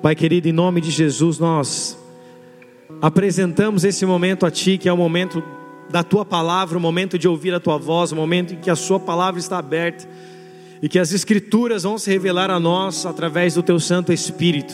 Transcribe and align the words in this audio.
Pai 0.00 0.14
querido, 0.14 0.48
em 0.48 0.52
nome 0.52 0.80
de 0.80 0.92
Jesus, 0.92 1.40
nós 1.40 1.98
apresentamos 3.02 3.82
esse 3.82 4.06
momento 4.06 4.46
a 4.46 4.50
Ti, 4.50 4.78
que 4.78 4.88
é 4.88 4.92
o 4.92 4.96
momento 4.96 5.42
da 5.90 6.04
Tua 6.04 6.24
palavra, 6.24 6.78
o 6.78 6.80
momento 6.80 7.18
de 7.18 7.26
ouvir 7.26 7.52
a 7.52 7.58
Tua 7.58 7.76
voz, 7.78 8.12
o 8.12 8.16
momento 8.16 8.54
em 8.54 8.58
que 8.58 8.70
a 8.70 8.76
Sua 8.76 9.00
palavra 9.00 9.40
está 9.40 9.58
aberta 9.58 10.08
e 10.80 10.88
que 10.88 11.00
as 11.00 11.12
Escrituras 11.12 11.82
vão 11.82 11.98
se 11.98 12.08
revelar 12.10 12.48
a 12.48 12.60
nós 12.60 13.04
através 13.06 13.54
do 13.54 13.62
Teu 13.62 13.80
Santo 13.80 14.12
Espírito. 14.12 14.72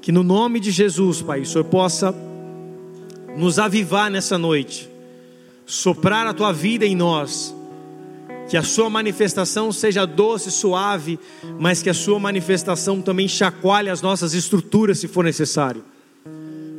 Que 0.00 0.10
no 0.10 0.22
nome 0.22 0.60
de 0.60 0.70
Jesus, 0.70 1.20
Pai, 1.20 1.40
o 1.40 1.46
Senhor 1.46 1.64
possa 1.64 2.14
nos 3.36 3.58
avivar 3.58 4.10
nessa 4.10 4.38
noite, 4.38 4.88
soprar 5.66 6.26
a 6.26 6.32
Tua 6.32 6.54
vida 6.54 6.86
em 6.86 6.96
nós 6.96 7.54
que 8.50 8.56
a 8.56 8.64
sua 8.64 8.90
manifestação 8.90 9.70
seja 9.70 10.04
doce, 10.04 10.50
suave, 10.50 11.20
mas 11.60 11.80
que 11.80 11.88
a 11.88 11.94
sua 11.94 12.18
manifestação 12.18 13.00
também 13.00 13.28
chacoalhe 13.28 13.88
as 13.88 14.02
nossas 14.02 14.34
estruturas 14.34 14.98
se 14.98 15.06
for 15.06 15.24
necessário. 15.24 15.84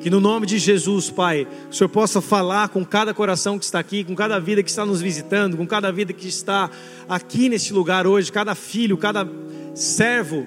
Que 0.02 0.10
no 0.10 0.20
nome 0.20 0.46
de 0.46 0.60
Jesus, 0.60 1.10
Pai, 1.10 1.48
o 1.70 1.74
Senhor 1.74 1.88
possa 1.88 2.20
falar 2.20 2.68
com 2.68 2.84
cada 2.84 3.14
coração 3.14 3.58
que 3.58 3.64
está 3.64 3.80
aqui, 3.80 4.04
com 4.04 4.14
cada 4.14 4.38
vida 4.38 4.62
que 4.62 4.70
está 4.70 4.86
nos 4.86 5.00
visitando, 5.00 5.56
com 5.56 5.66
cada 5.66 5.94
vida 5.94 6.12
que 6.12 6.28
está 6.28 6.70
aqui 7.08 7.48
neste 7.48 7.72
lugar 7.72 8.06
hoje, 8.06 8.30
cada 8.34 8.54
filho, 8.54 8.98
cada 8.98 9.26
servo 9.74 10.46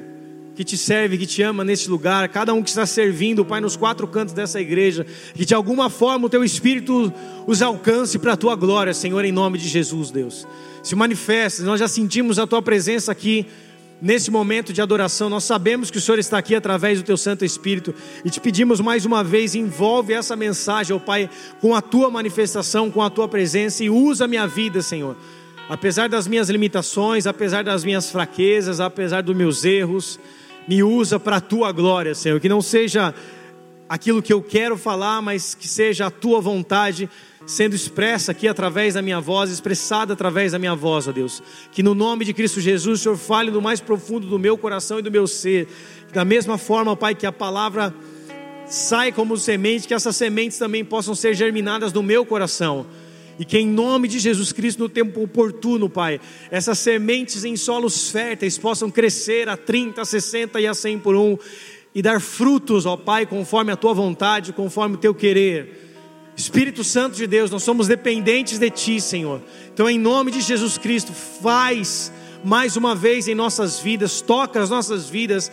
que 0.55 0.65
te 0.65 0.77
serve, 0.77 1.19
que 1.19 1.27
te 1.27 1.43
ama 1.43 1.65
neste 1.65 1.89
lugar, 1.91 2.29
cada 2.29 2.55
um 2.55 2.63
que 2.63 2.69
está 2.69 2.87
servindo, 2.87 3.45
Pai, 3.45 3.61
nos 3.61 3.77
quatro 3.77 4.07
cantos 4.07 4.35
dessa 4.35 4.61
igreja, 4.61 5.05
que 5.35 5.45
de 5.45 5.55
alguma 5.55 5.91
forma 5.91 6.27
o 6.27 6.31
teu 6.31 6.45
Espírito 6.45 7.13
os 7.47 7.61
alcance 7.61 8.19
para 8.19 8.35
a 8.35 8.37
tua 8.37 8.55
glória, 8.55 8.95
Senhor, 8.95 9.25
em 9.25 9.33
nome 9.33 9.59
de 9.59 9.69
Jesus, 9.69 10.11
Deus 10.11 10.47
se 10.85 10.95
manifesta. 10.95 11.63
Nós 11.63 11.81
já 11.81 11.89
sentimos 11.89 12.39
a 12.39 12.47
tua 12.47 12.61
presença 12.61 13.11
aqui 13.11 13.47
nesse 14.03 14.31
momento 14.31 14.73
de 14.73 14.83
adoração. 14.83 15.31
Nós 15.31 15.45
sabemos 15.45 15.91
que 15.91 15.97
o 15.97 16.01
Senhor 16.01 16.19
está 16.19 16.37
aqui 16.37 16.55
através 16.55 16.99
do 16.99 17.05
teu 17.05 17.17
Santo 17.17 17.45
Espírito 17.45 17.95
e 18.23 18.29
te 18.29 18.39
pedimos 18.39 18.81
mais 18.81 19.07
uma 19.07 19.25
vez, 19.25 19.55
envolve 19.55 20.13
essa 20.13 20.37
mensagem, 20.37 20.95
ó 20.95 20.99
Pai, 20.99 21.31
com 21.61 21.75
a 21.75 21.81
tua 21.81 22.11
manifestação, 22.11 22.91
com 22.91 23.01
a 23.01 23.09
tua 23.09 23.27
presença 23.27 23.83
e 23.83 23.89
usa 23.89 24.27
a 24.27 24.29
minha 24.29 24.47
vida, 24.47 24.83
Senhor. 24.83 25.17
Apesar 25.71 26.11
das 26.11 26.29
minhas 26.29 26.51
limitações, 26.51 27.27
apesar 27.27 27.65
das 27.65 27.83
minhas 27.83 28.11
fraquezas, 28.11 28.79
apesar 28.79 29.23
dos 29.23 29.35
meus 29.35 29.65
erros, 29.65 30.21
me 30.67 30.83
usa 30.83 31.19
para 31.19 31.37
a 31.37 31.41
tua 31.41 31.73
glória, 31.73 32.15
Senhor. 32.15 32.41
Que 32.41 32.49
não 32.49 32.63
seja 32.63 33.15
aquilo 33.89 34.23
que 34.23 34.33
eu 34.33 34.43
quero 34.43 34.77
falar, 34.77 35.21
mas 35.21 35.55
que 35.55 35.69
seja 35.69 36.07
a 36.07 36.11
tua 36.11 36.41
vontade 36.41 37.09
sendo 37.47 37.75
expressa 37.77 38.33
aqui 38.33 38.49
através 38.49 38.95
da 38.95 39.03
minha 39.03 39.21
voz, 39.21 39.51
expressada 39.51 40.15
através 40.15 40.53
da 40.53 40.59
minha 40.59 40.75
voz, 40.75 41.07
ó 41.07 41.13
Deus. 41.13 41.43
Que 41.73 41.83
no 41.83 41.95
nome 41.95 42.25
de 42.25 42.33
Cristo 42.33 42.61
Jesus, 42.61 43.01
o 43.01 43.03
Senhor 43.03 43.17
fale 43.17 43.51
no 43.51 43.61
mais 43.61 43.81
profundo 43.81 44.27
do 44.27 44.39
meu 44.39 44.57
coração 44.57 44.99
e 44.99 45.03
do 45.03 45.11
meu 45.11 45.27
ser. 45.27 45.69
Da 46.13 46.25
mesma 46.25 46.57
forma, 46.57 46.97
Pai, 46.97 47.15
que 47.15 47.27
a 47.27 47.33
palavra 47.33 47.95
sai 48.67 49.13
como 49.13 49.37
semente, 49.37 49.87
que 49.87 49.95
essas 49.95 50.17
sementes 50.17 50.59
também 50.59 50.85
possam 50.85 51.15
ser 51.15 51.35
germinadas 51.35 51.93
no 51.93 52.03
meu 52.03 52.25
coração. 52.25 52.87
E 53.39 53.45
que 53.45 53.59
em 53.59 53.67
nome 53.67 54.07
de 54.09 54.19
Jesus 54.19 54.53
Cristo, 54.53 54.79
no 54.79 54.89
tempo 54.89 55.23
oportuno, 55.23 55.89
Pai, 55.89 56.21
essas 56.51 56.79
sementes 56.79 57.45
em 57.45 57.57
solos 57.57 58.11
férteis 58.11 58.57
possam 58.57 58.91
crescer 58.91 59.49
a 59.49 59.57
30, 59.57 60.03
a 60.03 60.05
60 60.05 60.61
e 60.61 60.67
a 60.67 60.75
100 60.75 60.99
por 61.01 61.17
um 61.17 61.37
e 61.95 62.03
dar 62.03 62.21
frutos, 62.21 62.87
ó 62.87 62.97
Pai, 62.97 63.27
conforme 63.27 63.73
a 63.73 63.77
tua 63.77 63.95
vontade, 63.95 64.53
conforme 64.53 64.97
o 64.97 64.99
teu 64.99 65.15
querer 65.15 65.85
Espírito 66.37 66.83
Santo 66.83 67.17
de 67.17 67.27
Deus, 67.27 67.51
nós 67.51 67.63
somos 67.63 67.87
dependentes 67.87 68.59
de 68.59 68.69
Ti, 68.69 69.01
Senhor. 69.01 69.41
Então, 69.73 69.89
em 69.89 69.99
nome 69.99 70.33
de 70.33 70.41
Jesus 70.41 70.77
Cristo, 70.77 71.13
faz 71.13 72.13
mais 72.43 72.77
uma 72.77 72.95
vez 72.95 73.29
em 73.29 73.35
nossas 73.35 73.79
vidas, 73.79 74.21
toca 74.21 74.61
as 74.61 74.69
nossas 74.69 75.09
vidas, 75.09 75.51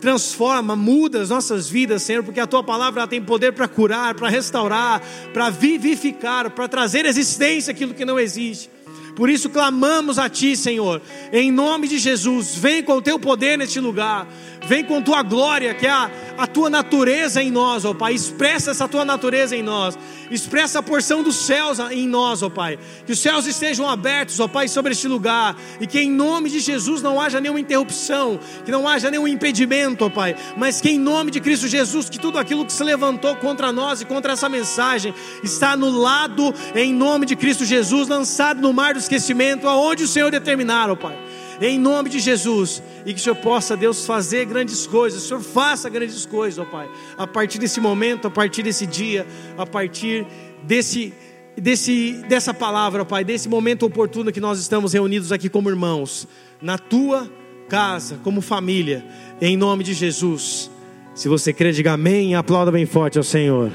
transforma, 0.00 0.76
muda 0.76 1.20
as 1.20 1.30
nossas 1.30 1.68
vidas, 1.68 2.02
Senhor, 2.02 2.22
porque 2.22 2.40
a 2.40 2.46
Tua 2.46 2.62
palavra 2.62 3.06
tem 3.06 3.22
poder 3.22 3.52
para 3.52 3.68
curar, 3.68 4.14
para 4.14 4.28
restaurar, 4.28 5.02
para 5.32 5.50
vivificar, 5.50 6.50
para 6.50 6.68
trazer 6.68 7.04
existência 7.04 7.70
aquilo 7.70 7.94
que 7.94 8.04
não 8.04 8.18
existe. 8.18 8.70
Por 9.18 9.28
isso 9.28 9.50
clamamos 9.50 10.16
a 10.16 10.28
Ti, 10.28 10.56
Senhor, 10.56 11.02
em 11.32 11.50
nome 11.50 11.88
de 11.88 11.98
Jesus, 11.98 12.54
vem 12.54 12.84
com 12.84 12.92
o 12.92 13.02
Teu 13.02 13.18
poder 13.18 13.58
neste 13.58 13.80
lugar, 13.80 14.28
vem 14.68 14.84
com 14.84 15.00
Tua 15.00 15.22
glória, 15.22 15.72
que 15.72 15.86
é 15.86 15.90
a, 15.90 16.10
a 16.36 16.46
Tua 16.46 16.68
natureza 16.68 17.42
em 17.42 17.50
nós, 17.50 17.84
ó 17.86 17.94
Pai, 17.94 18.12
expressa 18.12 18.70
essa 18.70 18.86
Tua 18.86 19.04
natureza 19.04 19.56
em 19.56 19.62
nós, 19.62 19.98
expressa 20.30 20.80
a 20.80 20.82
porção 20.82 21.22
dos 21.22 21.36
céus 21.36 21.78
em 21.90 22.06
nós, 22.06 22.42
ó 22.42 22.50
Pai, 22.50 22.78
que 23.06 23.12
os 23.12 23.18
céus 23.18 23.46
estejam 23.46 23.88
abertos, 23.88 24.38
ó 24.38 24.46
Pai, 24.46 24.68
sobre 24.68 24.92
este 24.92 25.08
lugar, 25.08 25.56
e 25.80 25.86
que 25.86 25.98
em 25.98 26.10
nome 26.10 26.50
de 26.50 26.60
Jesus 26.60 27.00
não 27.00 27.18
haja 27.18 27.40
nenhuma 27.40 27.58
interrupção, 27.58 28.38
que 28.64 28.70
não 28.70 28.86
haja 28.86 29.10
nenhum 29.10 29.26
impedimento, 29.26 30.04
ó 30.04 30.10
Pai, 30.10 30.36
mas 30.56 30.80
que 30.80 30.90
em 30.90 30.98
nome 30.98 31.30
de 31.30 31.40
Cristo 31.40 31.66
Jesus, 31.66 32.10
que 32.10 32.18
tudo 32.18 32.38
aquilo 32.38 32.66
que 32.66 32.72
se 32.72 32.84
levantou 32.84 33.34
contra 33.36 33.72
nós 33.72 34.02
e 34.02 34.04
contra 34.04 34.34
essa 34.34 34.50
mensagem 34.50 35.14
está 35.42 35.72
anulado 35.72 36.54
em 36.74 36.92
nome 36.92 37.24
de 37.24 37.34
Cristo 37.34 37.64
Jesus, 37.64 38.06
lançado 38.06 38.60
no 38.60 38.72
mar 38.72 38.92
do 38.92 39.00
esquecimento, 39.00 39.66
aonde 39.66 40.04
o 40.04 40.08
Senhor 40.08 40.30
determinar, 40.30 40.90
ó 40.90 40.94
Pai 40.94 41.16
em 41.60 41.78
nome 41.78 42.08
de 42.08 42.20
Jesus, 42.20 42.82
e 43.04 43.12
que 43.12 43.20
o 43.20 43.22
Senhor 43.22 43.36
possa, 43.36 43.76
Deus, 43.76 44.06
fazer 44.06 44.44
grandes 44.44 44.86
coisas, 44.86 45.24
o 45.24 45.26
Senhor 45.26 45.40
faça 45.40 45.88
grandes 45.88 46.24
coisas, 46.24 46.58
ó 46.58 46.64
Pai, 46.64 46.88
a 47.16 47.26
partir 47.26 47.58
desse 47.58 47.80
momento, 47.80 48.28
a 48.28 48.30
partir 48.30 48.62
desse 48.62 48.86
dia, 48.86 49.26
a 49.56 49.66
partir 49.66 50.26
desse, 50.62 51.12
desse, 51.56 52.12
dessa 52.28 52.54
palavra, 52.54 53.04
Pai, 53.04 53.24
desse 53.24 53.48
momento 53.48 53.84
oportuno 53.84 54.32
que 54.32 54.40
nós 54.40 54.60
estamos 54.60 54.92
reunidos 54.92 55.32
aqui 55.32 55.48
como 55.48 55.68
irmãos, 55.68 56.28
na 56.60 56.78
tua 56.78 57.30
casa, 57.68 58.18
como 58.22 58.40
família, 58.40 59.04
em 59.40 59.56
nome 59.56 59.84
de 59.84 59.94
Jesus. 59.94 60.70
Se 61.14 61.28
você 61.28 61.52
crê, 61.52 61.72
diga 61.72 61.92
amém 61.92 62.32
e 62.32 62.34
aplauda 62.34 62.70
bem 62.70 62.86
forte 62.86 63.18
ao 63.18 63.24
Senhor. 63.24 63.72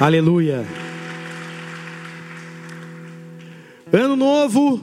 Aleluia. 0.00 0.83
Ano 3.92 4.16
novo, 4.16 4.82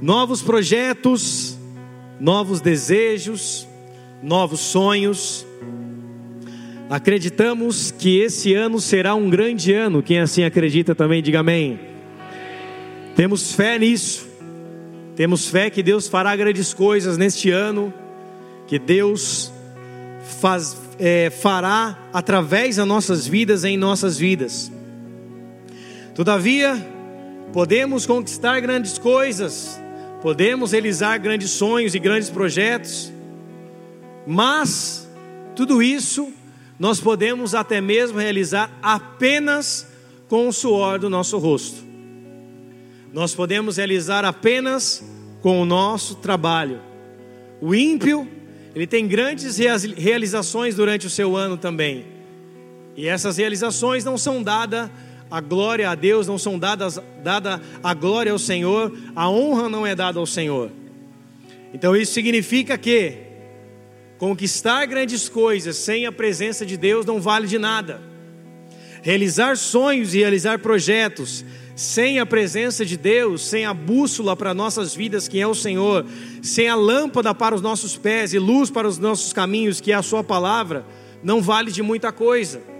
novos 0.00 0.40
projetos, 0.40 1.58
novos 2.20 2.60
desejos, 2.60 3.66
novos 4.22 4.60
sonhos. 4.60 5.44
Acreditamos 6.88 7.90
que 7.90 8.20
esse 8.20 8.54
ano 8.54 8.80
será 8.80 9.14
um 9.14 9.28
grande 9.28 9.72
ano. 9.72 10.02
Quem 10.02 10.20
assim 10.20 10.44
acredita 10.44 10.94
também, 10.94 11.22
diga 11.22 11.40
amém. 11.40 11.80
Temos 13.16 13.52
fé 13.52 13.78
nisso. 13.78 14.28
Temos 15.16 15.48
fé 15.48 15.68
que 15.68 15.82
Deus 15.82 16.08
fará 16.08 16.34
grandes 16.36 16.72
coisas 16.72 17.18
neste 17.18 17.50
ano, 17.50 17.92
que 18.66 18.78
Deus 18.78 19.52
faz, 20.40 20.76
é, 20.98 21.30
fará 21.30 21.98
através 22.12 22.76
das 22.76 22.86
nossas 22.86 23.26
vidas 23.26 23.64
em 23.64 23.76
nossas 23.76 24.18
vidas. 24.18 24.72
Todavia, 26.14 26.93
Podemos 27.54 28.04
conquistar 28.04 28.58
grandes 28.58 28.98
coisas, 28.98 29.80
podemos 30.20 30.72
realizar 30.72 31.16
grandes 31.18 31.52
sonhos 31.52 31.94
e 31.94 32.00
grandes 32.00 32.28
projetos, 32.28 33.12
mas 34.26 35.08
tudo 35.54 35.80
isso 35.80 36.32
nós 36.80 36.98
podemos 36.98 37.54
até 37.54 37.80
mesmo 37.80 38.18
realizar 38.18 38.76
apenas 38.82 39.86
com 40.28 40.48
o 40.48 40.52
suor 40.52 40.98
do 40.98 41.08
nosso 41.08 41.38
rosto. 41.38 41.84
Nós 43.12 43.36
podemos 43.36 43.76
realizar 43.76 44.24
apenas 44.24 45.04
com 45.40 45.62
o 45.62 45.64
nosso 45.64 46.16
trabalho. 46.16 46.80
O 47.60 47.72
ímpio, 47.72 48.26
ele 48.74 48.88
tem 48.88 49.06
grandes 49.06 49.58
realizações 49.96 50.74
durante 50.74 51.06
o 51.06 51.10
seu 51.10 51.36
ano 51.36 51.56
também. 51.56 52.04
E 52.96 53.06
essas 53.06 53.36
realizações 53.36 54.04
não 54.04 54.18
são 54.18 54.42
dadas 54.42 54.90
a 55.34 55.40
glória 55.40 55.90
a 55.90 55.96
Deus, 55.96 56.28
não 56.28 56.38
são 56.38 56.56
dadas 56.56 57.00
dada 57.20 57.60
a 57.82 57.92
glória 57.92 58.30
ao 58.30 58.38
Senhor, 58.38 58.96
a 59.16 59.28
honra 59.28 59.68
não 59.68 59.84
é 59.84 59.92
dada 59.92 60.20
ao 60.20 60.26
Senhor. 60.26 60.70
Então 61.72 61.96
isso 61.96 62.12
significa 62.12 62.78
que 62.78 63.16
conquistar 64.16 64.86
grandes 64.86 65.28
coisas 65.28 65.76
sem 65.76 66.06
a 66.06 66.12
presença 66.12 66.64
de 66.64 66.76
Deus 66.76 67.04
não 67.04 67.20
vale 67.20 67.48
de 67.48 67.58
nada. 67.58 68.00
Realizar 69.02 69.56
sonhos 69.56 70.14
e 70.14 70.18
realizar 70.18 70.60
projetos 70.60 71.44
sem 71.74 72.20
a 72.20 72.24
presença 72.24 72.86
de 72.86 72.96
Deus, 72.96 73.44
sem 73.44 73.66
a 73.66 73.74
bússola 73.74 74.36
para 74.36 74.54
nossas 74.54 74.94
vidas, 74.94 75.26
que 75.26 75.40
é 75.40 75.46
o 75.48 75.52
Senhor, 75.52 76.06
sem 76.44 76.68
a 76.68 76.76
lâmpada 76.76 77.34
para 77.34 77.56
os 77.56 77.60
nossos 77.60 77.96
pés 77.96 78.32
e 78.32 78.38
luz 78.38 78.70
para 78.70 78.86
os 78.86 78.98
nossos 78.98 79.32
caminhos, 79.32 79.80
que 79.80 79.90
é 79.90 79.96
a 79.96 80.02
Sua 80.02 80.22
palavra, 80.22 80.86
não 81.24 81.42
vale 81.42 81.72
de 81.72 81.82
muita 81.82 82.12
coisa. 82.12 82.73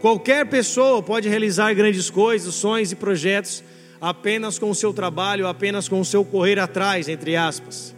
Qualquer 0.00 0.46
pessoa 0.46 1.02
pode 1.02 1.28
realizar 1.28 1.74
grandes 1.74 2.08
coisas, 2.08 2.54
sonhos 2.54 2.90
e 2.90 2.96
projetos 2.96 3.62
apenas 4.00 4.58
com 4.58 4.70
o 4.70 4.74
seu 4.74 4.94
trabalho, 4.94 5.46
apenas 5.46 5.88
com 5.88 6.00
o 6.00 6.04
seu 6.04 6.24
correr 6.24 6.58
atrás, 6.58 7.06
entre 7.06 7.36
aspas. 7.36 7.94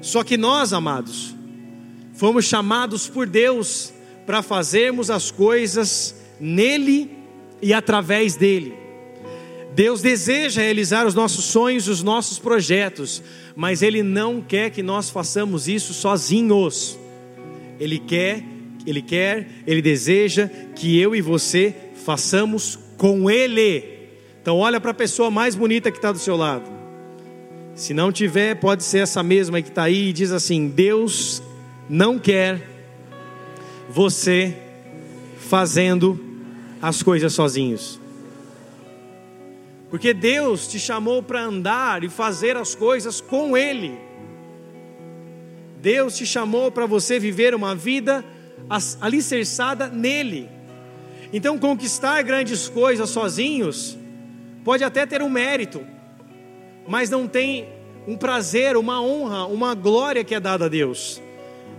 Só 0.00 0.24
que 0.24 0.38
nós, 0.38 0.72
amados, 0.72 1.34
fomos 2.14 2.46
chamados 2.46 3.08
por 3.08 3.26
Deus 3.26 3.92
para 4.24 4.42
fazermos 4.42 5.10
as 5.10 5.30
coisas 5.30 6.14
nele 6.40 7.10
e 7.60 7.74
através 7.74 8.34
dele. 8.34 8.74
Deus 9.74 10.00
deseja 10.00 10.62
realizar 10.62 11.06
os 11.06 11.14
nossos 11.14 11.44
sonhos, 11.44 11.88
os 11.88 12.02
nossos 12.02 12.38
projetos, 12.38 13.22
mas 13.54 13.82
Ele 13.82 14.02
não 14.02 14.40
quer 14.40 14.70
que 14.70 14.82
nós 14.82 15.10
façamos 15.10 15.68
isso 15.68 15.92
sozinhos. 15.92 16.98
Ele 17.78 17.98
quer, 17.98 18.42
Ele 18.88 19.02
quer, 19.02 19.48
Ele 19.66 19.82
deseja 19.82 20.48
que 20.74 20.98
eu 20.98 21.14
e 21.14 21.20
você 21.20 21.74
façamos 22.04 22.78
com 22.96 23.30
Ele. 23.30 23.84
Então 24.40 24.56
olha 24.56 24.80
para 24.80 24.92
a 24.92 24.94
pessoa 24.94 25.30
mais 25.30 25.54
bonita 25.54 25.90
que 25.90 25.98
está 25.98 26.10
do 26.10 26.18
seu 26.18 26.36
lado. 26.36 26.70
Se 27.74 27.92
não 27.92 28.10
tiver, 28.10 28.54
pode 28.56 28.82
ser 28.82 28.98
essa 29.00 29.22
mesma 29.22 29.60
que 29.60 29.68
está 29.68 29.84
aí 29.84 30.08
e 30.08 30.12
diz 30.12 30.32
assim: 30.32 30.68
Deus 30.68 31.42
não 31.88 32.18
quer 32.18 32.66
você 33.88 34.56
fazendo 35.38 36.18
as 36.80 37.02
coisas 37.02 37.32
sozinhos. 37.32 38.00
Porque 39.90 40.12
Deus 40.12 40.68
te 40.68 40.78
chamou 40.78 41.22
para 41.22 41.42
andar 41.42 42.04
e 42.04 42.08
fazer 42.08 42.56
as 42.56 42.74
coisas 42.74 43.20
com 43.20 43.56
Ele. 43.56 43.98
Deus 45.80 46.16
te 46.16 46.26
chamou 46.26 46.70
para 46.70 46.86
você 46.86 47.18
viver 47.18 47.54
uma 47.54 47.74
vida 47.74 48.24
alicerçada 49.00 49.88
nele. 49.88 50.48
Então, 51.32 51.58
conquistar 51.58 52.22
grandes 52.22 52.68
coisas 52.68 53.10
sozinhos 53.10 53.96
pode 54.64 54.84
até 54.84 55.06
ter 55.06 55.22
um 55.22 55.28
mérito, 55.28 55.84
mas 56.86 57.10
não 57.10 57.26
tem 57.26 57.68
um 58.06 58.16
prazer, 58.16 58.76
uma 58.76 59.02
honra, 59.02 59.46
uma 59.46 59.74
glória 59.74 60.24
que 60.24 60.34
é 60.34 60.40
dada 60.40 60.64
a 60.64 60.68
Deus. 60.68 61.20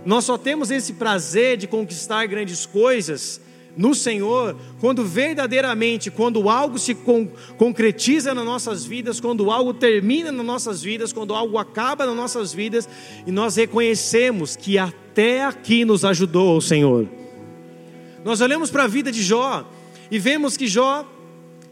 Nós 0.04 0.24
só 0.24 0.38
temos 0.38 0.70
esse 0.70 0.94
prazer 0.94 1.56
de 1.56 1.66
conquistar 1.66 2.26
grandes 2.26 2.64
coisas 2.64 3.40
no 3.76 3.94
Senhor 3.94 4.56
quando 4.80 5.04
verdadeiramente, 5.04 6.10
quando 6.10 6.48
algo 6.48 6.78
se 6.78 6.94
con 6.94 7.28
concretiza 7.56 8.34
nas 8.34 8.44
nossas 8.44 8.84
vidas, 8.84 9.20
quando 9.20 9.50
algo 9.50 9.72
termina 9.72 10.32
nas 10.32 10.44
nossas 10.44 10.82
vidas, 10.82 11.12
quando 11.12 11.34
algo 11.34 11.58
acaba 11.58 12.06
nas 12.06 12.16
nossas 12.16 12.52
vidas 12.52 12.88
e 13.26 13.30
nós 13.30 13.56
reconhecemos 13.56 14.56
que 14.56 14.78
até 14.78 15.44
aqui 15.44 15.84
nos 15.84 16.04
ajudou 16.04 16.56
o 16.56 16.60
Senhor. 16.60 17.08
Nós 18.24 18.40
olhamos 18.40 18.70
para 18.70 18.84
a 18.84 18.88
vida 18.88 19.10
de 19.10 19.22
Jó 19.22 19.64
e 20.10 20.18
vemos 20.18 20.56
que 20.56 20.66
Jó 20.66 21.06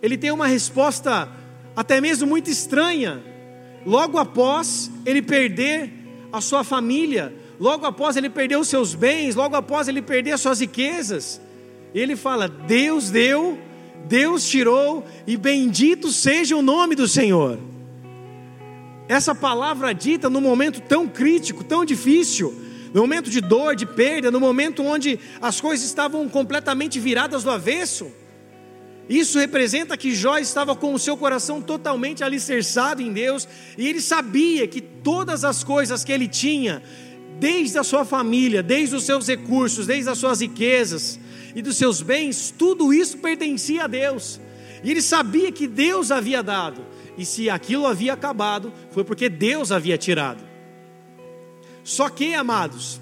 ele 0.01 0.17
tem 0.17 0.31
uma 0.31 0.47
resposta 0.47 1.29
até 1.75 2.01
mesmo 2.01 2.27
muito 2.27 2.51
estranha 2.51 3.23
logo 3.85 4.19
após 4.19 4.91
ele 5.07 5.23
perder 5.23 5.93
a 6.33 6.41
sua 6.41 6.63
família, 6.63 7.35
logo 7.59 7.87
após 7.87 8.17
ele 8.17 8.29
perder 8.29 8.59
os 8.59 8.69
seus 8.69 8.95
bens, 8.95 9.35
logo 9.35 9.57
após 9.57 9.89
ele 9.89 10.03
perder 10.03 10.33
as 10.33 10.41
suas 10.41 10.61
riquezas, 10.61 11.41
ele 11.95 12.17
fala: 12.17 12.49
Deus 12.49 13.11
deu, 13.11 13.59
Deus 14.07 14.49
tirou, 14.49 15.05
e 15.27 15.37
bendito 15.37 16.11
seja 16.11 16.57
o 16.57 16.63
nome 16.63 16.95
do 16.95 17.09
Senhor. 17.09 17.59
Essa 19.09 19.35
palavra 19.35 19.95
dita 19.95 20.29
num 20.29 20.41
momento 20.41 20.81
tão 20.83 21.09
crítico, 21.09 21.65
tão 21.65 21.85
difícil, 21.85 22.55
no 22.93 23.01
momento 23.01 23.31
de 23.31 23.41
dor, 23.41 23.75
de 23.75 23.87
perda, 23.87 24.31
no 24.31 24.39
momento 24.39 24.83
onde 24.83 25.19
as 25.41 25.61
coisas 25.61 25.87
estavam 25.87 26.29
completamente 26.29 27.01
viradas 27.01 27.43
do 27.43 27.51
avesso. 27.51 28.11
Isso 29.09 29.39
representa 29.39 29.97
que 29.97 30.15
Jó 30.15 30.37
estava 30.37 30.77
com 30.77 30.93
o 30.93 30.99
seu 30.99 31.17
coração 31.17 31.63
totalmente 31.63 32.23
alicerçado 32.23 33.01
em 33.01 33.11
Deus 33.11 33.49
e 33.79 33.89
ele 33.89 34.03
sabia 34.03 34.69
que 34.69 34.83
todas 34.83 35.45
as 35.45 35.65
coisas 35.65 36.05
que 36.05 36.13
ele 36.13 36.29
tinha, 36.29 36.83
desde 37.41 37.79
a 37.79 37.83
sua 37.83 38.05
família, 38.05 38.63
desde 38.63 38.95
os 38.95 39.05
seus 39.05 39.27
recursos, 39.27 39.87
desde 39.87 40.11
as 40.11 40.19
suas 40.19 40.43
riquezas 40.43 41.19
e 41.59 41.63
dos 41.63 41.77
seus 41.77 42.01
bens, 42.01 42.55
tudo 42.57 42.95
isso 42.95 43.19
pertencia 43.19 43.83
a 43.83 43.87
Deus. 43.89 44.41
E 44.85 44.93
ele 44.93 45.03
sabia 45.03 45.51
que 45.51 45.67
Deus 45.67 46.13
havia 46.13 46.41
dado, 46.41 46.87
e 47.17 47.25
se 47.25 47.51
aquilo 47.51 47.85
havia 47.85 48.13
acabado, 48.13 48.73
foi 48.93 49.03
porque 49.03 49.29
Deus 49.29 49.73
havia 49.73 49.99
tirado. 49.99 50.41
Só 51.83 52.09
que, 52.09 52.33
amados, 52.33 53.01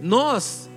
nós 0.00 0.68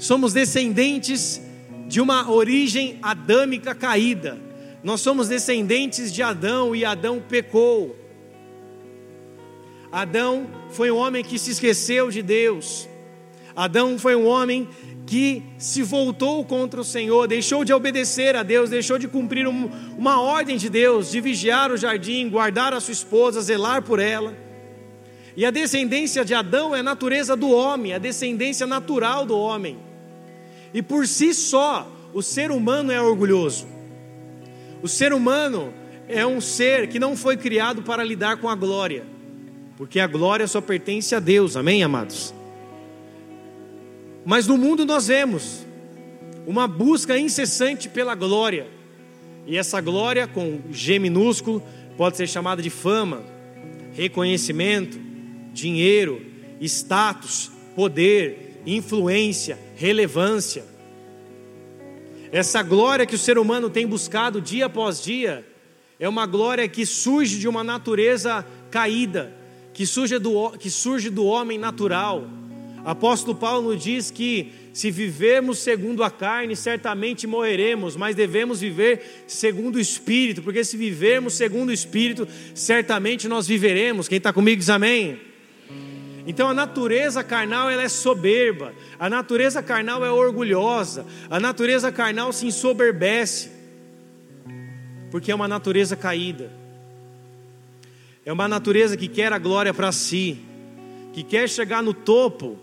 somos 0.00 0.32
descendentes 0.32 1.40
de 1.86 2.00
uma 2.00 2.28
origem 2.28 2.98
adâmica 3.00 3.72
caída. 3.72 4.36
Nós 4.82 5.00
somos 5.00 5.28
descendentes 5.28 6.12
de 6.12 6.24
Adão 6.24 6.74
e 6.74 6.84
Adão 6.84 7.20
pecou. 7.20 7.96
Adão 9.92 10.50
foi 10.72 10.90
um 10.90 10.96
homem 10.96 11.22
que 11.22 11.38
se 11.38 11.52
esqueceu 11.52 12.10
de 12.10 12.20
Deus. 12.20 12.88
Adão 13.54 13.98
foi 13.98 14.14
um 14.14 14.26
homem 14.26 14.68
que 15.06 15.42
se 15.58 15.82
voltou 15.82 16.44
contra 16.44 16.80
o 16.80 16.84
Senhor, 16.84 17.26
deixou 17.26 17.64
de 17.64 17.72
obedecer 17.72 18.36
a 18.36 18.42
Deus, 18.42 18.70
deixou 18.70 18.98
de 18.98 19.08
cumprir 19.08 19.46
um, 19.46 19.68
uma 19.98 20.20
ordem 20.20 20.56
de 20.56 20.70
Deus, 20.70 21.10
de 21.10 21.20
vigiar 21.20 21.70
o 21.70 21.76
jardim, 21.76 22.28
guardar 22.28 22.72
a 22.72 22.80
sua 22.80 22.92
esposa, 22.92 23.40
zelar 23.40 23.82
por 23.82 23.98
ela. 23.98 24.34
E 25.36 25.44
a 25.44 25.50
descendência 25.50 26.24
de 26.24 26.34
Adão 26.34 26.74
é 26.74 26.80
a 26.80 26.82
natureza 26.82 27.36
do 27.36 27.50
homem, 27.50 27.92
a 27.92 27.98
descendência 27.98 28.66
natural 28.66 29.24
do 29.24 29.36
homem. 29.36 29.78
E 30.72 30.82
por 30.82 31.06
si 31.06 31.34
só, 31.34 31.90
o 32.12 32.22
ser 32.22 32.50
humano 32.50 32.92
é 32.92 33.00
orgulhoso. 33.00 33.66
O 34.82 34.88
ser 34.88 35.12
humano 35.12 35.72
é 36.08 36.26
um 36.26 36.40
ser 36.40 36.88
que 36.88 36.98
não 36.98 37.16
foi 37.16 37.36
criado 37.36 37.82
para 37.82 38.04
lidar 38.04 38.36
com 38.38 38.48
a 38.48 38.54
glória, 38.54 39.04
porque 39.76 40.00
a 40.00 40.06
glória 40.06 40.46
só 40.46 40.60
pertence 40.60 41.14
a 41.14 41.20
Deus, 41.20 41.56
amém, 41.56 41.82
amados? 41.82 42.34
Mas 44.24 44.46
no 44.46 44.56
mundo 44.56 44.84
nós 44.84 45.08
vemos 45.08 45.66
uma 46.46 46.66
busca 46.66 47.18
incessante 47.18 47.88
pela 47.88 48.14
glória, 48.14 48.66
e 49.46 49.56
essa 49.56 49.80
glória, 49.80 50.26
com 50.26 50.60
G 50.70 50.98
minúsculo, 50.98 51.62
pode 51.96 52.16
ser 52.16 52.28
chamada 52.28 52.62
de 52.62 52.70
fama, 52.70 53.24
reconhecimento, 53.92 54.98
dinheiro, 55.52 56.24
status, 56.60 57.50
poder, 57.74 58.60
influência, 58.64 59.58
relevância. 59.76 60.64
Essa 62.30 62.62
glória 62.62 63.04
que 63.04 63.14
o 63.14 63.18
ser 63.18 63.36
humano 63.36 63.68
tem 63.68 63.86
buscado 63.86 64.40
dia 64.40 64.66
após 64.66 65.02
dia 65.02 65.44
é 65.98 66.08
uma 66.08 66.26
glória 66.26 66.66
que 66.66 66.86
surge 66.86 67.38
de 67.38 67.46
uma 67.46 67.62
natureza 67.62 68.46
caída, 68.70 69.32
que 69.74 69.86
surge 69.86 70.18
do, 70.18 70.50
que 70.52 70.70
surge 70.70 71.10
do 71.10 71.24
homem 71.24 71.58
natural. 71.58 72.26
Apóstolo 72.84 73.36
Paulo 73.36 73.76
diz 73.76 74.10
que 74.10 74.52
se 74.72 74.90
vivermos 74.90 75.58
segundo 75.58 76.02
a 76.02 76.10
carne, 76.10 76.56
certamente 76.56 77.26
morreremos, 77.26 77.96
mas 77.96 78.16
devemos 78.16 78.60
viver 78.60 79.24
segundo 79.26 79.76
o 79.76 79.80
Espírito, 79.80 80.42
porque 80.42 80.64
se 80.64 80.76
vivermos 80.76 81.34
segundo 81.34 81.68
o 81.68 81.72
Espírito, 81.72 82.26
certamente 82.54 83.28
nós 83.28 83.46
viveremos. 83.46 84.08
Quem 84.08 84.18
está 84.18 84.32
comigo 84.32 84.58
diz 84.58 84.70
amém. 84.70 85.20
Então 86.26 86.48
a 86.48 86.54
natureza 86.54 87.22
carnal 87.22 87.70
ela 87.70 87.82
é 87.82 87.88
soberba, 87.88 88.72
a 88.98 89.10
natureza 89.10 89.62
carnal 89.62 90.04
é 90.04 90.10
orgulhosa, 90.10 91.04
a 91.28 91.40
natureza 91.40 91.90
carnal 91.90 92.32
se 92.32 92.46
ensoberbece, 92.46 93.50
porque 95.10 95.32
é 95.32 95.34
uma 95.34 95.48
natureza 95.48 95.96
caída, 95.96 96.50
é 98.24 98.32
uma 98.32 98.46
natureza 98.46 98.96
que 98.96 99.08
quer 99.08 99.32
a 99.32 99.38
glória 99.38 99.74
para 99.74 99.90
si, 99.90 100.38
que 101.12 101.24
quer 101.24 101.48
chegar 101.48 101.82
no 101.82 101.92
topo 101.92 102.56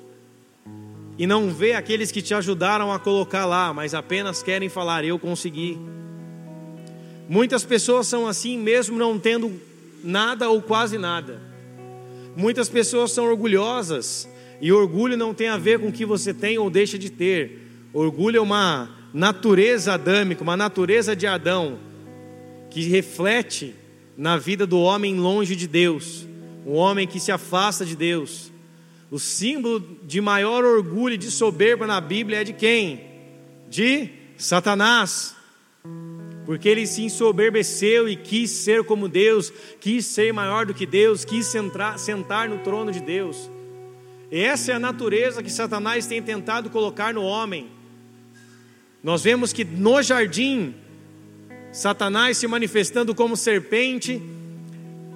e 1.20 1.28
não 1.28 1.50
vê 1.50 1.74
aqueles 1.74 2.14
que 2.14 2.22
te 2.22 2.34
ajudaram 2.34 2.94
a 2.94 2.98
colocar 2.98 3.46
lá, 3.46 3.74
mas 3.74 3.94
apenas 3.94 4.42
querem 4.42 4.70
falar: 4.70 5.04
eu 5.04 5.20
consegui. 5.20 5.78
Muitas 7.28 7.66
pessoas 7.66 8.08
são 8.08 8.26
assim, 8.26 8.58
mesmo 8.58 8.98
não 8.98 9.20
tendo 9.20 9.60
nada 10.02 10.50
ou 10.50 10.62
quase 10.62 10.98
nada. 10.98 11.42
Muitas 12.38 12.70
pessoas 12.70 13.12
são 13.12 13.26
orgulhosas, 13.26 14.30
e 14.62 14.72
orgulho 14.72 15.18
não 15.18 15.34
tem 15.34 15.50
a 15.50 15.58
ver 15.58 15.80
com 15.80 15.90
o 15.90 15.92
que 15.92 16.06
você 16.06 16.34
tem 16.34 16.58
ou 16.58 16.70
deixa 16.70 16.98
de 16.98 17.10
ter. 17.10 17.68
Orgulho 17.94 18.38
é 18.38 18.42
uma 18.42 18.90
natureza 19.14 19.94
adâmica, 19.94 20.42
uma 20.42 20.56
natureza 20.56 21.18
de 21.18 21.28
Adão, 21.28 21.80
que 22.70 22.84
reflete 22.84 23.76
na 24.16 24.38
vida 24.38 24.66
do 24.66 24.80
homem 24.80 25.20
longe 25.20 25.54
de 25.54 25.68
Deus, 25.68 26.26
um 26.66 26.76
homem 26.76 27.06
que 27.06 27.20
se 27.20 27.32
afasta 27.32 27.86
de 27.86 27.96
Deus. 27.96 28.54
O 29.12 29.18
símbolo 29.18 29.80
de 30.04 30.22
maior 30.22 30.64
orgulho 30.64 31.16
e 31.16 31.18
de 31.18 31.32
soberba 31.32 31.88
na 31.88 32.00
Bíblia 32.00 32.42
é 32.42 32.44
de 32.44 32.54
quem? 32.54 33.02
De 33.70 34.10
Satanás 34.38 35.36
porque 36.50 36.68
ele 36.68 36.88
se 36.88 37.04
ensoberbeceu 37.04 38.10
e 38.10 38.16
quis 38.16 38.50
ser 38.50 38.84
como 38.84 39.08
Deus, 39.08 39.54
quis 39.80 40.04
ser 40.04 40.34
maior 40.34 40.66
do 40.66 40.74
que 40.74 40.84
Deus, 40.84 41.24
quis 41.24 41.46
sentar, 41.46 42.00
sentar 42.00 42.50
no 42.50 42.58
trono 42.58 42.92
de 42.92 43.00
Deus. 43.00 43.52
Essa 44.32 44.72
é 44.72 44.74
a 44.74 44.80
natureza 44.80 45.44
que 45.44 45.52
Satanás 45.52 46.08
tem 46.08 46.24
tentado 46.24 46.72
colocar 46.72 47.14
no 47.14 47.22
homem. 47.22 47.70
Nós 49.04 49.22
vemos 49.22 49.54
que 49.54 49.64
no 49.64 50.02
jardim, 50.02 50.74
Satanás 51.72 52.38
se 52.38 52.48
manifestando 52.48 53.14
como 53.14 53.38
serpente, 53.38 54.20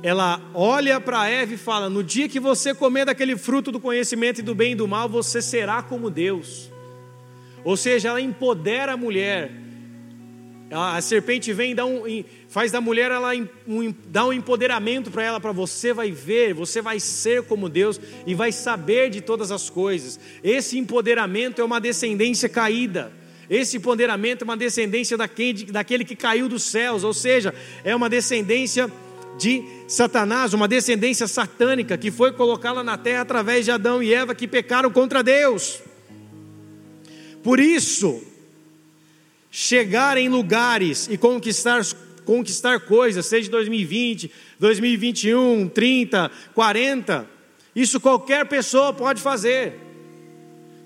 ela 0.04 0.42
olha 0.54 1.00
para 1.00 1.30
Eva 1.30 1.54
e 1.54 1.58
fala: 1.58 1.90
No 1.90 2.04
dia 2.04 2.28
que 2.28 2.40
você 2.40 2.76
comer 2.76 3.06
daquele 3.06 3.38
fruto 3.38 3.72
do 3.72 3.80
conhecimento 3.80 4.40
e 4.40 4.44
do 4.44 4.54
bem 4.54 4.74
e 4.74 4.76
do 4.76 4.86
mal, 4.86 5.08
você 5.08 5.42
será 5.42 5.82
como 5.82 6.10
Deus. 6.10 6.70
Ou 7.64 7.78
seja, 7.78 8.10
ela 8.10 8.20
empodera 8.20 8.92
a 8.94 8.98
mulher 8.98 9.50
A 10.70 11.00
serpente 11.00 11.54
vem 11.54 11.72
e 11.72 11.76
dá 11.76 11.86
um, 11.86 12.04
faz 12.50 12.70
da 12.72 12.82
mulher 12.82 13.12
ela 13.12 13.32
um, 13.66 13.94
dá 14.08 14.26
um 14.26 14.34
empoderamento 14.34 15.10
para 15.10 15.24
ela, 15.24 15.40
para 15.40 15.54
você 15.54 15.94
vai 15.94 16.12
ver, 16.12 16.54
você 16.54 16.82
vai 16.82 17.00
ser 17.00 17.44
como 17.44 17.70
Deus 17.70 18.02
e 18.28 18.36
vai 18.36 18.52
saber 18.52 19.10
de 19.10 19.22
todas 19.22 19.52
as 19.52 19.70
coisas. 19.70 20.20
Esse 20.44 20.78
empoderamento 20.78 21.62
é 21.62 21.64
uma 21.64 21.80
descendência 21.80 22.50
caída. 22.50 23.14
Esse 23.50 23.78
empoderamento 23.78 24.42
é 24.42 24.46
uma 24.46 24.58
descendência 24.58 25.16
daquele, 25.16 25.66
daquele 25.66 26.04
que 26.04 26.16
caiu 26.16 26.50
dos 26.50 26.64
céus, 26.64 27.04
ou 27.04 27.14
seja, 27.14 27.54
é 27.84 27.96
uma 27.96 28.10
descendência 28.10 28.92
de 29.38 29.63
Satanás, 29.88 30.54
uma 30.54 30.68
descendência 30.68 31.28
satânica 31.28 31.98
que 31.98 32.12
foi 32.12 32.32
colocada 32.32 32.84
na 32.84 32.98
terra 32.98 33.22
através 33.22 33.66
de 33.66 33.72
Adão 33.72 34.02
e 34.02 34.13
Eva 34.13 34.36
que 34.36 34.48
pecaram 34.48 34.92
contra 34.92 35.24
Deus. 35.24 35.82
Por 37.44 37.60
isso, 37.60 38.22
chegar 39.52 40.18
em 40.18 40.30
lugares 40.30 41.08
e 41.12 41.18
conquistar, 41.18 41.82
conquistar 42.25 42.80
coisas, 42.82 43.25
seja 43.25 43.50
2020, 43.52 44.32
2021, 44.60 45.68
30, 45.70 46.32
40, 46.56 47.28
isso 47.75 48.00
qualquer 48.00 48.48
pessoa 48.48 48.94
pode 48.94 49.22
fazer. 49.22 49.80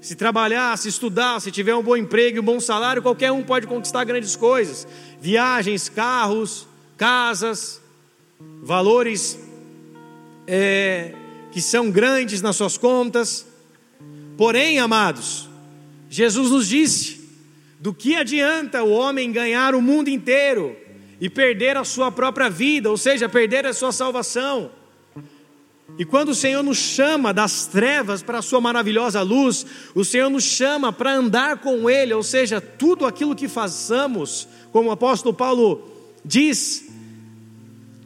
Se 0.02 0.16
trabalhar, 0.16 0.78
se 0.78 0.90
estudar, 0.90 1.40
se 1.40 1.52
tiver 1.52 1.76
um 1.76 1.84
bom 1.84 1.98
emprego 1.98 2.40
um 2.40 2.44
bom 2.44 2.60
salário, 2.60 3.02
qualquer 3.02 3.32
um 3.32 3.44
pode 3.44 3.68
conquistar 3.68 4.04
grandes 4.04 4.36
coisas. 4.36 4.88
Viagens, 5.20 5.90
carros, 5.90 6.68
casas, 6.98 7.82
valores 8.62 9.40
é, 10.46 11.14
que 11.52 11.62
são 11.62 11.90
grandes 11.92 12.42
nas 12.42 12.56
suas 12.56 12.78
contas. 12.78 13.46
Porém, 14.38 14.80
amados, 14.80 15.50
Jesus 16.10 16.52
nos 16.52 16.68
disse 16.68 17.28
do 17.80 17.94
que 17.94 18.16
adianta 18.16 18.84
o 18.84 18.92
homem 18.92 19.32
ganhar 19.32 19.76
o 19.76 19.82
mundo 19.82 20.10
inteiro 20.10 20.76
e 21.20 21.30
perder 21.30 21.78
a 21.78 21.84
sua 21.84 22.12
própria 22.12 22.50
vida, 22.50 22.90
ou 22.90 22.98
seja, 22.98 23.28
perder 23.28 23.66
a 23.66 23.74
sua 23.74 23.92
salvação? 23.92 24.72
E 25.98 26.06
quando 26.06 26.30
o 26.30 26.36
Senhor 26.36 26.62
nos 26.62 26.78
chama 26.78 27.34
das 27.34 27.66
trevas 27.66 28.22
para 28.22 28.40
a 28.40 28.42
sua 28.42 28.62
maravilhosa 28.62 29.22
luz, 29.22 29.66
o 29.96 30.04
Senhor 30.04 30.30
nos 30.30 30.44
chama 30.44 30.94
para 30.94 31.14
andar 31.14 31.58
com 31.58 31.90
Ele, 31.90 32.14
ou 32.14 32.22
seja, 32.22 32.62
tudo 32.62 33.06
aquilo 33.06 33.36
que 33.36 33.48
façamos, 33.48 34.48
como 34.72 34.90
o 34.90 34.92
apóstolo 34.92 35.34
Paulo 35.34 35.90
diz, 36.24 36.87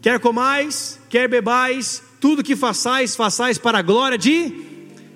quer 0.01 0.19
comais, 0.19 0.99
quer 1.09 1.27
bebais, 1.27 2.01
tudo 2.19 2.43
que 2.43 2.55
façais, 2.55 3.15
façais 3.15 3.57
para 3.57 3.79
a 3.79 3.81
glória 3.81 4.17
de 4.17 4.71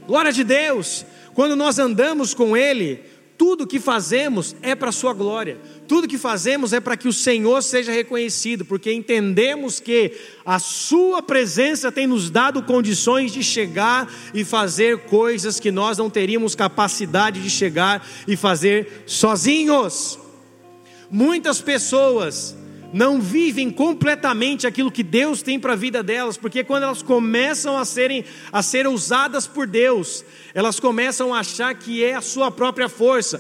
glória 0.06 0.32
de 0.32 0.44
Deus. 0.44 1.06
Quando 1.34 1.56
nós 1.56 1.80
andamos 1.80 2.34
com 2.34 2.56
Ele, 2.56 3.02
tudo 3.38 3.68
que 3.68 3.80
fazemos 3.80 4.56
é 4.62 4.76
para 4.76 4.90
a 4.90 4.94
Sua 4.94 5.14
glória, 5.14 5.58
tudo 5.88 6.08
que 6.08 6.18
fazemos 6.18 6.72
é 6.72 6.80
para 6.80 6.96
que 6.96 7.08
o 7.08 7.14
Senhor 7.14 7.62
seja 7.62 7.92
reconhecido, 7.92 8.64
porque 8.64 8.94
entendemos 8.94 9.80
que 9.80 10.14
a 10.46 10.60
Sua 10.60 11.22
presença 11.22 11.92
tem 11.92 12.08
nos 12.08 12.30
dado 12.30 12.64
condições 12.64 13.34
de 13.34 13.44
chegar 13.44 14.10
e 14.34 14.46
fazer 14.46 15.00
coisas 15.00 15.60
que 15.60 15.72
nós 15.72 15.98
não 15.98 16.10
teríamos 16.10 16.56
capacidade 16.56 17.42
de 17.42 17.50
chegar 17.50 18.08
e 18.28 18.38
fazer 18.38 19.04
sozinhos. 19.06 20.18
Muitas 21.10 21.60
pessoas 21.60 22.56
não 22.96 23.20
vivem 23.20 23.70
completamente 23.70 24.66
aquilo 24.66 24.90
que 24.90 25.04
Deus 25.04 25.42
tem 25.42 25.60
para 25.60 25.74
a 25.74 25.76
vida 25.76 26.02
delas, 26.02 26.38
porque 26.38 26.64
quando 26.64 26.84
elas 26.84 27.02
começam 27.02 27.78
a 27.78 27.84
serem 27.84 28.24
a 28.54 28.64
ser 28.64 28.88
usadas 28.88 29.46
por 29.46 29.68
Deus, 29.68 30.24
elas 30.54 30.80
começam 30.80 31.34
a 31.34 31.40
achar 31.40 31.76
que 31.76 32.02
é 32.02 32.16
a 32.16 32.22
sua 32.22 32.50
própria 32.50 32.88
força, 32.88 33.38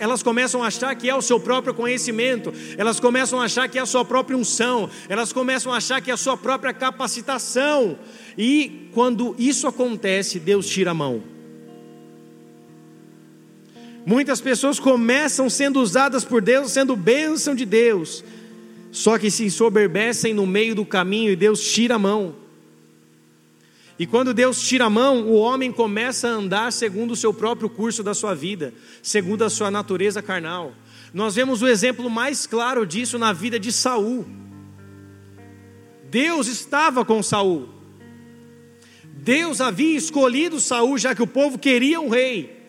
elas 0.00 0.24
começam 0.24 0.60
a 0.60 0.66
achar 0.66 0.92
que 0.96 1.08
é 1.08 1.14
o 1.14 1.22
seu 1.22 1.38
próprio 1.38 1.72
conhecimento, 1.72 2.52
elas 2.76 2.98
começam 2.98 3.40
a 3.40 3.44
achar 3.44 3.68
que 3.68 3.78
é 3.78 3.80
a 3.80 3.86
sua 3.86 4.04
própria 4.04 4.36
unção, 4.36 4.90
elas 5.08 5.32
começam 5.32 5.72
a 5.72 5.76
achar 5.76 6.00
que 6.00 6.10
é 6.10 6.14
a 6.14 6.16
sua 6.16 6.36
própria 6.36 6.74
capacitação. 6.74 7.96
E 8.36 8.90
quando 8.92 9.36
isso 9.38 9.68
acontece, 9.68 10.40
Deus 10.40 10.66
tira 10.66 10.90
a 10.90 10.94
mão. 10.94 11.22
Muitas 14.04 14.40
pessoas 14.40 14.80
começam 14.80 15.48
sendo 15.48 15.80
usadas 15.80 16.24
por 16.24 16.42
Deus, 16.42 16.72
sendo 16.72 16.94
bênção 16.94 17.54
de 17.54 17.64
Deus, 17.64 18.22
só 18.94 19.18
que 19.18 19.28
se 19.28 19.42
ensoberbecem 19.42 20.32
no 20.32 20.46
meio 20.46 20.72
do 20.72 20.86
caminho 20.86 21.32
e 21.32 21.34
Deus 21.34 21.60
tira 21.60 21.96
a 21.96 21.98
mão. 21.98 22.36
E 23.98 24.06
quando 24.06 24.32
Deus 24.32 24.62
tira 24.62 24.84
a 24.84 24.90
mão, 24.90 25.26
o 25.26 25.34
homem 25.34 25.72
começa 25.72 26.28
a 26.28 26.30
andar 26.30 26.72
segundo 26.72 27.10
o 27.10 27.16
seu 27.16 27.34
próprio 27.34 27.68
curso 27.68 28.04
da 28.04 28.14
sua 28.14 28.36
vida, 28.36 28.72
segundo 29.02 29.42
a 29.42 29.50
sua 29.50 29.68
natureza 29.68 30.22
carnal. 30.22 30.72
Nós 31.12 31.34
vemos 31.34 31.60
o 31.60 31.66
exemplo 31.66 32.08
mais 32.08 32.46
claro 32.46 32.86
disso 32.86 33.18
na 33.18 33.32
vida 33.32 33.58
de 33.58 33.72
Saul. 33.72 34.24
Deus 36.08 36.46
estava 36.46 37.04
com 37.04 37.20
Saul. 37.20 37.68
Deus 39.02 39.60
havia 39.60 39.96
escolhido 39.96 40.60
Saul, 40.60 40.98
já 40.98 41.16
que 41.16 41.22
o 41.22 41.26
povo 41.26 41.58
queria 41.58 42.00
um 42.00 42.10
rei. 42.10 42.62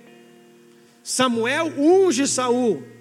Samuel 1.03 1.71
unge 1.77 2.25
Saul 2.25 2.94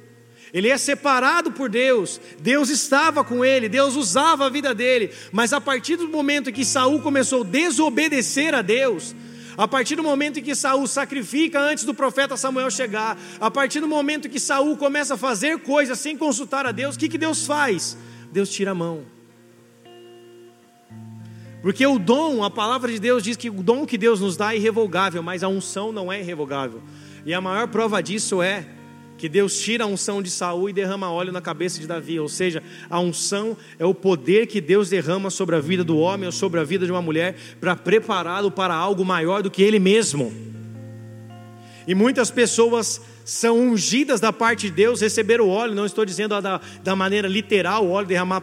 ele 0.55 0.69
é 0.69 0.79
separado 0.79 1.51
por 1.51 1.69
Deus, 1.69 2.21
Deus 2.39 2.71
estava 2.71 3.25
com 3.25 3.45
ele, 3.45 3.69
Deus 3.69 3.97
usava 3.97 4.47
a 4.47 4.49
vida 4.49 4.73
dele, 4.73 5.11
mas 5.33 5.53
a 5.53 5.61
partir 5.61 5.97
do 5.97 6.09
momento 6.09 6.53
que 6.53 6.65
Saul 6.65 7.01
começou 7.01 7.43
a 7.43 7.45
desobedecer 7.45 8.55
a 8.55 8.63
Deus, 8.63 9.17
a 9.57 9.67
partir 9.67 9.97
do 9.97 10.03
momento 10.05 10.39
em 10.39 10.43
que 10.45 10.55
Saul 10.55 10.87
sacrifica 10.87 11.59
antes 11.59 11.83
do 11.83 11.93
profeta 11.93 12.37
Samuel 12.37 12.71
chegar, 12.71 13.19
a 13.41 13.51
partir 13.51 13.81
do 13.81 13.89
momento 13.89 14.29
que 14.29 14.39
Saul 14.39 14.77
começa 14.77 15.15
a 15.15 15.17
fazer 15.17 15.59
coisas 15.59 15.99
sem 15.99 16.17
consultar 16.17 16.65
a 16.67 16.71
Deus, 16.71 16.95
o 16.95 16.99
que, 17.01 17.09
que 17.09 17.19
Deus 17.19 17.45
faz? 17.45 17.99
Deus 18.31 18.49
tira 18.49 18.71
a 18.71 18.75
mão. 18.77 19.05
Porque 21.63 21.85
o 21.85 21.99
dom, 21.99 22.45
a 22.45 22.51
palavra 22.51 22.93
de 22.93 23.01
Deus 23.01 23.25
diz 23.25 23.37
que 23.37 23.51
o 23.51 23.61
dom 23.61 23.85
que 23.85 23.99
Deus 23.99 24.21
nos 24.21 24.37
dá 24.37 24.55
é 24.55 24.57
irrevogável, 24.57 25.21
mas 25.21 25.43
a 25.43 25.49
unção 25.49 25.91
não 25.91 26.13
é 26.13 26.21
irrevogável. 26.21 26.81
E 27.27 27.35
a 27.35 27.41
maior 27.41 27.67
prova 27.67 28.01
disso 28.01 28.41
é 28.41 28.69
que 29.25 29.29
Deus 29.31 29.59
tira 29.59 29.85
a 29.85 29.87
unção 29.87 30.21
de 30.21 30.29
Saul 30.29 30.69
e 30.69 30.73
derrama 30.75 31.11
óleo 31.11 31.33
na 31.33 31.41
cabeça 31.41 31.81
de 31.81 31.87
Davi, 31.87 32.21
ou 32.21 32.29
seja, 32.29 32.63
a 32.91 33.01
unção 33.01 33.57
é 33.79 33.85
o 33.87 33.95
poder 33.95 34.47
que 34.47 34.61
Deus 34.61 34.91
derrama 34.91 35.31
sobre 35.31 35.57
a 35.57 35.61
vida 35.61 35.83
do 35.83 35.97
homem 35.97 36.27
ou 36.27 36.33
sobre 36.33 36.61
a 36.61 36.63
vida 36.63 36.85
de 36.85 36.93
uma 36.93 37.01
mulher 37.01 37.35
para 37.59 37.75
prepará-lo 37.75 38.51
para 38.51 38.75
algo 38.75 39.03
maior 39.03 39.43
do 39.43 39.51
que 39.51 39.63
ele 39.63 39.79
mesmo. 39.79 40.31
E 41.89 41.95
muitas 41.95 42.31
pessoas 42.31 43.01
são 43.25 43.59
ungidas 43.59 44.21
da 44.21 44.31
parte 44.31 44.67
de 44.67 44.73
Deus, 44.73 45.01
receberam 45.01 45.47
o 45.47 45.49
óleo, 45.49 45.75
não 45.75 45.87
estou 45.87 46.05
dizendo 46.05 46.39
da, 46.43 46.61
da 46.83 46.95
maneira 46.95 47.27
literal, 47.27 47.87
o 47.87 47.93
óleo 47.93 48.07
derramar, 48.07 48.43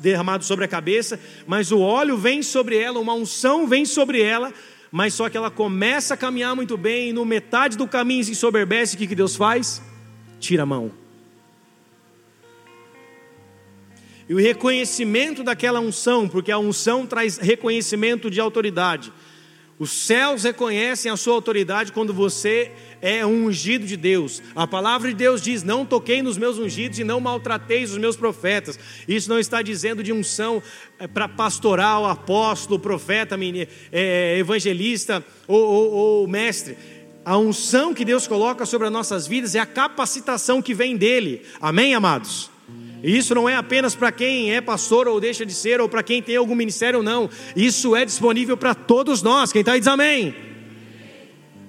derramado 0.00 0.46
sobre 0.46 0.64
a 0.64 0.68
cabeça, 0.68 1.20
mas 1.46 1.70
o 1.70 1.80
óleo 1.80 2.16
vem 2.16 2.42
sobre 2.42 2.78
ela, 2.78 2.98
uma 2.98 3.12
unção 3.12 3.66
vem 3.66 3.84
sobre 3.84 4.22
ela, 4.22 4.50
mas 4.90 5.12
só 5.12 5.28
que 5.28 5.36
ela 5.36 5.50
começa 5.50 6.14
a 6.14 6.16
caminhar 6.16 6.56
muito 6.56 6.78
bem, 6.78 7.10
e 7.10 7.12
no 7.12 7.22
metade 7.22 7.76
do 7.76 7.86
caminho 7.86 8.24
se 8.24 8.30
ensoberbece, 8.30 8.94
o 8.94 8.98
que, 8.98 9.06
que 9.06 9.14
Deus 9.14 9.36
faz? 9.36 9.91
Tira 10.42 10.64
a 10.64 10.66
mão. 10.66 10.90
E 14.28 14.34
o 14.34 14.38
reconhecimento 14.38 15.42
daquela 15.42 15.80
unção, 15.80 16.28
porque 16.28 16.50
a 16.50 16.58
unção 16.58 17.06
traz 17.06 17.38
reconhecimento 17.38 18.30
de 18.30 18.40
autoridade. 18.40 19.12
Os 19.78 19.90
céus 19.90 20.44
reconhecem 20.44 21.10
a 21.10 21.16
sua 21.16 21.34
autoridade 21.34 21.92
quando 21.92 22.14
você 22.14 22.70
é 23.00 23.26
um 23.26 23.46
ungido 23.46 23.84
de 23.84 23.96
Deus. 23.96 24.40
A 24.54 24.66
palavra 24.66 25.08
de 25.08 25.14
Deus 25.14 25.42
diz: 25.42 25.62
Não 25.64 25.84
toquei 25.84 26.22
nos 26.22 26.38
meus 26.38 26.58
ungidos 26.58 26.98
e 26.98 27.04
não 27.04 27.18
maltrateis 27.18 27.90
os 27.90 27.98
meus 27.98 28.16
profetas. 28.16 28.78
Isso 29.08 29.28
não 29.28 29.40
está 29.40 29.60
dizendo 29.60 30.02
de 30.02 30.12
unção 30.12 30.62
é, 31.00 31.08
para 31.08 31.26
pastoral, 31.26 32.06
apóstolo, 32.06 32.78
profeta, 32.78 33.36
é, 33.90 34.38
evangelista 34.38 35.24
ou, 35.48 35.60
ou, 35.60 35.92
ou 35.92 36.28
mestre 36.28 36.76
a 37.24 37.38
unção 37.38 37.94
que 37.94 38.04
Deus 38.04 38.26
coloca 38.26 38.66
sobre 38.66 38.86
as 38.86 38.92
nossas 38.92 39.26
vidas 39.26 39.54
é 39.54 39.60
a 39.60 39.66
capacitação 39.66 40.60
que 40.60 40.74
vem 40.74 40.96
dele. 40.96 41.42
Amém, 41.60 41.94
amados? 41.94 42.50
E 43.02 43.16
isso 43.16 43.34
não 43.34 43.48
é 43.48 43.56
apenas 43.56 43.94
para 43.94 44.12
quem 44.12 44.54
é 44.54 44.60
pastor 44.60 45.08
ou 45.08 45.20
deixa 45.20 45.44
de 45.44 45.52
ser, 45.52 45.80
ou 45.80 45.88
para 45.88 46.02
quem 46.02 46.22
tem 46.22 46.36
algum 46.36 46.54
ministério, 46.54 47.02
não. 47.02 47.28
Isso 47.54 47.96
é 47.96 48.04
disponível 48.04 48.56
para 48.56 48.74
todos 48.74 49.22
nós. 49.22 49.52
Quem 49.52 49.60
está 49.60 49.72
aí 49.72 49.80
diz 49.80 49.88
amém. 49.88 50.34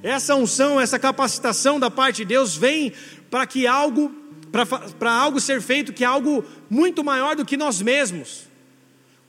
Essa 0.04 0.36
unção, 0.36 0.80
essa 0.80 1.00
capacitação 1.00 1.80
da 1.80 1.90
parte 1.90 2.18
de 2.18 2.26
Deus 2.26 2.56
vem 2.56 2.92
para 3.32 3.48
que 3.48 3.66
algo, 3.66 4.12
para 5.00 5.12
algo 5.12 5.40
ser 5.40 5.62
feito 5.62 5.94
que 5.94 6.04
é 6.04 6.08
algo 6.08 6.44
muito 6.70 7.04
maior 7.04 7.36
do 7.36 7.46
que 7.46 7.58
nós 7.58 7.82
mesmos. 7.82 8.48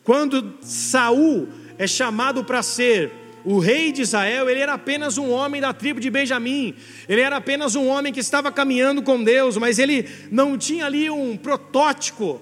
Quando 0.03 0.55
Saul 0.61 1.49
é 1.79 1.87
chamado 1.87 2.45
para 2.45 2.63
ser 2.63 3.11
o 3.45 3.59
rei 3.59 3.93
de 3.93 4.03
Israel, 4.03 4.49
ele 4.49 4.61
era 4.61 4.73
apenas 4.73 5.19
um 5.19 5.31
homem 5.31 5.61
da 5.61 5.73
tribo 5.73 6.01
de 6.01 6.11
Benjamim, 6.11 6.75
ele 7.09 7.21
era 7.21 7.37
apenas 7.37 7.75
um 7.75 7.87
homem 7.87 8.13
que 8.13 8.21
estava 8.21 8.51
caminhando 8.51 9.03
com 9.03 9.23
Deus, 9.23 9.57
mas 9.59 9.79
ele 9.79 10.09
não 10.31 10.57
tinha 10.57 10.87
ali 10.87 11.11
um 11.11 11.37
protótipo, 11.37 12.41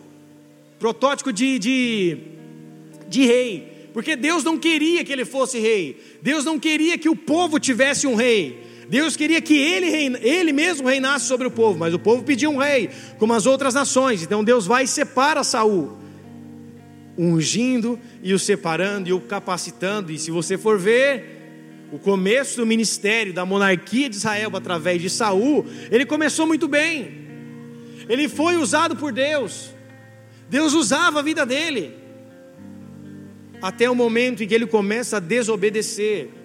protótipo 0.79 1.33
de, 1.33 1.59
de, 1.59 2.19
de 3.09 3.27
rei, 3.27 3.89
porque 3.93 4.15
Deus 4.15 4.45
não 4.45 4.57
queria 4.57 5.05
que 5.05 5.13
ele 5.13 5.25
fosse 5.25 5.59
rei, 5.59 6.01
Deus 6.23 6.45
não 6.45 6.59
queria 6.59 6.97
que 6.97 7.09
o 7.09 7.17
povo 7.17 7.59
tivesse 7.59 8.07
um 8.07 8.15
rei, 8.15 8.63
Deus 8.89 9.17
queria 9.17 9.41
que 9.41 9.57
ele, 9.57 9.89
reina, 9.89 10.19
ele 10.23 10.53
mesmo 10.53 10.87
reinasse 10.87 11.27
sobre 11.27 11.47
o 11.47 11.51
povo, 11.51 11.79
mas 11.79 11.95
o 11.95 11.99
povo 11.99 12.23
pedia 12.23 12.49
um 12.49 12.59
rei, 12.59 12.91
como 13.19 13.33
as 13.33 13.47
outras 13.47 13.73
nações. 13.73 14.23
Então 14.23 14.45
Deus 14.45 14.67
vai 14.67 14.85
e 14.85 14.87
separa 14.87 15.43
Saul, 15.43 15.97
ungindo 17.25 17.99
e 18.23 18.33
o 18.33 18.39
separando 18.39 19.09
e 19.09 19.13
o 19.13 19.21
capacitando. 19.21 20.13
E 20.13 20.19
se 20.19 20.31
você 20.31 20.57
for 20.57 20.79
ver 20.79 21.41
o 21.93 21.99
começo 21.99 22.57
do 22.57 22.67
ministério 22.67 23.33
da 23.33 23.45
monarquia 23.45 24.09
de 24.09 24.17
Israel 24.17 24.51
através 24.55 25.01
de 25.01 25.11
Saul, 25.11 25.67
ele 25.91 26.07
começou 26.07 26.47
muito 26.47 26.67
bem. 26.67 27.23
Ele 28.09 28.29
foi 28.29 28.57
usado 28.57 28.97
por 28.97 29.13
Deus. 29.13 29.71
Deus 30.49 30.73
usava 30.73 31.21
a 31.21 31.23
vida 31.23 31.47
dele. 31.47 31.95
Até 33.61 33.89
o 33.89 33.95
momento 33.95 34.43
em 34.43 34.49
que 34.49 34.55
ele 34.55 34.67
começa 34.67 35.19
a 35.19 35.21
desobedecer 35.21 36.43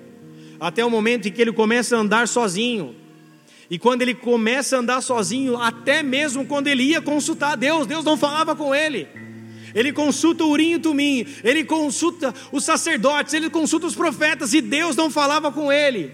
até 0.59 0.83
o 0.83 0.89
momento 0.89 1.27
em 1.27 1.31
que 1.31 1.41
ele 1.41 1.51
começa 1.51 1.95
a 1.95 1.99
andar 1.99 2.27
sozinho. 2.27 2.95
E 3.69 3.77
quando 3.77 4.01
ele 4.01 4.13
começa 4.13 4.77
a 4.77 4.79
andar 4.79 5.01
sozinho, 5.01 5.57
até 5.57 6.01
mesmo 6.01 6.45
quando 6.45 6.67
ele 6.67 6.83
ia 6.83 7.01
consultar 7.01 7.55
Deus, 7.55 7.85
Deus 7.85 8.03
não 8.03 8.17
falava 8.17 8.55
com 8.55 8.73
ele. 8.73 9.07
Ele 9.73 9.91
consulta 9.91 10.43
Urim 10.43 10.73
e 10.73 10.79
Tumim, 10.79 11.25
ele 11.43 11.63
consulta 11.63 12.33
os 12.51 12.63
sacerdotes, 12.63 13.33
ele 13.33 13.49
consulta 13.49 13.87
os 13.87 13.95
profetas 13.95 14.53
e 14.53 14.61
Deus 14.61 14.95
não 14.95 15.09
falava 15.09 15.51
com 15.51 15.71
ele. 15.71 16.11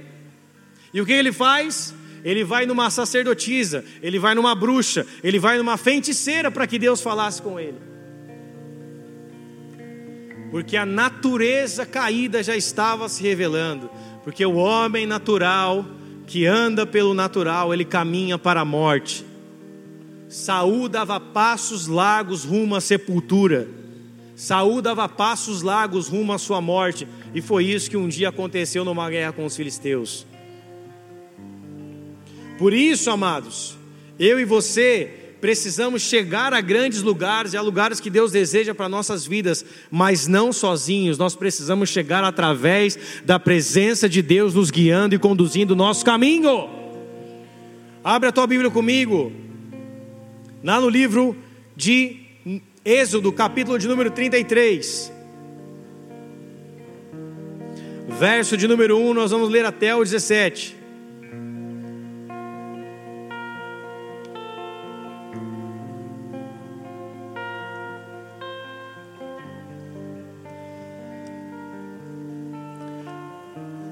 E 0.93 1.01
o 1.01 1.05
que 1.05 1.13
ele 1.13 1.31
faz? 1.31 1.93
Ele 2.23 2.43
vai 2.43 2.65
numa 2.65 2.89
sacerdotisa, 2.89 3.83
ele 4.01 4.17
vai 4.17 4.33
numa 4.33 4.55
bruxa, 4.55 5.05
ele 5.23 5.39
vai 5.39 5.57
numa 5.57 5.77
feiticeira 5.77 6.49
para 6.49 6.65
que 6.65 6.79
Deus 6.79 7.01
falasse 7.01 7.41
com 7.41 7.59
ele. 7.59 7.77
Porque 10.53 10.77
a 10.77 10.85
natureza 10.85 11.83
caída 11.83 12.43
já 12.43 12.55
estava 12.55 13.09
se 13.09 13.23
revelando. 13.23 13.89
Porque 14.23 14.45
o 14.45 14.53
homem 14.53 15.07
natural, 15.07 15.83
que 16.27 16.45
anda 16.45 16.85
pelo 16.85 17.13
natural, 17.15 17.73
ele 17.73 17.83
caminha 17.83 18.37
para 18.37 18.61
a 18.61 18.65
morte. 18.65 19.25
Saúl 20.33 20.89
dava 20.89 21.19
passos 21.19 21.85
largos 21.85 22.43
rumo 22.43 22.75
à 22.75 22.81
sepultura. 22.81 23.67
Saúl 24.35 24.81
dava 24.81 25.07
passos 25.07 25.61
largos 25.61 26.07
rumo 26.07 26.33
à 26.33 26.39
sua 26.39 26.59
morte. 26.59 27.07
E 27.35 27.41
foi 27.41 27.65
isso 27.65 27.87
que 27.87 27.95
um 27.95 28.07
dia 28.07 28.29
aconteceu 28.29 28.83
numa 28.83 29.07
guerra 29.11 29.31
com 29.31 29.45
os 29.45 29.55
filisteus. 29.55 30.25
Por 32.57 32.73
isso, 32.73 33.11
amados, 33.11 33.77
eu 34.17 34.39
e 34.39 34.43
você 34.43 35.35
precisamos 35.39 36.01
chegar 36.01 36.51
a 36.51 36.61
grandes 36.61 37.03
lugares 37.03 37.53
e 37.53 37.57
a 37.57 37.61
lugares 37.61 37.99
que 37.99 38.09
Deus 38.09 38.31
deseja 38.31 38.73
para 38.73 38.89
nossas 38.89 39.27
vidas, 39.27 39.63
mas 39.91 40.25
não 40.25 40.51
sozinhos, 40.51 41.17
nós 41.17 41.35
precisamos 41.35 41.89
chegar 41.89 42.23
através 42.23 42.97
da 43.23 43.37
presença 43.37 44.09
de 44.09 44.23
Deus 44.23 44.55
nos 44.55 44.71
guiando 44.71 45.13
e 45.13 45.19
conduzindo 45.19 45.71
o 45.71 45.75
nosso 45.75 46.03
caminho. 46.03 46.69
Abre 48.03 48.29
a 48.29 48.31
tua 48.31 48.47
Bíblia 48.47 48.71
comigo, 48.71 49.31
lá 50.63 50.79
no 50.79 50.89
livro 50.89 51.35
de 51.75 52.17
Êxodo, 52.85 53.31
capítulo 53.33 53.77
de 53.77 53.87
número 53.87 54.09
33. 54.09 55.11
Verso 58.07 58.55
de 58.55 58.67
número 58.67 58.97
1, 58.97 59.13
nós 59.13 59.31
vamos 59.31 59.49
ler 59.49 59.65
até 59.65 59.93
o 59.93 60.03
17. 60.03 60.77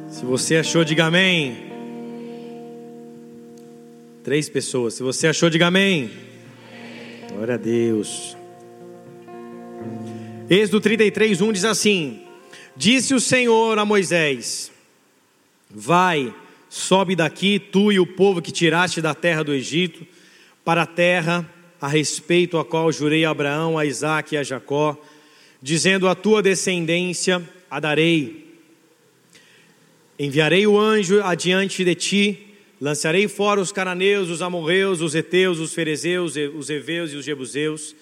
Se 0.10 0.25
você 0.25 0.58
achou, 0.58 0.84
diga 0.86 1.06
amém. 1.06 1.72
Três 4.24 4.48
pessoas. 4.48 4.94
Se 4.94 5.04
você 5.04 5.28
achou, 5.28 5.50
diga 5.50 5.68
amém. 5.68 6.30
Glória 7.41 7.55
a 7.55 7.57
Deus. 7.57 8.38
Êxodo 10.48 10.79
33, 10.79 11.41
1 11.41 11.51
diz 11.51 11.65
assim: 11.65 12.21
Disse 12.77 13.15
o 13.15 13.19
Senhor 13.19 13.79
a 13.79 13.83
Moisés: 13.83 14.71
Vai, 15.67 16.31
sobe 16.69 17.15
daqui, 17.15 17.57
tu 17.57 17.92
e 17.92 18.00
o 18.00 18.05
povo 18.05 18.44
que 18.44 18.51
tiraste 18.51 19.01
da 19.01 19.16
terra 19.16 19.44
do 19.44 19.55
Egito, 19.55 20.05
para 20.63 20.83
a 20.83 20.85
terra 20.85 21.51
a 21.81 21.87
respeito 21.87 22.59
a 22.59 22.63
qual 22.63 22.92
jurei 22.92 23.25
a 23.25 23.31
Abraão, 23.31 23.75
a 23.75 23.87
Isaque 23.87 24.35
e 24.35 24.37
a 24.37 24.44
Jacó, 24.44 24.96
dizendo: 25.59 26.07
A 26.07 26.13
tua 26.13 26.44
descendência 26.44 27.42
a 27.72 27.79
darei 27.79 28.55
Enviarei 30.20 30.68
o 30.68 30.79
anjo 30.79 31.24
adiante 31.24 31.83
de 31.83 31.96
ti, 31.96 32.50
lançarei 32.81 33.27
fora 33.27 33.61
os 33.61 33.72
cananeus, 33.72 34.27
os 34.29 34.41
amorreus, 34.41 35.01
os 35.01 35.13
heteus, 35.13 35.59
os 35.59 35.72
ferezeus, 35.72 36.33
os 36.35 36.67
heveus 36.67 37.13
e 37.13 37.15
os 37.15 37.24
jebuseus, 37.24 37.96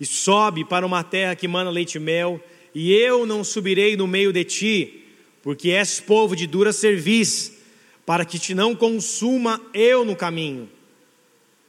e 0.00 0.04
sobe 0.04 0.64
para 0.64 0.84
uma 0.84 1.04
terra 1.04 1.36
que 1.36 1.46
mana 1.46 1.70
leite 1.70 1.94
e 1.94 2.00
mel, 2.00 2.42
e 2.74 2.92
eu 2.92 3.24
não 3.24 3.44
subirei 3.44 3.96
no 3.96 4.08
meio 4.08 4.32
de 4.32 4.42
ti, 4.42 5.04
porque 5.40 5.70
és 5.70 6.00
povo 6.00 6.34
de 6.34 6.48
dura 6.48 6.72
cerviz, 6.72 7.56
para 8.04 8.24
que 8.24 8.38
te 8.38 8.54
não 8.54 8.74
consuma 8.74 9.60
eu 9.72 10.04
no 10.04 10.16
caminho. 10.16 10.68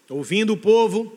Ouvindo 0.10 0.54
o 0.54 0.58
povo 0.58 1.16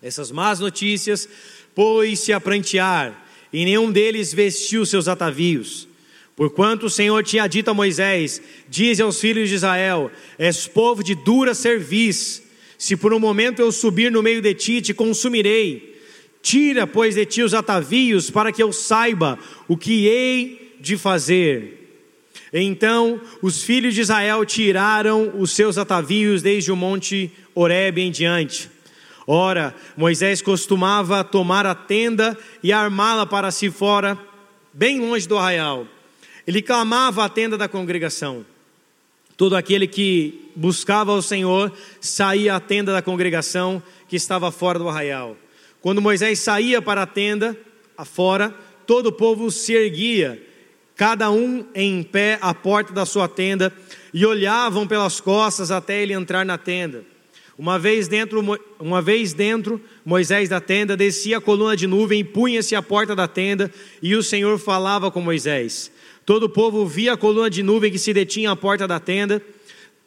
essas 0.00 0.30
más 0.30 0.60
notícias, 0.60 1.28
pôs-se 1.74 2.32
a 2.32 2.40
prantear, 2.40 3.26
e 3.52 3.64
nenhum 3.64 3.92
deles 3.92 4.32
vestiu 4.32 4.86
seus 4.86 5.08
atavios. 5.08 5.88
Porquanto 6.36 6.86
o 6.86 6.90
Senhor 6.90 7.22
tinha 7.22 7.46
dito 7.46 7.70
a 7.70 7.74
Moisés: 7.74 8.42
Diz 8.68 9.00
aos 9.00 9.20
filhos 9.20 9.48
de 9.48 9.54
Israel: 9.54 10.10
És 10.38 10.66
povo 10.66 11.02
de 11.02 11.14
dura 11.14 11.54
cerviz. 11.54 12.42
Se 12.76 12.96
por 12.96 13.14
um 13.14 13.20
momento 13.20 13.60
eu 13.60 13.70
subir 13.70 14.10
no 14.10 14.22
meio 14.22 14.42
de 14.42 14.52
ti, 14.52 14.80
te 14.80 14.92
consumirei. 14.92 15.94
Tira, 16.42 16.86
pois, 16.86 17.14
de 17.14 17.24
ti 17.24 17.42
os 17.42 17.54
atavios, 17.54 18.30
para 18.30 18.52
que 18.52 18.62
eu 18.62 18.72
saiba 18.72 19.38
o 19.66 19.76
que 19.76 20.06
hei 20.06 20.76
de 20.80 20.98
fazer. 20.98 21.80
Então 22.52 23.20
os 23.40 23.62
filhos 23.62 23.94
de 23.94 24.02
Israel 24.02 24.44
tiraram 24.44 25.32
os 25.38 25.52
seus 25.52 25.78
atavios 25.78 26.42
desde 26.42 26.70
o 26.70 26.76
monte 26.76 27.32
Horebe 27.54 28.02
em 28.02 28.10
diante. 28.10 28.68
Ora, 29.26 29.74
Moisés 29.96 30.42
costumava 30.42 31.24
tomar 31.24 31.64
a 31.64 31.74
tenda 31.74 32.36
e 32.62 32.72
armá-la 32.72 33.24
para 33.24 33.50
si 33.50 33.70
fora, 33.70 34.18
bem 34.72 35.00
longe 35.00 35.26
do 35.26 35.38
arraial 35.38 35.88
ele 36.46 36.62
clamava 36.62 37.24
à 37.24 37.28
tenda 37.28 37.56
da 37.56 37.68
congregação. 37.68 38.44
Todo 39.36 39.56
aquele 39.56 39.86
que 39.86 40.50
buscava 40.54 41.12
o 41.12 41.22
Senhor 41.22 41.72
saía 42.00 42.54
à 42.54 42.60
tenda 42.60 42.92
da 42.92 43.02
congregação 43.02 43.82
que 44.08 44.16
estava 44.16 44.52
fora 44.52 44.78
do 44.78 44.88
arraial. 44.88 45.36
Quando 45.80 46.00
Moisés 46.00 46.38
saía 46.38 46.80
para 46.80 47.02
a 47.02 47.06
tenda, 47.06 47.56
afora, 47.96 48.54
todo 48.86 49.08
o 49.08 49.12
povo 49.12 49.50
se 49.50 49.72
erguia, 49.72 50.40
cada 50.94 51.30
um 51.30 51.66
em 51.74 52.02
pé 52.02 52.38
à 52.40 52.54
porta 52.54 52.92
da 52.92 53.04
sua 53.04 53.28
tenda, 53.28 53.72
e 54.12 54.24
olhavam 54.24 54.86
pelas 54.86 55.20
costas 55.20 55.70
até 55.70 56.00
ele 56.02 56.12
entrar 56.12 56.46
na 56.46 56.56
tenda. 56.56 57.04
Uma 57.58 57.78
vez 57.78 58.08
dentro, 58.08 58.42
uma 58.80 59.02
vez 59.02 59.32
dentro, 59.32 59.80
Moisés 60.04 60.48
da 60.48 60.60
tenda 60.60 60.96
descia 60.96 61.38
a 61.38 61.40
coluna 61.40 61.76
de 61.76 61.86
nuvem 61.86 62.20
e 62.20 62.24
punha-se 62.24 62.74
à 62.74 62.82
porta 62.82 63.14
da 63.14 63.28
tenda, 63.28 63.70
e 64.00 64.14
o 64.14 64.22
Senhor 64.22 64.58
falava 64.58 65.10
com 65.10 65.20
Moisés. 65.20 65.90
Todo 66.24 66.44
o 66.44 66.48
povo 66.48 66.86
via 66.86 67.12
a 67.12 67.16
coluna 67.16 67.50
de 67.50 67.62
nuvem 67.62 67.92
que 67.92 67.98
se 67.98 68.12
detinha 68.14 68.50
à 68.50 68.56
porta 68.56 68.88
da 68.88 68.98
tenda. 68.98 69.42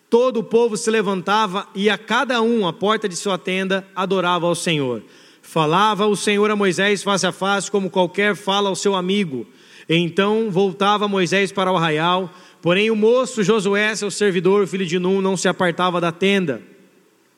Todo 0.09 0.39
o 0.39 0.43
povo 0.43 0.75
se 0.75 0.89
levantava 0.89 1.67
e 1.75 1.89
a 1.89 1.97
cada 1.97 2.41
um 2.41 2.65
à 2.65 2.73
porta 2.73 3.07
de 3.07 3.15
sua 3.15 3.37
tenda 3.37 3.87
adorava 3.95 4.47
ao 4.47 4.55
Senhor. 4.55 5.03
Falava 5.41 6.07
o 6.07 6.15
Senhor 6.15 6.49
a 6.49 6.55
Moisés 6.55 7.03
face 7.03 7.27
a 7.27 7.31
face, 7.31 7.69
como 7.69 7.89
qualquer 7.89 8.35
fala 8.35 8.69
ao 8.69 8.75
seu 8.75 8.95
amigo. 8.95 9.45
Então 9.87 10.49
voltava 10.49 11.07
Moisés 11.07 11.51
para 11.51 11.71
o 11.71 11.77
arraial, 11.77 12.33
porém 12.61 12.89
o 12.89 12.95
moço 12.95 13.43
Josué, 13.43 13.95
seu 13.95 14.09
servidor, 14.09 14.65
filho 14.67 14.85
de 14.85 14.97
Num, 14.97 15.21
não 15.21 15.37
se 15.37 15.47
apartava 15.47 16.01
da 16.01 16.11
tenda. 16.11 16.61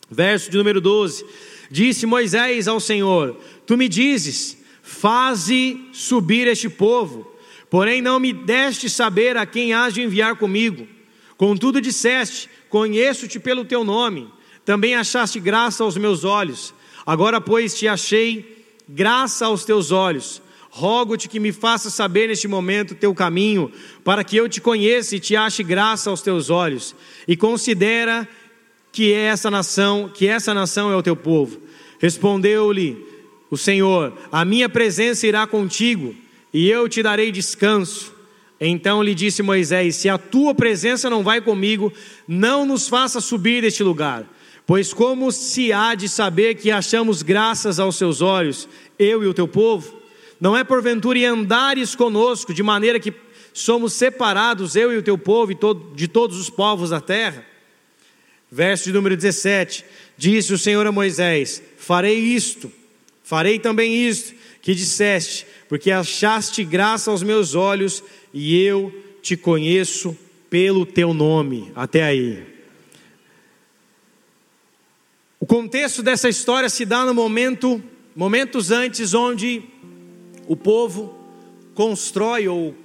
Verso 0.10 0.50
de 0.50 0.58
número 0.58 0.80
12: 0.80 1.26
Disse 1.70 2.06
Moisés 2.06 2.68
ao 2.68 2.80
Senhor: 2.80 3.38
Tu 3.65 3.78
me 3.78 3.89
dizes, 3.89 4.58
faze 4.82 5.80
subir 5.92 6.48
este 6.48 6.70
povo 6.70 7.29
Porém, 7.69 8.01
não 8.01 8.19
me 8.19 8.34
deste 8.34 8.89
saber 8.89 9.38
a 9.38 9.45
quem 9.45 9.73
has 9.73 9.93
de 9.93 10.01
enviar 10.01 10.36
comigo. 10.36 10.88
Contudo, 11.38 11.79
disseste: 11.79 12.49
Conheço-te 12.69 13.39
pelo 13.39 13.63
teu 13.63 13.84
nome. 13.84 14.27
Também 14.65 14.95
achaste 14.95 15.39
graça 15.39 15.84
aos 15.84 15.95
meus 15.95 16.23
olhos. 16.23 16.73
Agora, 17.05 17.39
pois, 17.39 17.77
te 17.77 17.88
achei 17.88 18.65
graça 18.88 19.45
aos 19.45 19.63
teus 19.63 19.91
olhos. 19.91 20.41
Rogo-te 20.71 21.27
que 21.27 21.39
me 21.39 21.51
faças 21.51 21.93
saber 21.93 22.27
neste 22.27 22.47
momento 22.47 22.93
teu 22.93 23.13
caminho, 23.13 23.71
para 24.03 24.23
que 24.23 24.38
eu 24.38 24.47
te 24.47 24.62
conheça 24.62 25.15
e 25.15 25.19
te 25.19 25.36
ache 25.36 25.63
graça 25.63 26.10
aos 26.10 26.21
teus 26.21 26.49
olhos. 26.49 26.95
E 27.27 27.36
considera 27.36 28.27
que 28.91 29.12
essa 29.12 29.49
nação, 29.49 30.12
que 30.13 30.27
essa 30.27 30.53
nação 30.53 30.91
é 30.91 30.95
o 30.95 31.03
teu 31.03 31.15
povo. 31.15 31.60
Respondeu-lhe 31.99 33.03
o 33.49 33.58
Senhor: 33.58 34.13
A 34.32 34.43
minha 34.45 34.69
presença 34.69 35.25
irá 35.25 35.45
contigo 35.47 36.15
e 36.53 36.69
eu 36.69 36.88
te 36.89 37.03
darei 37.03 37.31
descanso. 37.31 38.13
Então 38.59 39.01
lhe 39.01 39.15
disse 39.15 39.41
Moisés: 39.41 39.95
Se 39.95 40.09
a 40.09 40.17
tua 40.17 40.53
presença 40.53 41.09
não 41.09 41.23
vai 41.23 41.41
comigo, 41.41 41.93
não 42.27 42.65
nos 42.65 42.88
faça 42.88 43.21
subir 43.21 43.62
deste 43.62 43.83
lugar. 43.83 44.25
Pois 44.65 44.93
como 44.93 45.31
se 45.31 45.73
há 45.73 45.95
de 45.95 46.07
saber 46.07 46.55
que 46.55 46.69
achamos 46.69 47.23
graças 47.23 47.79
aos 47.79 47.95
seus 47.95 48.21
olhos, 48.21 48.69
eu 48.99 49.23
e 49.23 49.27
o 49.27 49.33
teu 49.33 49.47
povo? 49.47 49.99
Não 50.39 50.55
é 50.55 50.63
porventura 50.63 51.19
andares 51.27 51.95
conosco, 51.95 52.53
de 52.53 52.62
maneira 52.62 52.99
que 52.99 53.13
somos 53.51 53.93
separados, 53.93 54.75
eu 54.75 54.93
e 54.93 54.97
o 54.97 55.01
teu 55.01 55.17
povo, 55.17 55.53
de 55.95 56.07
todos 56.07 56.39
os 56.39 56.49
povos 56.49 56.91
da 56.91 57.01
terra? 57.01 57.43
Verso 58.51 58.85
de 58.85 58.93
número 58.93 59.15
17: 59.15 59.85
Disse 60.17 60.53
o 60.53 60.57
Senhor 60.57 60.85
a 60.85 60.91
Moisés: 60.91 61.62
Farei 61.77 62.17
isto, 62.17 62.71
farei 63.23 63.57
também 63.59 64.07
isto, 64.07 64.33
que 64.62 64.75
disseste, 64.75 65.45
porque 65.69 65.91
achaste 65.91 66.63
graça 66.63 67.12
aos 67.12 67.21
meus 67.21 67.53
olhos 67.53 68.03
e 68.34 68.60
eu 68.60 68.91
te 69.21 69.38
conheço 69.38 70.17
pelo 70.49 70.84
teu 70.84 71.13
nome. 71.13 71.71
Até 71.75 72.03
aí. 72.03 72.43
O 75.39 75.45
contexto 75.45 76.01
dessa 76.01 76.27
história 76.27 76.67
se 76.69 76.86
dá 76.86 77.05
no 77.05 77.13
momento, 77.13 77.82
momentos 78.15 78.71
antes, 78.71 79.13
onde 79.13 79.62
o 80.47 80.55
povo 80.55 81.15
constrói 81.75 82.47
ou, 82.47 82.75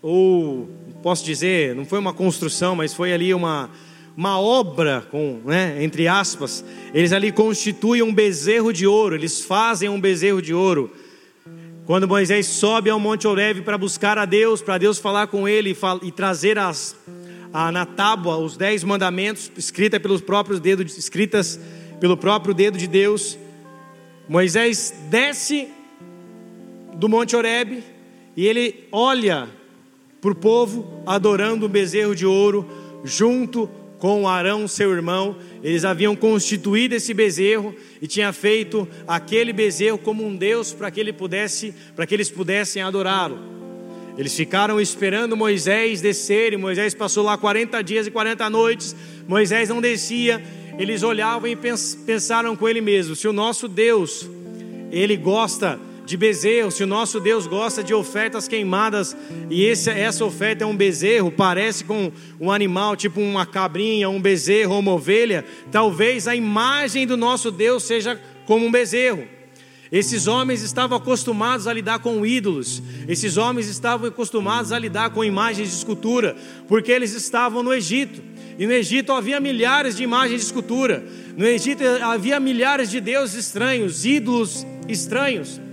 ou 0.00 0.70
posso 1.02 1.24
dizer, 1.24 1.74
não 1.74 1.84
foi 1.84 1.98
uma 1.98 2.14
construção, 2.14 2.76
mas 2.76 2.94
foi 2.94 3.12
ali 3.12 3.34
uma 3.34 3.68
uma 4.16 4.40
obra 4.40 5.06
com, 5.10 5.42
né, 5.44 5.76
entre 5.84 6.08
aspas. 6.08 6.64
Eles 6.94 7.12
ali 7.12 7.30
constituem 7.30 8.00
um 8.00 8.14
bezerro 8.14 8.72
de 8.72 8.86
ouro. 8.86 9.14
Eles 9.14 9.42
fazem 9.42 9.90
um 9.90 10.00
bezerro 10.00 10.40
de 10.40 10.54
ouro. 10.54 10.90
Quando 11.86 12.08
Moisés 12.08 12.46
sobe 12.46 12.90
ao 12.90 12.98
Monte 12.98 13.28
Oreb 13.28 13.62
para 13.62 13.78
buscar 13.78 14.18
a 14.18 14.24
Deus, 14.24 14.60
para 14.60 14.76
Deus 14.76 14.98
falar 14.98 15.28
com 15.28 15.48
ele 15.48 15.70
e, 15.70 15.76
e 16.02 16.10
trazer 16.10 16.58
as, 16.58 16.96
a, 17.52 17.70
na 17.70 17.86
tábua 17.86 18.38
os 18.38 18.56
dez 18.56 18.82
mandamentos, 18.82 19.52
escritas 19.56 20.02
pelos 20.02 20.20
próprios 20.20 20.58
dedos, 20.58 20.98
escritas 20.98 21.60
pelo 22.00 22.16
próprio 22.16 22.52
dedo 22.52 22.76
de 22.76 22.88
Deus, 22.88 23.38
Moisés 24.28 24.92
desce 25.08 25.68
do 26.96 27.08
Monte 27.08 27.36
Oreb 27.36 27.84
e 28.36 28.44
ele 28.44 28.88
olha 28.90 29.48
para 30.20 30.32
o 30.32 30.34
povo 30.34 31.04
adorando 31.06 31.66
um 31.66 31.68
bezerro 31.68 32.16
de 32.16 32.26
ouro 32.26 32.68
junto 33.04 33.70
com 33.98 34.28
Arão, 34.28 34.68
seu 34.68 34.92
irmão, 34.92 35.36
eles 35.62 35.84
haviam 35.84 36.14
constituído 36.14 36.94
esse 36.94 37.14
bezerro 37.14 37.74
e 38.00 38.06
tinha 38.06 38.32
feito 38.32 38.86
aquele 39.06 39.52
bezerro 39.52 39.98
como 39.98 40.26
um 40.26 40.36
deus 40.36 40.72
para 40.72 40.90
que 40.90 41.00
ele 41.00 41.12
pudesse, 41.12 41.74
para 41.94 42.06
que 42.06 42.14
eles 42.14 42.28
pudessem 42.28 42.82
adorá-lo. 42.82 43.56
Eles 44.18 44.34
ficaram 44.34 44.80
esperando 44.80 45.36
Moisés 45.36 46.00
descer, 46.00 46.52
e 46.52 46.56
Moisés 46.56 46.94
passou 46.94 47.22
lá 47.22 47.36
40 47.36 47.82
dias 47.82 48.06
e 48.06 48.10
40 48.10 48.48
noites. 48.48 48.96
Moisés 49.28 49.68
não 49.68 49.80
descia. 49.80 50.42
Eles 50.78 51.02
olhavam 51.02 51.48
e 51.48 51.56
pensaram 52.06 52.56
com 52.56 52.68
ele 52.68 52.80
mesmo: 52.80 53.14
se 53.14 53.28
o 53.28 53.32
nosso 53.32 53.68
Deus, 53.68 54.28
ele 54.90 55.16
gosta 55.16 55.78
de 56.06 56.16
bezerro, 56.16 56.70
se 56.70 56.84
o 56.84 56.86
nosso 56.86 57.18
Deus 57.18 57.48
gosta 57.48 57.82
de 57.82 57.92
ofertas 57.92 58.46
queimadas 58.46 59.16
e 59.50 59.64
esse, 59.64 59.90
essa 59.90 60.24
oferta 60.24 60.62
é 60.62 60.66
um 60.66 60.76
bezerro, 60.76 61.32
parece 61.32 61.82
com 61.82 62.12
um 62.40 62.52
animal, 62.52 62.94
tipo 62.94 63.20
uma 63.20 63.44
cabrinha, 63.44 64.08
um 64.08 64.22
bezerro 64.22 64.78
uma 64.78 64.92
ovelha, 64.92 65.44
talvez 65.72 66.28
a 66.28 66.36
imagem 66.36 67.08
do 67.08 67.16
nosso 67.16 67.50
Deus 67.50 67.82
seja 67.82 68.20
como 68.46 68.64
um 68.64 68.70
bezerro. 68.70 69.26
Esses 69.90 70.28
homens 70.28 70.62
estavam 70.62 70.96
acostumados 70.96 71.66
a 71.66 71.72
lidar 71.72 71.98
com 71.98 72.24
ídolos, 72.24 72.80
esses 73.08 73.36
homens 73.36 73.68
estavam 73.68 74.08
acostumados 74.08 74.70
a 74.70 74.78
lidar 74.78 75.10
com 75.10 75.24
imagens 75.24 75.70
de 75.70 75.76
escultura, 75.76 76.36
porque 76.68 76.92
eles 76.92 77.14
estavam 77.14 77.64
no 77.64 77.74
Egito, 77.74 78.22
e 78.58 78.64
no 78.64 78.72
Egito 78.72 79.12
havia 79.12 79.40
milhares 79.40 79.96
de 79.96 80.04
imagens 80.04 80.40
de 80.40 80.46
escultura, 80.46 81.04
no 81.36 81.44
Egito 81.44 81.82
havia 82.02 82.38
milhares 82.38 82.90
de 82.90 83.00
deuses 83.00 83.46
estranhos, 83.46 84.04
ídolos 84.04 84.64
estranhos. 84.88 85.65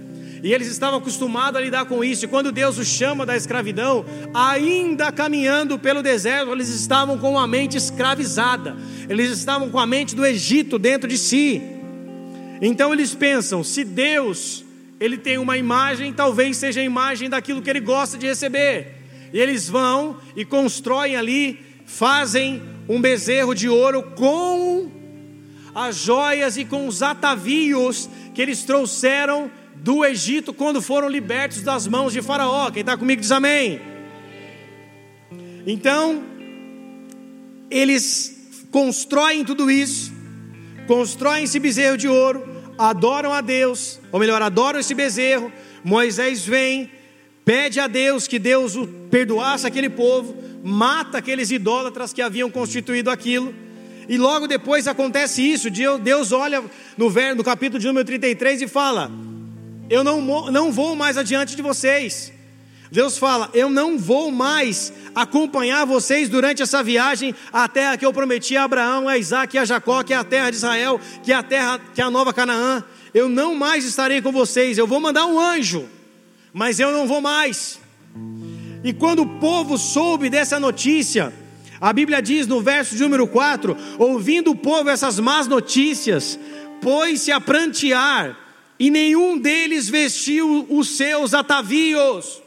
E 0.44 0.54
eles 0.54 0.68
estavam 0.68 1.00
acostumados 1.00 1.58
a 1.58 1.64
lidar 1.64 1.86
com 1.86 2.04
isso. 2.04 2.26
E 2.26 2.28
quando 2.28 2.52
Deus 2.52 2.78
os 2.78 2.86
chama 2.86 3.26
da 3.26 3.34
escravidão, 3.34 4.04
ainda 4.34 5.10
caminhando 5.10 5.80
pelo 5.80 6.04
deserto, 6.04 6.52
eles 6.52 6.68
estavam 6.68 7.18
com 7.18 7.40
a 7.40 7.48
mente 7.48 7.78
escravizada. 7.78 8.76
Eles 9.08 9.32
estavam 9.32 9.70
com 9.70 9.80
a 9.80 9.86
mente 9.86 10.14
do 10.14 10.26
Egito 10.26 10.78
dentro 10.78 11.08
de 11.08 11.18
si. 11.18 11.62
Então 12.62 12.92
eles 12.92 13.16
pensam: 13.16 13.64
se 13.64 13.86
Deus 13.86 14.66
ele 15.00 15.18
tem 15.18 15.38
uma 15.38 15.58
imagem, 15.58 16.12
talvez 16.12 16.58
seja 16.58 16.82
a 16.82 16.84
imagem 16.84 17.30
daquilo 17.30 17.62
que 17.62 17.70
ele 17.70 17.80
gosta 17.80 18.18
de 18.18 18.28
receber. 18.28 18.98
E 19.32 19.40
eles 19.40 19.70
vão 19.70 20.18
e 20.36 20.44
constroem 20.44 21.16
ali, 21.16 21.58
fazem 21.86 22.62
um 22.90 23.00
bezerro 23.00 23.56
de 23.56 23.70
ouro 23.70 24.04
com 24.16 24.92
as 25.74 25.96
joias 25.96 26.58
e 26.58 26.66
com 26.66 26.86
os 26.86 27.02
atavios 27.02 28.10
que 28.36 28.42
eles 28.42 28.64
trouxeram 28.64 29.50
do 29.84 30.06
Egito 30.06 30.54
quando 30.54 30.82
foram 30.82 31.10
libertos 31.10 31.62
das 31.62 31.86
mãos 31.86 32.14
de 32.14 32.22
Faraó. 32.22 32.72
Quem 32.72 32.80
está 32.80 32.96
comigo 32.96 33.20
diz 33.20 33.34
amém. 33.34 33.82
Então, 35.68 36.24
eles 37.70 38.64
constroem 38.72 39.44
tudo 39.44 39.70
isso, 39.70 40.14
constroem 40.88 41.44
esse 41.44 41.60
bezerro 41.60 41.98
de 41.98 42.08
ouro, 42.08 42.48
adoram 42.78 43.34
a 43.34 43.42
Deus, 43.42 44.00
ou 44.10 44.22
melhor, 44.22 44.42
adoram 44.42 44.80
esse 44.80 44.94
bezerro. 44.94 45.52
Moisés 45.84 46.46
vem, 46.46 46.90
pede 47.44 47.82
a 47.82 47.88
Deus 47.88 48.26
que 48.26 48.40
Deus 48.40 48.78
o 48.78 48.88
perdoasse 48.88 49.68
aquele 49.68 49.90
povo, 49.90 50.34
mata 50.64 51.18
aqueles 51.18 51.52
idólatras 51.52 52.14
que 52.14 52.22
haviam 52.22 52.50
constituído 52.50 53.12
aquilo. 53.12 53.54
E 54.08 54.18
logo 54.18 54.48
depois 54.48 54.88
acontece 54.88 55.42
isso, 55.42 55.70
Deus 56.02 56.32
olha 56.32 56.64
no, 56.98 57.10
no 57.36 57.44
capítulo 57.44 57.80
de 57.80 57.88
número 57.88 58.06
33 58.06 58.62
e 58.62 58.68
fala: 58.68 59.12
eu 59.94 60.04
não, 60.04 60.50
não 60.50 60.72
vou 60.72 60.96
mais 60.96 61.18
adiante 61.18 61.56
de 61.56 61.62
vocês. 61.62 62.34
Deus 62.92 63.16
fala: 63.16 63.50
Eu 63.54 63.70
não 63.70 63.96
vou 63.96 64.32
mais 64.32 64.92
acompanhar 65.14 65.86
vocês 65.86 66.28
durante 66.30 66.64
essa 66.64 66.82
viagem 66.82 67.36
à 67.52 67.68
terra 67.68 67.96
que 67.96 68.04
eu 68.04 68.12
prometi 68.12 68.58
a 68.58 68.64
Abraão, 68.64 69.08
a 69.08 69.20
Isaac 69.20 69.56
e 69.56 69.60
a 69.60 69.66
Jacó, 69.66 70.02
que 70.02 70.12
é 70.12 70.18
a 70.18 70.24
terra 70.24 70.50
de 70.50 70.56
Israel, 70.56 71.00
que 71.22 71.32
é 71.32 71.36
a 71.36 71.44
terra, 71.44 71.80
que 71.94 72.02
é 72.02 72.04
a 72.04 72.10
nova 72.10 72.34
Canaã. 72.34 72.84
Eu 73.14 73.30
não 73.30 73.54
mais 73.54 73.86
estarei 73.86 74.20
com 74.20 74.32
vocês. 74.32 74.80
Eu 74.80 74.88
vou 74.88 75.00
mandar 75.00 75.28
um 75.28 75.40
anjo, 75.40 75.88
mas 76.52 76.80
eu 76.80 76.92
não 76.92 77.08
vou 77.08 77.22
mais. 77.22 77.80
E 78.84 78.92
quando 78.94 79.22
o 79.22 79.40
povo 79.40 79.78
soube 79.78 80.28
dessa 80.28 80.60
notícia, 80.60 81.32
a 81.80 81.94
Bíblia 81.94 82.20
diz 82.20 82.48
no 82.48 82.62
verso 82.62 82.96
de 82.96 83.04
número 83.04 83.28
4: 83.28 83.78
Ouvindo 84.00 84.50
o 84.50 84.56
povo 84.56 84.90
essas 84.90 85.20
más 85.20 85.46
notícias, 85.46 86.40
pôs-se 86.82 87.32
a 87.32 87.40
prantear 87.40 88.43
e 88.84 88.90
nenhum 88.90 89.38
deles 89.38 89.88
vestiu 89.88 90.68
os 90.70 90.98
seus 90.98 91.34
atavios. 91.34 92.44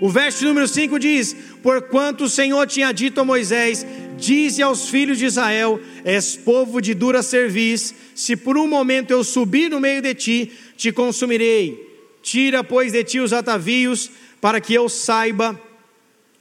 O 0.00 0.08
verso 0.08 0.46
número 0.46 0.66
5 0.66 0.98
diz: 0.98 1.36
Porquanto 1.62 2.24
o 2.24 2.28
Senhor 2.28 2.66
tinha 2.66 2.90
dito 2.90 3.20
a 3.20 3.24
Moisés: 3.24 3.84
Dize 4.16 4.62
aos 4.62 4.88
filhos 4.88 5.18
de 5.18 5.26
Israel: 5.26 5.78
És 6.06 6.36
povo 6.36 6.80
de 6.80 6.94
dura 6.94 7.22
cerviz, 7.22 7.94
se 8.14 8.34
por 8.34 8.56
um 8.56 8.66
momento 8.66 9.10
eu 9.10 9.22
subir 9.22 9.68
no 9.68 9.78
meio 9.78 10.00
de 10.00 10.14
ti, 10.14 10.50
te 10.74 10.90
consumirei. 10.90 11.78
Tira, 12.22 12.64
pois, 12.64 12.92
de 12.92 13.04
ti 13.04 13.20
os 13.20 13.34
atavios, 13.34 14.10
para 14.40 14.58
que 14.58 14.72
eu 14.72 14.88
saiba 14.88 15.60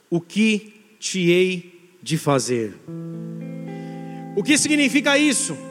o 0.10 0.22
que 0.22 0.72
te 1.02 1.30
hei 1.30 1.82
de 2.02 2.18
fazer. 2.18 2.76
O 4.38 4.42
que 4.42 4.58
significa 4.58 5.18
isso? 5.18 5.65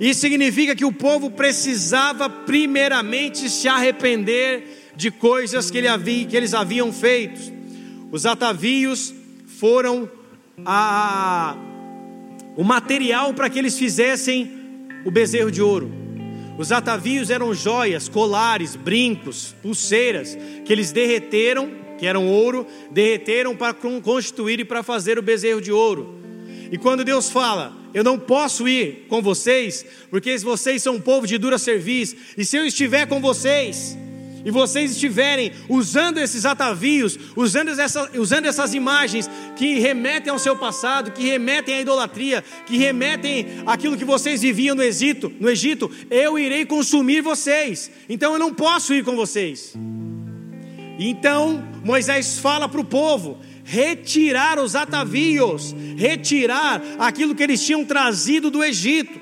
Isso 0.00 0.20
significa 0.20 0.74
que 0.74 0.84
o 0.84 0.92
povo 0.92 1.30
precisava 1.30 2.30
primeiramente 2.30 3.50
se 3.50 3.68
arrepender 3.68 4.92
de 4.96 5.10
coisas 5.10 5.70
que, 5.70 5.76
ele 5.76 5.88
havia, 5.88 6.26
que 6.26 6.34
eles 6.34 6.54
haviam 6.54 6.90
feito. 6.90 7.38
Os 8.10 8.24
atavios 8.24 9.14
foram 9.58 10.10
a, 10.64 11.54
o 12.56 12.64
material 12.64 13.34
para 13.34 13.50
que 13.50 13.58
eles 13.58 13.78
fizessem 13.78 14.50
o 15.04 15.10
bezerro 15.10 15.50
de 15.50 15.60
ouro. 15.60 15.92
Os 16.56 16.72
atavios 16.72 17.28
eram 17.28 17.54
joias, 17.54 18.08
colares, 18.08 18.76
brincos, 18.76 19.54
pulseiras 19.62 20.36
que 20.64 20.72
eles 20.72 20.92
derreteram, 20.92 21.70
que 21.98 22.06
eram 22.06 22.26
ouro, 22.26 22.66
derreteram 22.90 23.54
para 23.54 23.74
constituir 23.74 24.60
e 24.60 24.64
para 24.64 24.82
fazer 24.82 25.18
o 25.18 25.22
bezerro 25.22 25.60
de 25.60 25.70
ouro. 25.70 26.18
E 26.72 26.78
quando 26.78 27.04
Deus 27.04 27.30
fala, 27.30 27.79
eu 27.92 28.04
não 28.04 28.18
posso 28.18 28.68
ir 28.68 29.06
com 29.08 29.20
vocês, 29.20 29.84
porque 30.10 30.36
vocês 30.38 30.82
são 30.82 30.96
um 30.96 31.00
povo 31.00 31.26
de 31.26 31.38
dura 31.38 31.58
serviço, 31.58 32.16
e 32.36 32.44
se 32.44 32.56
eu 32.56 32.64
estiver 32.64 33.06
com 33.06 33.20
vocês, 33.20 33.96
e 34.44 34.50
vocês 34.50 34.92
estiverem 34.92 35.52
usando 35.68 36.18
esses 36.18 36.44
atavios, 36.44 37.18
usando, 37.36 37.68
essa, 37.68 38.10
usando 38.18 38.46
essas 38.46 38.74
imagens 38.74 39.28
que 39.56 39.78
remetem 39.78 40.32
ao 40.32 40.38
seu 40.38 40.56
passado, 40.56 41.10
que 41.10 41.22
remetem 41.22 41.74
à 41.74 41.80
idolatria, 41.80 42.42
que 42.66 42.76
remetem 42.78 43.46
àquilo 43.66 43.96
que 43.96 44.04
vocês 44.04 44.40
viviam 44.40 44.74
no 44.74 44.82
Egito, 44.82 45.32
no 45.38 45.48
Egito, 45.48 45.90
eu 46.10 46.38
irei 46.38 46.64
consumir 46.64 47.20
vocês. 47.20 47.90
Então 48.08 48.32
eu 48.32 48.38
não 48.38 48.54
posso 48.54 48.94
ir 48.94 49.04
com 49.04 49.14
vocês. 49.14 49.74
Então 50.98 51.62
Moisés 51.84 52.38
fala 52.38 52.68
para 52.68 52.80
o 52.80 52.84
povo: 52.84 53.38
retirar 53.70 54.58
os 54.58 54.74
atavios, 54.74 55.72
retirar 55.96 56.82
aquilo 56.98 57.36
que 57.36 57.42
eles 57.44 57.64
tinham 57.64 57.84
trazido 57.84 58.50
do 58.50 58.64
Egito. 58.64 59.20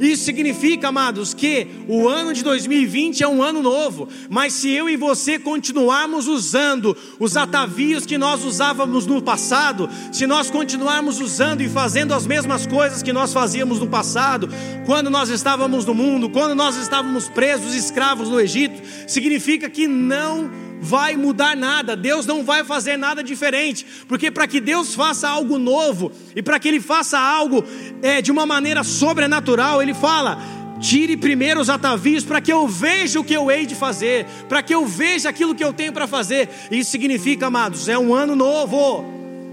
Isso 0.00 0.24
significa, 0.24 0.88
amados, 0.88 1.34
que 1.34 1.66
o 1.86 2.08
ano 2.08 2.32
de 2.32 2.42
2020 2.42 3.22
é 3.22 3.28
um 3.28 3.42
ano 3.42 3.60
novo, 3.60 4.08
mas 4.30 4.54
se 4.54 4.70
eu 4.70 4.88
e 4.88 4.96
você 4.96 5.38
continuarmos 5.38 6.26
usando 6.26 6.96
os 7.18 7.36
atavios 7.36 8.06
que 8.06 8.16
nós 8.16 8.42
usávamos 8.42 9.06
no 9.06 9.20
passado, 9.20 9.90
se 10.10 10.26
nós 10.26 10.50
continuarmos 10.50 11.20
usando 11.20 11.60
e 11.60 11.68
fazendo 11.68 12.14
as 12.14 12.26
mesmas 12.26 12.66
coisas 12.66 13.02
que 13.02 13.12
nós 13.12 13.34
fazíamos 13.34 13.80
no 13.80 13.86
passado, 13.86 14.48
quando 14.86 15.10
nós 15.10 15.28
estávamos 15.28 15.84
no 15.84 15.92
mundo, 15.92 16.30
quando 16.30 16.54
nós 16.54 16.76
estávamos 16.76 17.28
presos, 17.28 17.74
escravos 17.74 18.30
no 18.30 18.40
Egito, 18.40 18.80
significa 19.06 19.68
que 19.68 19.86
não 19.86 20.69
vai 20.80 21.16
mudar 21.16 21.56
nada, 21.56 21.96
Deus 21.96 22.26
não 22.26 22.42
vai 22.42 22.64
fazer 22.64 22.96
nada 22.96 23.22
diferente, 23.22 23.86
porque 24.08 24.30
para 24.30 24.46
que 24.46 24.60
Deus 24.60 24.94
faça 24.94 25.28
algo 25.28 25.58
novo 25.58 26.10
e 26.34 26.42
para 26.42 26.58
que 26.58 26.68
Ele 26.68 26.80
faça 26.80 27.18
algo 27.18 27.64
é, 28.02 28.22
de 28.22 28.30
uma 28.30 28.46
maneira 28.46 28.82
sobrenatural, 28.82 29.82
Ele 29.82 29.94
fala: 29.94 30.38
tire 30.80 31.16
primeiro 31.16 31.60
os 31.60 31.68
atavios 31.68 32.24
para 32.24 32.40
que 32.40 32.52
eu 32.52 32.66
veja 32.66 33.20
o 33.20 33.24
que 33.24 33.34
eu 33.34 33.50
hei 33.50 33.66
de 33.66 33.74
fazer, 33.74 34.26
para 34.48 34.62
que 34.62 34.74
eu 34.74 34.86
veja 34.86 35.28
aquilo 35.28 35.54
que 35.54 35.62
eu 35.62 35.72
tenho 35.72 35.92
para 35.92 36.06
fazer. 36.06 36.48
Isso 36.70 36.90
significa, 36.90 37.46
amados, 37.46 37.88
é 37.88 37.98
um 37.98 38.14
ano 38.14 38.34
novo, 38.34 39.04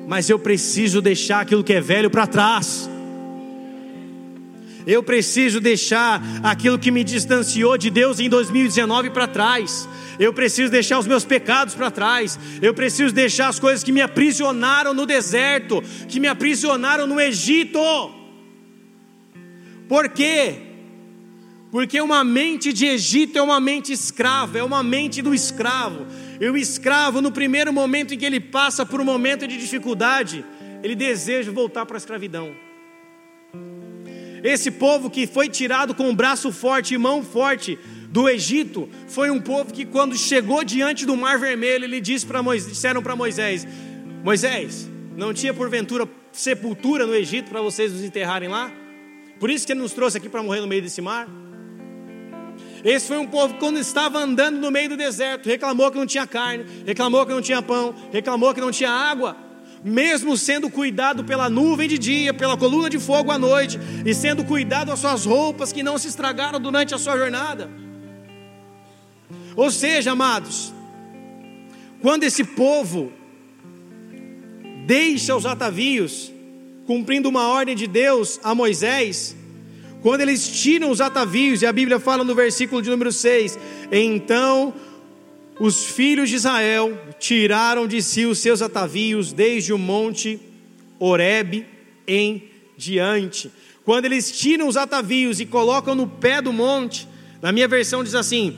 mas 0.08 0.30
eu 0.30 0.40
preciso 0.40 1.02
deixar 1.02 1.42
aquilo 1.42 1.64
que 1.64 1.74
é 1.74 1.82
velho 1.82 2.10
para 2.10 2.26
trás. 2.26 2.90
Eu 4.88 5.04
preciso 5.04 5.60
deixar 5.60 6.24
aquilo 6.42 6.80
que 6.80 6.92
me 6.92 7.04
distanciou 7.04 7.78
de 7.78 7.90
Deus 7.90 8.22
em 8.22 8.30
2019 8.30 9.10
para 9.10 9.28
trás. 9.28 9.88
Eu 10.18 10.32
preciso 10.32 10.72
deixar 10.72 10.98
os 10.98 11.06
meus 11.06 11.26
pecados 11.26 11.76
para 11.76 11.92
trás. 11.92 12.40
Eu 12.62 12.74
preciso 12.74 13.14
deixar 13.14 13.50
as 13.50 13.60
coisas 13.60 13.84
que 13.84 13.92
me 13.92 14.00
aprisionaram 14.00 14.94
no 14.94 15.06
deserto, 15.06 15.84
que 16.08 16.22
me 16.22 16.28
aprisionaram 16.30 17.06
no 17.06 17.20
Egito. 17.20 17.82
Por 19.90 20.08
quê? 20.08 20.56
Porque 21.70 22.00
uma 22.00 22.24
mente 22.24 22.72
de 22.72 22.86
Egito 22.86 23.38
é 23.38 23.42
uma 23.42 23.60
mente 23.60 23.92
escrava, 23.92 24.58
é 24.58 24.64
uma 24.64 24.82
mente 24.82 25.22
do 25.22 25.36
escravo. 25.36 26.08
E 26.40 26.50
o 26.50 26.56
escravo, 26.56 27.22
no 27.22 27.30
primeiro 27.30 27.74
momento 27.74 28.14
em 28.14 28.18
que 28.18 28.26
ele 28.26 28.40
passa 28.40 28.86
por 28.86 29.02
um 29.02 29.04
momento 29.04 29.46
de 29.46 29.58
dificuldade, 29.58 30.46
ele 30.82 30.96
deseja 30.96 31.52
voltar 31.52 31.86
para 31.86 31.98
a 31.98 32.00
escravidão. 32.00 32.56
Esse 34.44 34.72
povo 34.72 35.10
que 35.10 35.26
foi 35.26 35.50
tirado 35.50 35.94
com 35.96 36.10
um 36.10 36.16
braço 36.16 36.52
forte 36.52 36.94
e 36.94 36.98
mão 36.98 37.24
forte 37.24 37.78
do 38.10 38.30
Egito 38.30 38.90
foi 39.08 39.30
um 39.30 39.40
povo 39.40 39.74
que, 39.74 39.86
quando 39.86 40.18
chegou 40.18 40.64
diante 40.64 41.06
do 41.06 41.16
Mar 41.16 41.40
Vermelho, 41.40 41.86
ele 41.86 42.00
disse 42.00 42.26
para 42.26 42.42
Moisés, 42.42 42.72
disseram 42.72 43.02
para 43.02 43.16
Moisés: 43.16 43.68
Moisés, 44.24 44.90
não 45.16 45.34
tinha 45.34 45.54
porventura 45.54 46.08
sepultura 46.32 47.06
no 47.06 47.16
Egito 47.16 47.50
para 47.50 47.62
vocês 47.62 47.92
nos 47.92 48.04
enterrarem 48.04 48.50
lá? 48.50 48.72
Por 49.40 49.50
isso 49.50 49.66
que 49.66 49.74
ele 49.74 49.82
nos 49.82 49.94
trouxe 49.94 50.18
aqui 50.18 50.30
para 50.30 50.42
morrer 50.42 50.62
no 50.62 50.68
meio 50.68 50.82
desse 50.82 51.02
mar? 51.02 51.28
Esse 52.84 53.08
foi 53.08 53.18
um 53.18 53.28
povo 53.28 53.56
que, 53.56 53.60
quando 53.60 53.80
estava 53.80 54.20
andando 54.20 54.60
no 54.60 54.72
meio 54.72 54.90
do 54.90 54.98
deserto, 54.98 55.48
reclamou 55.48 55.92
que 55.92 55.98
não 55.98 56.06
tinha 56.06 56.28
carne, 56.28 56.66
reclamou 56.86 57.26
que 57.26 57.34
não 57.34 57.42
tinha 57.42 57.62
pão, 57.62 57.94
reclamou 58.12 58.54
que 58.54 58.62
não 58.62 58.72
tinha 58.72 58.92
água 58.92 59.47
mesmo 59.88 60.36
sendo 60.38 60.70
cuidado 60.70 61.24
pela 61.24 61.50
nuvem 61.50 61.88
de 61.88 61.98
dia, 61.98 62.34
pela 62.34 62.58
coluna 62.58 62.90
de 62.90 63.00
fogo 63.00 63.32
à 63.32 63.38
noite, 63.38 63.80
e 64.06 64.14
sendo 64.14 64.44
cuidado 64.44 64.92
as 64.92 65.00
suas 65.00 65.26
roupas 65.26 65.72
que 65.72 65.82
não 65.82 65.98
se 65.98 66.08
estragaram 66.08 66.60
durante 66.60 66.94
a 66.94 66.98
sua 66.98 67.18
jornada. 67.18 67.70
Ou 69.56 69.72
seja, 69.72 70.12
amados, 70.12 70.74
quando 72.02 72.24
esse 72.24 72.44
povo 72.44 73.12
deixa 74.86 75.36
os 75.36 75.46
atavios, 75.46 76.32
cumprindo 76.86 77.28
uma 77.28 77.48
ordem 77.48 77.76
de 77.76 77.88
Deus 77.88 78.40
a 78.44 78.54
Moisés, 78.54 79.36
quando 80.02 80.22
eles 80.22 80.48
tiram 80.48 80.92
os 80.92 81.02
atavios, 81.02 81.62
e 81.62 81.66
a 81.66 81.74
Bíblia 81.74 82.00
fala 82.00 82.24
no 82.24 82.36
versículo 82.36 82.82
de 82.82 82.90
número 82.90 83.12
6, 83.12 83.58
então 83.92 84.74
os 85.60 85.86
filhos 85.86 86.30
de 86.30 86.36
Israel 86.36 86.98
tiraram 87.20 87.88
de 87.88 88.02
si 88.02 88.26
os 88.26 88.40
seus 88.40 88.62
atavios 88.62 89.34
desde 89.34 89.74
o 89.74 89.78
monte 89.78 90.40
Horebe 91.00 91.66
em 92.08 92.50
diante. 92.78 93.52
Quando 93.84 94.06
eles 94.06 94.32
tiram 94.32 94.68
os 94.68 94.78
atavios 94.78 95.40
e 95.40 95.46
colocam 95.46 95.96
no 95.96 96.08
pé 96.08 96.42
do 96.42 96.52
monte, 96.52 97.08
na 97.42 97.52
minha 97.52 97.68
versão 97.68 98.04
diz 98.04 98.16
assim: 98.16 98.56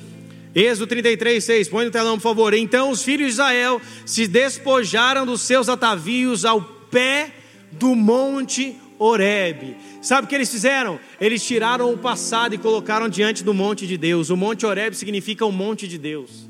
Êxodo 0.54 0.88
33, 0.88 1.44
6, 1.44 1.70
põe 1.70 1.86
no 1.86 1.92
telão, 1.92 2.18
por 2.18 2.24
favor. 2.24 2.54
Então 2.54 2.90
os 2.90 3.04
filhos 3.04 3.28
de 3.28 3.34
Israel 3.34 3.82
se 4.06 4.28
despojaram 4.28 5.26
dos 5.26 5.42
seus 5.42 5.70
atavios 5.70 6.46
ao 6.46 6.62
pé 6.62 7.32
do 7.72 7.96
monte 7.96 8.76
Horebe. 8.98 9.78
Sabe 10.02 10.26
o 10.26 10.30
que 10.30 10.36
eles 10.36 10.52
fizeram? 10.52 11.00
Eles 11.22 11.44
tiraram 11.46 11.94
o 11.94 11.98
passado 11.98 12.56
e 12.56 12.58
colocaram 12.58 13.08
diante 13.08 13.44
do 13.44 13.54
monte 13.54 13.88
de 13.88 13.98
Deus. 13.98 14.30
O 14.30 14.36
monte 14.36 14.66
Horebe 14.66 14.96
significa 14.96 15.46
o 15.46 15.52
monte 15.52 15.88
de 15.88 15.98
Deus. 15.98 16.49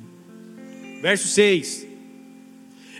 Verso 1.01 1.27
6. 1.27 1.88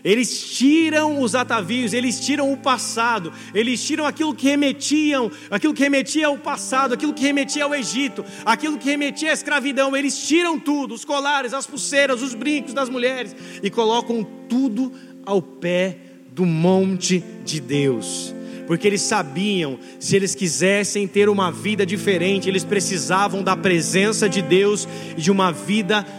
Eles 0.04 0.56
tiram 0.56 1.22
os 1.22 1.36
atavios, 1.36 1.94
eles 1.94 2.20
tiram 2.20 2.52
o 2.54 2.58
passado, 2.58 3.34
eles 3.54 3.84
tiram 3.84 4.06
aquilo 4.06 4.34
que 4.34 4.48
remetiam, 4.48 5.30
aquilo 5.52 5.74
que 5.74 5.84
remetia 5.84 6.28
ao 6.28 6.38
passado, 6.38 6.94
aquilo 6.94 7.14
que 7.14 7.24
remetia 7.24 7.66
ao 7.66 7.76
Egito, 7.76 8.24
aquilo 8.46 8.78
que 8.78 8.90
remetia 8.90 9.32
à 9.32 9.34
escravidão, 9.34 9.96
eles 9.96 10.26
tiram 10.26 10.58
tudo, 10.58 10.94
os 10.94 11.04
colares, 11.04 11.54
as 11.54 11.68
pulseiras, 11.68 12.22
os 12.22 12.34
brincos 12.34 12.74
das 12.74 12.90
mulheres 12.90 13.36
e 13.62 13.70
colocam 13.70 14.26
tudo 14.48 14.92
ao 15.26 15.42
pé 15.42 15.98
do 16.32 16.46
monte 16.46 17.24
de 17.44 17.60
Deus 17.60 18.34
porque 18.70 18.86
eles 18.86 19.02
sabiam, 19.02 19.80
se 20.00 20.16
eles 20.16 20.36
quisessem 20.36 21.08
ter 21.08 21.28
uma 21.28 21.52
vida 21.52 21.84
diferente, 21.84 22.48
eles 22.48 22.64
precisavam 22.64 23.42
da 23.42 23.58
presença 23.58 24.30
de 24.30 24.44
Deus 24.44 24.88
e 25.18 25.22
de 25.22 25.32
uma 25.32 25.52
vida 25.52 26.02
diferente, 26.02 26.19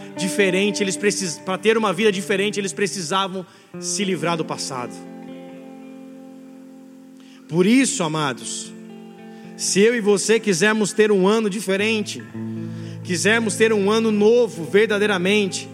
eles 0.79 0.97
precis... 0.97 1.37
para 1.37 1.57
ter 1.57 1.77
uma 1.77 1.93
vida 1.93 2.11
diferente, 2.11 2.59
eles 2.59 2.73
precisavam 2.73 3.45
se 3.79 4.03
livrar 4.03 4.37
do 4.37 4.45
passado. 4.45 4.93
Por 7.47 7.65
isso, 7.65 8.03
amados, 8.03 8.71
se 9.57 9.79
eu 9.79 9.95
e 9.95 10.01
você 10.01 10.39
quisermos 10.39 10.93
ter 10.93 11.11
um 11.11 11.27
ano 11.27 11.49
diferente, 11.49 12.23
quisermos 13.03 13.55
ter 13.55 13.73
um 13.73 13.91
ano 13.91 14.11
novo 14.11 14.63
verdadeiramente, 14.63 15.69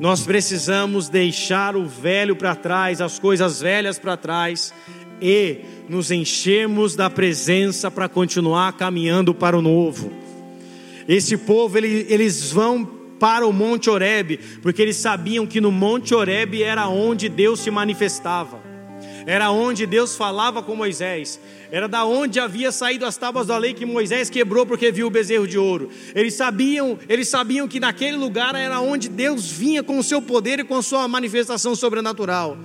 nós 0.00 0.22
precisamos 0.22 1.08
deixar 1.08 1.76
o 1.76 1.86
velho 1.86 2.34
para 2.34 2.54
trás, 2.54 3.00
as 3.00 3.18
coisas 3.18 3.60
velhas 3.60 3.98
para 3.98 4.16
trás 4.16 4.72
e 5.20 5.58
nos 5.88 6.10
enchemos 6.10 6.94
da 6.94 7.10
presença 7.10 7.90
para 7.90 8.08
continuar 8.08 8.72
caminhando 8.74 9.34
para 9.34 9.58
o 9.58 9.62
novo. 9.62 10.10
Esse 11.08 11.36
povo, 11.36 11.78
ele, 11.78 12.06
eles 12.08 12.52
vão 12.52 12.97
para 13.18 13.46
o 13.46 13.52
Monte 13.52 13.90
Oreb, 13.90 14.38
porque 14.62 14.82
eles 14.82 14.96
sabiam 14.96 15.46
que 15.46 15.60
no 15.60 15.72
Monte 15.72 16.14
Oreb 16.14 16.62
era 16.62 16.88
onde 16.88 17.28
Deus 17.28 17.60
se 17.60 17.70
manifestava. 17.70 18.68
Era 19.26 19.50
onde 19.50 19.84
Deus 19.84 20.16
falava 20.16 20.62
com 20.62 20.74
Moisés. 20.74 21.38
Era 21.70 21.86
da 21.86 22.04
onde 22.04 22.40
havia 22.40 22.72
saído 22.72 23.04
as 23.04 23.16
tábuas 23.16 23.46
da 23.46 23.58
lei 23.58 23.74
que 23.74 23.84
Moisés 23.84 24.30
quebrou 24.30 24.64
porque 24.64 24.90
viu 24.90 25.06
o 25.06 25.10
bezerro 25.10 25.46
de 25.46 25.58
ouro. 25.58 25.90
Eles 26.14 26.32
sabiam, 26.32 26.98
eles 27.08 27.28
sabiam 27.28 27.68
que 27.68 27.78
naquele 27.78 28.16
lugar 28.16 28.54
era 28.54 28.80
onde 28.80 29.08
Deus 29.08 29.50
vinha 29.50 29.82
com 29.82 29.98
o 29.98 30.02
seu 30.02 30.22
poder 30.22 30.60
e 30.60 30.64
com 30.64 30.76
a 30.76 30.82
sua 30.82 31.06
manifestação 31.06 31.74
sobrenatural. 31.74 32.56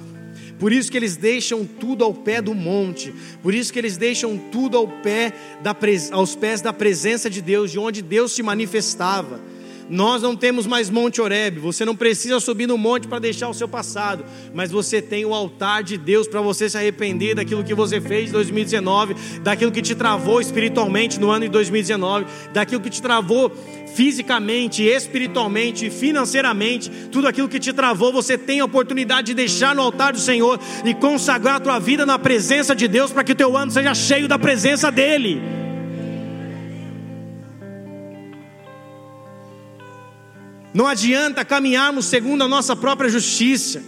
Por 0.58 0.72
isso 0.72 0.89
que 0.89 0.96
eles 0.96 1.18
deixam 1.18 1.66
tudo 1.66 2.06
ao 2.06 2.13
pé 2.13 2.42
do 2.42 2.54
monte. 2.54 3.13
Por 3.42 3.54
isso 3.54 3.74
que 3.74 3.80
eles 3.80 3.98
deixam 3.98 4.38
tudo 4.38 4.78
ao 4.78 4.88
pé 4.88 5.34
da, 5.62 5.76
aos 6.12 6.34
pés 6.34 6.62
da 6.62 6.72
presença 6.72 7.30
de 7.30 7.42
Deus, 7.42 7.72
de 7.72 7.80
onde 7.80 8.02
Deus 8.02 8.32
se 8.32 8.42
manifestava. 8.42 9.42
Nós 9.93 10.23
não 10.23 10.36
temos 10.36 10.65
mais 10.65 10.89
Monte 10.89 11.21
Oreb. 11.21 11.60
Você 11.60 11.86
não 11.86 11.95
precisa 11.95 12.39
subir 12.39 12.65
no 12.65 12.79
monte 12.79 13.08
para 13.08 13.19
deixar 13.19 13.47
o 13.47 13.53
seu 13.53 13.67
passado, 13.67 14.25
mas 14.51 14.71
você 14.71 14.99
tem 14.99 15.23
o 15.23 15.36
altar 15.36 15.84
de 15.84 15.99
Deus 15.99 16.27
para 16.27 16.41
você 16.41 16.67
se 16.67 16.75
arrepender 16.75 17.36
daquilo 17.36 17.63
que 17.63 17.75
você 17.75 18.01
fez 18.01 18.29
em 18.29 18.32
2019, 18.34 19.15
daquilo 19.43 19.71
que 19.71 19.84
te 19.84 19.93
travou 19.93 20.41
espiritualmente 20.41 21.19
no 21.19 21.29
ano 21.29 21.45
de 21.45 21.51
2019, 21.51 22.25
daquilo 22.51 22.82
que 22.82 22.89
te 22.89 23.03
travou 23.03 23.51
fisicamente, 23.93 24.82
espiritualmente, 24.82 25.91
financeiramente, 25.91 26.89
tudo 27.12 27.27
aquilo 27.27 27.47
que 27.47 27.60
te 27.60 27.71
travou, 27.71 28.12
você 28.12 28.36
tem 28.36 28.62
a 28.62 28.65
oportunidade 28.65 29.27
de 29.27 29.36
deixar 29.36 29.75
no 29.75 29.84
altar 29.84 30.12
do 30.12 30.19
Senhor 30.19 30.60
e 30.84 30.95
consagrar 30.95 31.58
a 31.58 31.60
tua 31.60 31.77
vida 31.77 32.03
na 32.03 32.17
presença 32.17 32.75
de 32.75 32.88
Deus 32.88 33.12
para 33.12 33.23
que 33.23 33.34
o 33.34 33.36
teu 33.36 33.56
ano 33.56 33.71
seja 33.71 33.93
cheio 33.93 34.27
da 34.27 34.39
presença 34.39 34.91
dEle. 34.91 35.62
Não 40.73 40.88
adianta 40.88 41.45
caminharmos 41.45 42.05
segundo 42.05 42.43
a 42.43 42.47
nossa 42.47 42.75
própria 42.75 43.09
justiça. 43.09 43.81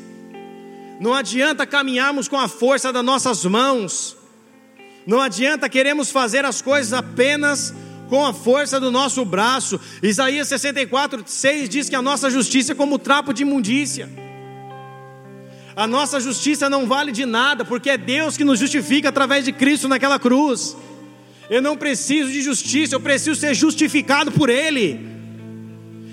Não 0.99 1.13
adianta 1.13 1.65
caminharmos 1.65 2.27
com 2.27 2.39
a 2.39 2.47
força 2.47 2.93
das 2.93 3.03
nossas 3.03 3.43
mãos. 3.43 4.15
Não 5.05 5.19
adianta 5.19 5.67
queremos 5.67 6.11
fazer 6.11 6.45
as 6.45 6.61
coisas 6.61 6.93
apenas 6.93 7.73
com 8.07 8.23
a 8.23 8.33
força 8.33 8.79
do 8.79 8.91
nosso 8.91 9.25
braço. 9.25 9.79
Isaías 10.01 10.47
64, 10.47 11.23
6 11.25 11.69
diz 11.69 11.89
que 11.89 11.95
a 11.95 12.01
nossa 12.01 12.29
justiça 12.29 12.73
é 12.73 12.75
como 12.75 12.99
trapo 12.99 13.33
de 13.33 13.41
imundícia. 13.41 14.07
A 15.75 15.87
nossa 15.87 16.19
justiça 16.19 16.69
não 16.69 16.87
vale 16.87 17.11
de 17.11 17.25
nada, 17.25 17.65
porque 17.65 17.89
é 17.89 17.97
Deus 17.97 18.37
que 18.37 18.45
nos 18.45 18.59
justifica 18.59 19.09
através 19.09 19.43
de 19.43 19.51
Cristo 19.51 19.87
naquela 19.87 20.17
cruz. 20.17 20.77
Eu 21.49 21.61
não 21.61 21.75
preciso 21.75 22.31
de 22.31 22.41
justiça, 22.41 22.95
eu 22.95 22.99
preciso 22.99 23.39
ser 23.39 23.53
justificado 23.53 24.31
por 24.31 24.49
Ele. 24.49 25.14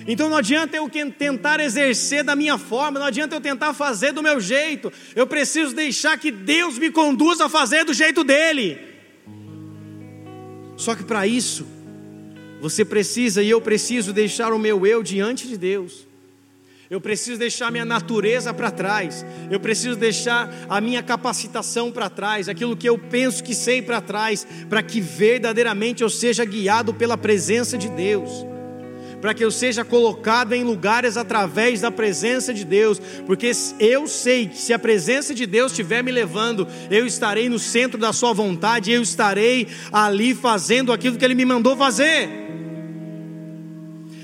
Então 0.06 0.28
não 0.28 0.36
adianta 0.36 0.76
eu 0.76 0.88
tentar 0.88 1.60
exercer 1.60 2.24
da 2.24 2.34
minha 2.34 2.58
forma, 2.58 2.98
não 2.98 3.06
adianta 3.06 3.34
eu 3.34 3.40
tentar 3.40 3.72
fazer 3.72 4.12
do 4.12 4.22
meu 4.22 4.40
jeito, 4.40 4.92
eu 5.14 5.26
preciso 5.26 5.74
deixar 5.74 6.18
que 6.18 6.30
Deus 6.30 6.78
me 6.78 6.90
conduza 6.90 7.46
a 7.46 7.48
fazer 7.48 7.84
do 7.84 7.94
jeito 7.94 8.24
dele. 8.24 8.78
Só 10.76 10.94
que 10.94 11.04
para 11.04 11.26
isso, 11.26 11.66
você 12.60 12.84
precisa 12.84 13.42
e 13.42 13.50
eu 13.50 13.60
preciso 13.60 14.12
deixar 14.12 14.52
o 14.52 14.58
meu 14.58 14.86
eu 14.86 15.02
diante 15.02 15.46
de 15.46 15.56
Deus. 15.56 16.06
Eu 16.90 17.00
preciso 17.00 17.38
deixar 17.38 17.70
minha 17.70 17.86
natureza 17.86 18.52
para 18.52 18.70
trás. 18.70 19.24
Eu 19.50 19.58
preciso 19.58 19.96
deixar 19.96 20.52
a 20.68 20.78
minha 20.78 21.02
capacitação 21.02 21.90
para 21.90 22.10
trás, 22.10 22.50
aquilo 22.50 22.76
que 22.76 22.86
eu 22.86 22.98
penso 22.98 23.42
que 23.42 23.54
sei 23.54 23.80
para 23.80 24.00
trás, 24.00 24.46
para 24.68 24.82
que 24.82 25.00
verdadeiramente 25.00 26.02
eu 26.02 26.10
seja 26.10 26.44
guiado 26.44 26.92
pela 26.92 27.16
presença 27.16 27.78
de 27.78 27.88
Deus 27.88 28.51
para 29.22 29.32
que 29.32 29.44
eu 29.44 29.52
seja 29.52 29.84
colocado 29.84 30.52
em 30.52 30.64
lugares 30.64 31.16
através 31.16 31.80
da 31.80 31.92
presença 31.92 32.52
de 32.52 32.64
Deus, 32.64 33.00
porque 33.24 33.52
eu 33.78 34.08
sei 34.08 34.48
que 34.48 34.58
se 34.58 34.72
a 34.72 34.78
presença 34.80 35.32
de 35.32 35.46
Deus 35.46 35.70
estiver 35.70 36.02
me 36.02 36.10
levando, 36.10 36.66
eu 36.90 37.06
estarei 37.06 37.48
no 37.48 37.56
centro 37.56 37.96
da 37.96 38.12
Sua 38.12 38.32
vontade, 38.32 38.90
eu 38.90 39.00
estarei 39.00 39.68
ali 39.92 40.34
fazendo 40.34 40.92
aquilo 40.92 41.16
que 41.16 41.24
Ele 41.24 41.36
me 41.36 41.44
mandou 41.44 41.76
fazer. 41.76 42.28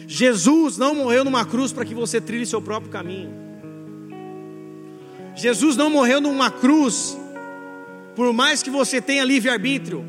Jesus 0.08 0.76
não 0.76 0.96
morreu 0.96 1.24
numa 1.24 1.44
cruz 1.44 1.72
para 1.72 1.84
que 1.84 1.94
você 1.94 2.20
trilhe 2.20 2.44
seu 2.44 2.60
próprio 2.60 2.90
caminho. 2.90 3.32
Jesus 5.36 5.76
não 5.76 5.88
morreu 5.88 6.20
numa 6.20 6.50
cruz, 6.50 7.16
por 8.16 8.32
mais 8.32 8.64
que 8.64 8.70
você 8.70 9.00
tenha 9.00 9.22
livre-arbítrio, 9.22 10.04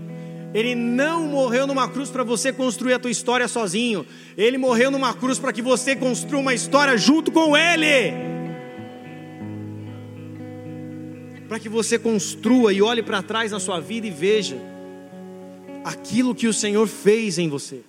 ele 0.54 0.74
não 0.74 1.28
morreu 1.28 1.68
numa 1.68 1.88
cruz 1.88 2.10
para 2.10 2.24
você 2.24 2.52
construir 2.52 2.94
a 2.94 3.00
tua 3.00 3.12
história 3.12 3.48
sozinho. 3.48 4.06
Ele 4.36 4.58
morreu 4.58 4.90
numa 4.90 5.14
cruz 5.14 5.38
para 5.38 5.54
que 5.54 5.62
você 5.62 5.96
construa 5.96 6.42
uma 6.42 6.54
história 6.54 6.98
junto 6.98 7.32
com 7.32 7.56
Ele. 7.56 8.14
Para 11.48 11.60
que 11.60 11.70
você 11.70 12.00
construa 12.00 12.74
e 12.74 12.82
olhe 12.82 13.04
para 13.04 13.22
trás 13.22 13.52
na 13.52 13.60
sua 13.60 13.80
vida 13.80 14.08
e 14.08 14.12
veja 14.12 14.58
aquilo 15.84 16.34
que 16.34 16.48
o 16.48 16.54
Senhor 16.54 16.88
fez 16.88 17.40
em 17.40 17.48
você, 17.48 17.82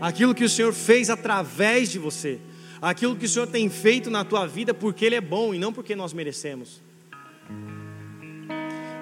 aquilo 0.00 0.34
que 0.34 0.42
o 0.42 0.48
Senhor 0.48 0.72
fez 0.72 1.10
através 1.10 1.90
de 1.90 1.98
você, 1.98 2.40
aquilo 2.80 3.14
que 3.14 3.26
o 3.26 3.28
Senhor 3.28 3.46
tem 3.46 3.68
feito 3.68 4.10
na 4.10 4.24
tua 4.24 4.46
vida 4.46 4.74
porque 4.74 5.04
Ele 5.04 5.14
é 5.14 5.20
bom 5.20 5.54
e 5.54 5.58
não 5.58 5.72
porque 5.72 5.94
nós 5.94 6.12
merecemos. 6.12 6.82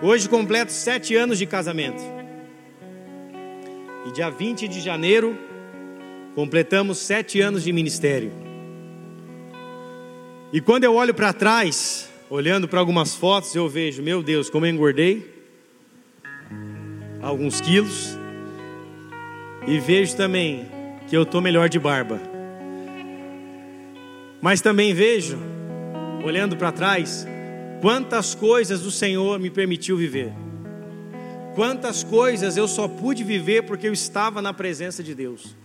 Hoje 0.02 0.28
completo 0.28 0.72
sete 0.72 1.14
anos 1.14 1.38
de 1.38 1.46
casamento. 1.46 2.13
E 4.06 4.12
dia 4.12 4.30
20 4.30 4.68
de 4.68 4.80
janeiro 4.80 5.36
completamos 6.34 6.98
sete 6.98 7.40
anos 7.40 7.62
de 7.62 7.72
ministério. 7.72 8.32
E 10.52 10.60
quando 10.60 10.84
eu 10.84 10.94
olho 10.94 11.14
para 11.14 11.32
trás, 11.32 12.10
olhando 12.28 12.68
para 12.68 12.80
algumas 12.80 13.14
fotos, 13.14 13.54
eu 13.54 13.68
vejo, 13.68 14.02
meu 14.02 14.22
Deus, 14.22 14.50
como 14.50 14.66
eu 14.66 14.70
engordei 14.70 15.32
alguns 17.22 17.60
quilos. 17.60 18.18
E 19.66 19.78
vejo 19.78 20.16
também 20.16 20.66
que 21.08 21.16
eu 21.16 21.22
estou 21.22 21.40
melhor 21.40 21.68
de 21.68 21.78
barba. 21.78 22.20
Mas 24.40 24.60
também 24.60 24.92
vejo, 24.92 25.38
olhando 26.22 26.56
para 26.56 26.70
trás, 26.70 27.26
Quantas 27.84 28.34
coisas 28.34 28.86
o 28.86 28.90
Senhor 28.90 29.38
me 29.38 29.50
permitiu 29.50 29.94
viver. 29.94 30.32
Quantas 31.54 32.02
coisas 32.02 32.56
eu 32.56 32.66
só 32.66 32.88
pude 32.88 33.22
viver 33.22 33.62
porque 33.62 33.86
eu 33.86 33.92
estava 33.92 34.42
na 34.42 34.52
presença 34.52 35.02
de 35.02 35.14
Deus. 35.14 35.56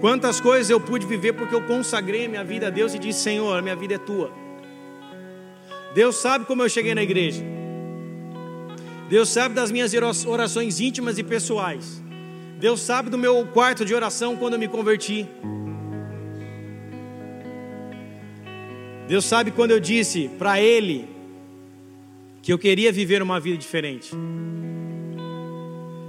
Quantas 0.00 0.40
coisas 0.40 0.68
eu 0.68 0.78
pude 0.78 1.06
viver 1.06 1.32
porque 1.32 1.54
eu 1.54 1.66
consagrei 1.66 2.28
minha 2.28 2.44
vida 2.44 2.66
a 2.66 2.70
Deus 2.70 2.94
e 2.94 2.98
disse: 2.98 3.20
Senhor, 3.20 3.62
minha 3.62 3.74
vida 3.74 3.94
é 3.94 3.98
tua. 3.98 4.30
Deus 5.94 6.16
sabe 6.16 6.44
como 6.44 6.62
eu 6.62 6.68
cheguei 6.68 6.94
na 6.94 7.02
igreja. 7.02 7.42
Deus 9.08 9.30
sabe 9.30 9.54
das 9.54 9.70
minhas 9.70 9.92
orações 10.26 10.78
íntimas 10.78 11.16
e 11.16 11.24
pessoais. 11.24 12.02
Deus 12.60 12.80
sabe 12.80 13.08
do 13.08 13.16
meu 13.16 13.46
quarto 13.46 13.84
de 13.84 13.94
oração 13.94 14.36
quando 14.36 14.54
eu 14.54 14.58
me 14.58 14.68
converti. 14.68 15.26
Deus 19.08 19.24
sabe 19.24 19.50
quando 19.50 19.70
eu 19.70 19.80
disse 19.80 20.28
para 20.38 20.60
Ele 20.60 21.17
que 22.48 22.52
eu 22.54 22.58
queria 22.58 22.90
viver 22.90 23.20
uma 23.20 23.38
vida 23.38 23.58
diferente. 23.58 24.10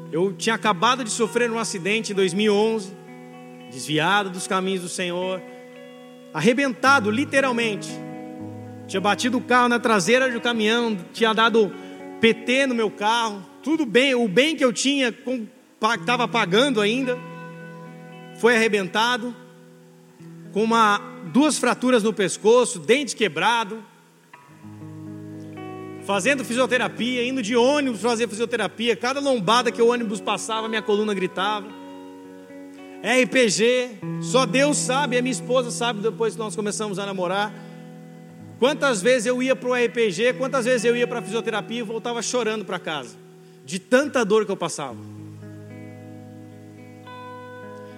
Eu 0.10 0.32
tinha 0.32 0.56
acabado 0.56 1.04
de 1.04 1.10
sofrer 1.10 1.52
um 1.52 1.60
acidente 1.60 2.14
em 2.14 2.16
2011, 2.16 2.94
desviado 3.70 4.30
dos 4.30 4.48
caminhos 4.48 4.82
do 4.82 4.88
Senhor, 4.88 5.42
arrebentado 6.34 7.12
literalmente. 7.12 7.90
Tinha 8.88 9.02
batido 9.02 9.38
o 9.38 9.42
carro 9.42 9.68
na 9.68 9.82
traseira 9.82 10.32
do 10.32 10.40
caminhão, 10.40 10.98
tinha 11.12 11.34
dado 11.34 11.74
PT 12.22 12.68
no 12.68 12.74
meu 12.74 12.90
carro, 12.90 13.46
tudo 13.62 13.86
bem, 13.86 14.16
o 14.16 14.26
bem 14.26 14.56
que 14.56 14.64
eu 14.64 14.72
tinha, 14.72 15.14
estava 16.00 16.26
pagando 16.26 16.80
ainda, 16.80 17.18
foi 18.40 18.56
arrebentado 18.56 19.36
com 20.54 20.64
uma, 20.64 21.02
duas 21.34 21.58
fraturas 21.58 22.02
no 22.02 22.14
pescoço, 22.14 22.80
dente 22.80 23.14
quebrado, 23.14 23.84
fazendo 26.06 26.44
fisioterapia, 26.44 27.26
indo 27.26 27.42
de 27.42 27.56
ônibus 27.56 28.02
fazer 28.02 28.28
fisioterapia. 28.28 28.96
Cada 28.96 29.20
lombada 29.20 29.72
que 29.72 29.82
o 29.82 29.88
ônibus 29.92 30.22
passava, 30.22 30.68
minha 30.68 30.82
coluna 30.82 31.14
gritava. 31.14 31.68
RPG, 33.02 34.00
só 34.22 34.46
Deus 34.46 34.78
sabe, 34.78 35.18
a 35.18 35.22
minha 35.22 35.32
esposa 35.32 35.72
sabe 35.72 36.02
depois 36.02 36.34
que 36.34 36.40
nós 36.40 36.56
começamos 36.56 37.00
a 37.00 37.06
namorar. 37.06 37.54
Quantas 38.60 39.02
vezes 39.02 39.26
eu 39.26 39.42
ia 39.42 39.56
para 39.56 39.70
o 39.70 39.74
RPG, 39.74 40.34
quantas 40.38 40.66
vezes 40.66 40.84
eu 40.84 40.96
ia 40.96 41.08
para 41.08 41.20
a 41.20 41.22
fisioterapia 41.22 41.80
e 41.80 41.84
voltava 41.84 42.22
chorando 42.22 42.66
para 42.66 42.78
casa, 42.78 43.16
de 43.64 43.80
tanta 43.80 44.26
dor 44.26 44.46
que 44.46 44.52
eu 44.52 44.58
passava. 44.58 44.98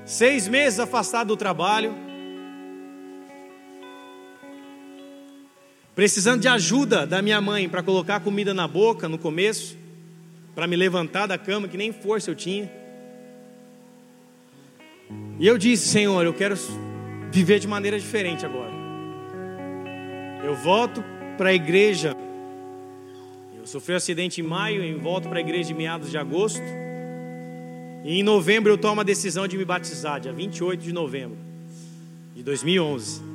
Seis 0.06 0.48
meses 0.48 0.80
afastado 0.80 1.30
do 1.30 1.38
trabalho, 1.38 1.96
precisando 6.02 6.42
de 6.42 6.48
ajuda 6.48 7.06
da 7.06 7.22
minha 7.22 7.40
mãe 7.40 7.70
para 7.70 7.84
colocar 7.84 8.20
comida 8.22 8.56
na 8.56 8.68
boca 8.68 9.08
no 9.08 9.20
começo, 9.20 9.78
para 10.56 10.66
me 10.66 10.76
levantar 10.76 11.28
da 11.28 11.38
cama, 11.38 11.68
que 11.68 11.78
nem 11.78 11.94
força 11.94 12.32
eu 12.32 12.34
tinha. 12.34 12.72
E 15.40 15.46
eu 15.46 15.60
disse: 15.60 15.90
Senhor, 15.90 16.26
eu 16.26 16.34
quero 16.34 16.56
viver 17.32 17.60
de 17.60 17.68
maneira 17.68 18.00
diferente 18.00 18.44
agora. 18.44 18.72
Eu 20.44 20.56
volto 20.56 21.04
para 21.38 21.50
a 21.50 21.54
igreja. 21.54 22.18
Eu 23.56 23.68
sofri 23.68 23.94
um 23.94 23.98
acidente 23.98 24.42
em 24.42 24.44
maio 24.44 24.84
e 24.84 24.96
volto 24.96 25.30
para 25.30 25.38
a 25.38 25.42
igreja 25.42 25.72
em 25.72 25.76
meados 25.76 26.10
de 26.10 26.18
agosto. 26.18 26.64
E 28.04 28.20
em 28.20 28.24
novembro 28.24 28.72
eu 28.72 28.78
tomo 28.80 29.02
a 29.02 29.04
decisão 29.04 29.48
de 29.48 29.56
me 29.56 29.66
batizar, 29.66 30.20
dia 30.20 30.34
28 30.34 30.82
de 30.82 30.94
novembro 30.94 31.38
de 32.34 32.42
2011 32.42 33.30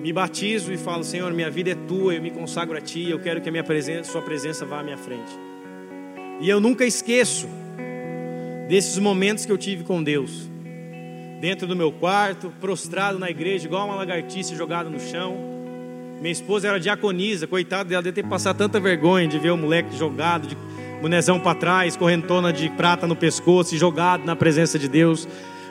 me 0.00 0.12
batizo 0.12 0.72
e 0.72 0.76
falo: 0.76 1.04
Senhor, 1.04 1.32
minha 1.32 1.50
vida 1.50 1.70
é 1.70 1.74
tua, 1.74 2.14
eu 2.14 2.22
me 2.22 2.30
consagro 2.30 2.76
a 2.76 2.80
ti, 2.80 3.08
eu 3.08 3.18
quero 3.18 3.40
que 3.40 3.48
a 3.48 3.52
minha 3.52 3.64
presença, 3.64 4.10
sua 4.10 4.22
presença 4.22 4.64
vá 4.64 4.80
à 4.80 4.82
minha 4.82 4.96
frente. 4.96 5.30
E 6.40 6.48
eu 6.48 6.58
nunca 6.58 6.84
esqueço 6.86 7.46
desses 8.68 8.98
momentos 8.98 9.44
que 9.44 9.52
eu 9.52 9.58
tive 9.58 9.84
com 9.84 10.02
Deus, 10.02 10.48
dentro 11.40 11.66
do 11.66 11.76
meu 11.76 11.92
quarto, 11.92 12.52
prostrado 12.60 13.18
na 13.18 13.28
igreja, 13.28 13.66
igual 13.66 13.86
uma 13.86 13.96
lagartixa 13.96 14.54
jogada 14.54 14.88
no 14.88 14.98
chão. 14.98 15.36
Minha 16.20 16.32
esposa 16.32 16.68
era 16.68 16.80
diaconisa, 16.80 17.46
coitada 17.46 17.88
dela, 17.88 18.02
deve 18.02 18.22
ter 18.22 18.28
passado 18.28 18.58
tanta 18.58 18.78
vergonha 18.78 19.26
de 19.26 19.38
ver 19.38 19.50
o 19.50 19.56
moleque 19.56 19.96
jogado, 19.96 20.46
de 20.46 20.56
bonezão 21.00 21.40
para 21.40 21.58
trás, 21.58 21.96
correntona 21.96 22.52
de 22.52 22.68
prata 22.70 23.06
no 23.06 23.16
pescoço 23.16 23.74
e 23.74 23.78
jogado 23.78 24.24
na 24.24 24.36
presença 24.36 24.78
de 24.78 24.86
Deus. 24.86 25.26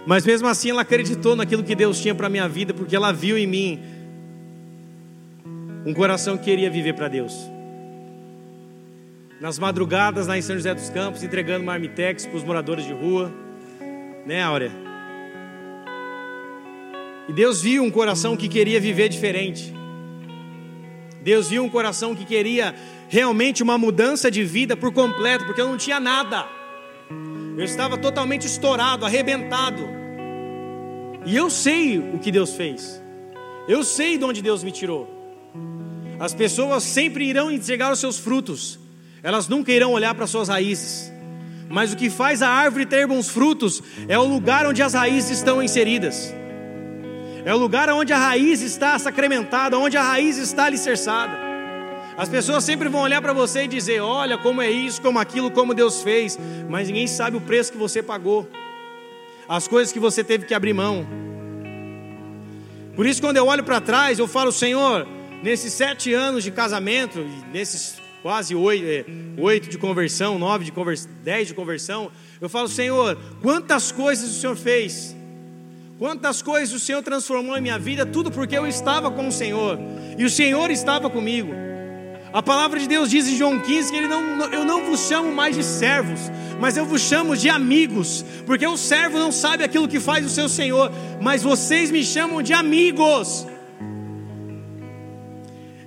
Mas 0.05 0.25
mesmo 0.25 0.47
assim 0.47 0.71
ela 0.71 0.81
acreditou 0.81 1.35
naquilo 1.35 1.63
que 1.63 1.75
Deus 1.75 2.01
tinha 2.01 2.15
para 2.15 2.29
minha 2.29 2.47
vida, 2.49 2.73
porque 2.73 2.95
ela 2.95 3.11
viu 3.11 3.37
em 3.37 3.45
mim 3.45 3.79
um 5.85 5.93
coração 5.93 6.37
que 6.37 6.45
queria 6.45 6.69
viver 6.69 6.93
para 6.93 7.07
Deus. 7.07 7.33
Nas 9.39 9.57
madrugadas 9.57 10.27
lá 10.27 10.37
em 10.37 10.41
São 10.41 10.55
José 10.55 10.73
dos 10.73 10.89
Campos, 10.89 11.23
entregando 11.23 11.63
marmitex 11.63 12.25
para 12.25 12.35
os 12.35 12.43
moradores 12.43 12.85
de 12.85 12.93
rua, 12.93 13.31
né, 14.25 14.43
Áurea? 14.43 14.71
E 17.27 17.33
Deus 17.33 17.61
viu 17.61 17.83
um 17.83 17.91
coração 17.91 18.35
que 18.35 18.49
queria 18.49 18.79
viver 18.79 19.07
diferente. 19.07 19.73
Deus 21.21 21.49
viu 21.49 21.63
um 21.63 21.69
coração 21.69 22.15
que 22.15 22.25
queria 22.25 22.75
realmente 23.07 23.63
uma 23.63 23.77
mudança 23.77 24.29
de 24.29 24.43
vida 24.43 24.75
por 24.75 24.91
completo, 24.91 25.45
porque 25.45 25.61
eu 25.61 25.67
não 25.67 25.77
tinha 25.77 25.99
nada. 25.99 26.47
Eu 27.57 27.63
estava 27.63 27.97
totalmente 27.97 28.45
estourado, 28.45 29.05
arrebentado. 29.05 29.83
E 31.25 31.35
eu 31.35 31.49
sei 31.49 31.97
o 31.97 32.19
que 32.19 32.31
Deus 32.31 32.55
fez. 32.55 33.01
Eu 33.67 33.83
sei 33.83 34.17
de 34.17 34.23
onde 34.23 34.41
Deus 34.41 34.63
me 34.63 34.71
tirou. 34.71 35.18
As 36.19 36.33
pessoas 36.33 36.83
sempre 36.83 37.23
irão 37.25 37.49
entregar 37.49 37.91
os 37.91 37.99
seus 37.99 38.19
frutos, 38.19 38.77
elas 39.23 39.47
nunca 39.47 39.71
irão 39.71 39.93
olhar 39.93 40.13
para 40.13 40.27
suas 40.27 40.49
raízes. 40.49 41.11
Mas 41.69 41.93
o 41.93 41.95
que 41.95 42.09
faz 42.09 42.41
a 42.41 42.49
árvore 42.49 42.85
ter 42.85 43.07
bons 43.07 43.29
frutos 43.29 43.81
é 44.07 44.17
o 44.17 44.25
lugar 44.25 44.65
onde 44.65 44.81
as 44.81 44.95
raízes 44.95 45.37
estão 45.37 45.61
inseridas. 45.61 46.33
É 47.45 47.53
o 47.53 47.57
lugar 47.57 47.89
onde 47.89 48.11
a 48.11 48.17
raiz 48.17 48.61
está 48.61 48.97
sacramentada, 48.99 49.77
onde 49.77 49.95
a 49.95 50.03
raiz 50.03 50.37
está 50.37 50.65
alicerçada. 50.65 51.37
As 52.17 52.27
pessoas 52.27 52.65
sempre 52.65 52.89
vão 52.89 53.01
olhar 53.01 53.21
para 53.21 53.31
você 53.31 53.63
e 53.63 53.67
dizer: 53.67 54.01
Olha 54.01 54.37
como 54.37 54.61
é 54.61 54.69
isso, 54.69 55.01
como 55.01 55.19
aquilo, 55.19 55.49
como 55.51 55.73
Deus 55.73 56.01
fez, 56.01 56.37
mas 56.67 56.87
ninguém 56.87 57.07
sabe 57.07 57.37
o 57.37 57.41
preço 57.41 57.71
que 57.71 57.77
você 57.77 58.03
pagou, 58.03 58.49
as 59.47 59.67
coisas 59.67 59.93
que 59.93 59.99
você 59.99 60.21
teve 60.23 60.45
que 60.45 60.53
abrir 60.53 60.73
mão. 60.73 61.07
Por 62.95 63.05
isso, 63.05 63.21
quando 63.21 63.37
eu 63.37 63.45
olho 63.45 63.63
para 63.63 63.79
trás, 63.79 64.19
eu 64.19 64.27
falo: 64.27 64.51
Senhor, 64.51 65.07
nesses 65.41 65.73
sete 65.73 66.13
anos 66.13 66.43
de 66.43 66.51
casamento, 66.51 67.19
nesses 67.51 68.01
quase 68.21 68.53
oito, 68.53 68.85
é, 68.85 69.05
oito 69.37 69.69
de 69.69 69.77
conversão, 69.77 70.37
nove 70.37 70.65
de 70.65 70.71
conversão, 70.71 71.09
dez 71.23 71.47
de 71.47 71.53
conversão, 71.53 72.11
eu 72.41 72.49
falo: 72.49 72.67
Senhor, 72.67 73.17
quantas 73.41 73.91
coisas 73.91 74.29
o 74.29 74.39
Senhor 74.39 74.55
fez 74.55 75.15
Quantas 75.99 76.41
coisas 76.41 76.73
o 76.73 76.79
Senhor 76.79 77.03
transformou 77.03 77.57
em 77.57 77.61
minha 77.61 77.77
vida, 77.77 78.05
tudo 78.05 78.31
porque 78.31 78.57
eu 78.57 78.65
estava 78.65 79.11
com 79.11 79.27
o 79.27 79.31
Senhor 79.33 79.77
e 80.17 80.23
o 80.23 80.29
Senhor 80.29 80.71
estava 80.71 81.09
comigo. 81.09 81.51
A 82.31 82.41
palavra 82.41 82.79
de 82.79 82.87
Deus 82.87 83.09
diz 83.09 83.27
em 83.27 83.35
João 83.35 83.59
15 83.59 83.91
que 83.91 83.97
ele 83.97 84.07
não, 84.07 84.45
eu 84.45 84.63
não 84.63 84.85
vos 84.85 85.09
chamo 85.09 85.29
mais 85.29 85.57
de 85.57 85.63
servos, 85.63 86.21
mas 86.57 86.77
eu 86.77 86.85
vos 86.85 87.01
chamo 87.01 87.35
de 87.35 87.49
amigos, 87.49 88.23
porque 88.45 88.65
o 88.65 88.77
servo 88.77 89.19
não 89.19 89.29
sabe 89.29 89.61
aquilo 89.61 89.89
que 89.89 89.99
faz 89.99 90.25
o 90.25 90.29
seu 90.29 90.47
Senhor, 90.47 90.89
mas 91.21 91.43
vocês 91.43 91.91
me 91.91 92.01
chamam 92.01 92.41
de 92.41 92.53
amigos. 92.53 93.45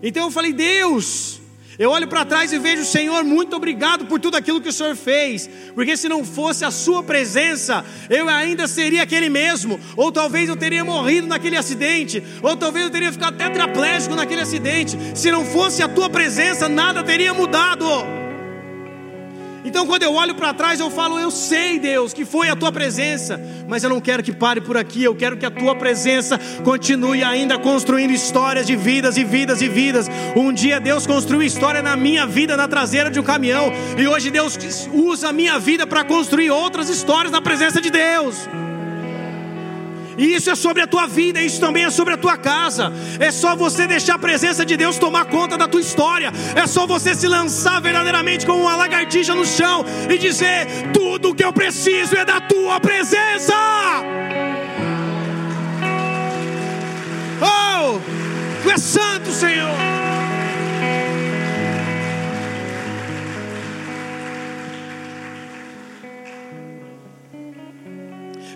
Então 0.03 0.25
eu 0.25 0.31
falei, 0.31 0.53
Deus, 0.53 1.41
eu 1.79 1.91
olho 1.91 2.07
para 2.07 2.25
trás 2.25 2.53
e 2.53 2.59
vejo, 2.59 2.85
Senhor, 2.85 3.25
muito 3.25 3.57
obrigado 3.57 4.05
por 4.07 4.21
tudo 4.21 4.37
aquilo 4.37 4.61
que 4.61 4.69
o 4.69 4.73
Senhor 4.73 4.95
fez, 4.95 5.49
porque 5.75 5.97
se 5.97 6.09
não 6.09 6.25
fosse 6.25 6.65
a 6.65 6.71
Sua 6.71 7.03
presença, 7.03 7.85
eu 8.11 8.29
ainda 8.29 8.67
seria 8.69 9.03
aquele 9.03 9.31
mesmo, 9.31 9.81
ou 9.97 10.13
talvez 10.13 10.49
eu 10.49 10.57
teria 10.57 10.85
morrido 10.85 11.27
naquele 11.27 11.57
acidente, 11.57 12.23
ou 12.43 12.57
talvez 12.57 12.85
eu 12.85 12.91
teria 12.91 13.13
ficado 13.13 13.37
tetraplégico 13.37 14.15
naquele 14.15 14.43
acidente. 14.43 14.99
Se 15.15 15.31
não 15.31 15.47
fosse 15.47 15.83
a 15.83 15.89
Tua 15.89 16.11
presença, 16.11 16.69
nada 16.69 17.03
teria 17.03 17.33
mudado. 17.33 17.87
Então, 19.65 19.87
quando 19.87 20.03
eu 20.03 20.15
olho 20.15 20.35
para 20.35 20.53
trás, 20.53 20.81
eu 20.81 20.91
falo: 20.91 21.19
Eu 21.19 21.31
sei, 21.31 21.79
Deus, 21.79 22.13
que 22.13 22.25
foi 22.25 22.49
a 22.49 22.57
tua 22.57 22.73
presença, 22.73 23.41
mas 23.69 23.85
eu 23.85 23.91
não 23.91 24.01
quero 24.01 24.23
que 24.23 24.33
pare 24.33 24.61
por 24.61 24.77
aqui. 24.77 25.05
Eu 25.05 25.15
quero 25.15 25.37
que 25.37 25.47
a 25.47 25.51
tua 25.51 25.75
presença 25.77 26.39
continue 26.65 27.23
ainda 27.23 27.59
construindo 27.59 28.11
histórias 28.11 28.67
de 28.67 28.75
vidas 28.75 29.17
e 29.17 29.25
vidas 29.25 29.63
e 29.63 29.69
vidas. 29.69 30.09
Um 30.37 30.53
dia 30.53 30.81
Deus 30.81 31.07
construiu 31.07 31.43
história 31.43 31.83
na 31.83 31.97
minha 31.97 32.27
vida 32.27 32.57
na 32.57 32.67
traseira 32.67 33.11
de 33.11 33.21
um 33.21 33.23
caminhão, 33.23 33.73
e 33.97 34.07
hoje 34.07 34.31
Deus 34.31 34.59
usa 34.93 35.29
a 35.29 35.33
minha 35.33 35.59
vida 35.59 35.87
para 35.87 36.05
construir 36.05 36.51
outras 36.51 36.89
histórias 36.89 37.33
na 37.33 37.41
presença 37.41 37.81
de 37.81 37.91
Deus. 37.91 38.49
E 40.17 40.35
isso 40.35 40.51
é 40.51 40.55
sobre 40.55 40.83
a 40.83 40.87
tua 40.87 41.07
vida, 41.07 41.41
isso 41.41 41.61
também 41.61 41.85
é 41.85 41.91
sobre 41.91 42.15
a 42.15 42.17
tua 42.17 42.37
casa. 42.37 42.93
É 43.19 43.31
só 43.31 43.57
você 43.57 43.87
deixar 43.87 44.15
a 44.15 44.19
presença 44.19 44.65
de 44.65 44.77
Deus 44.77 44.99
tomar 44.99 45.27
conta 45.27 45.57
da 45.57 45.69
tua 45.69 45.81
história. 45.81 46.33
É 46.55 46.67
só 46.67 46.87
você 46.87 47.15
se 47.15 47.27
lançar 47.27 47.81
verdadeiramente 47.81 48.47
como 48.47 48.63
uma 48.63 48.77
lagartixa 48.77 49.35
no 49.35 49.45
chão 49.45 49.85
e 50.09 50.19
dizer: 50.19 50.67
tudo 50.93 51.31
o 51.31 51.35
que 51.35 51.45
eu 51.45 51.53
preciso 51.53 52.17
é 52.17 52.25
da 52.25 52.41
tua 52.41 52.81
presença. 52.81 53.55
Oh, 57.41 57.99
tu 58.63 58.71
és 58.71 58.81
santo, 58.81 59.31
Senhor. 59.31 59.92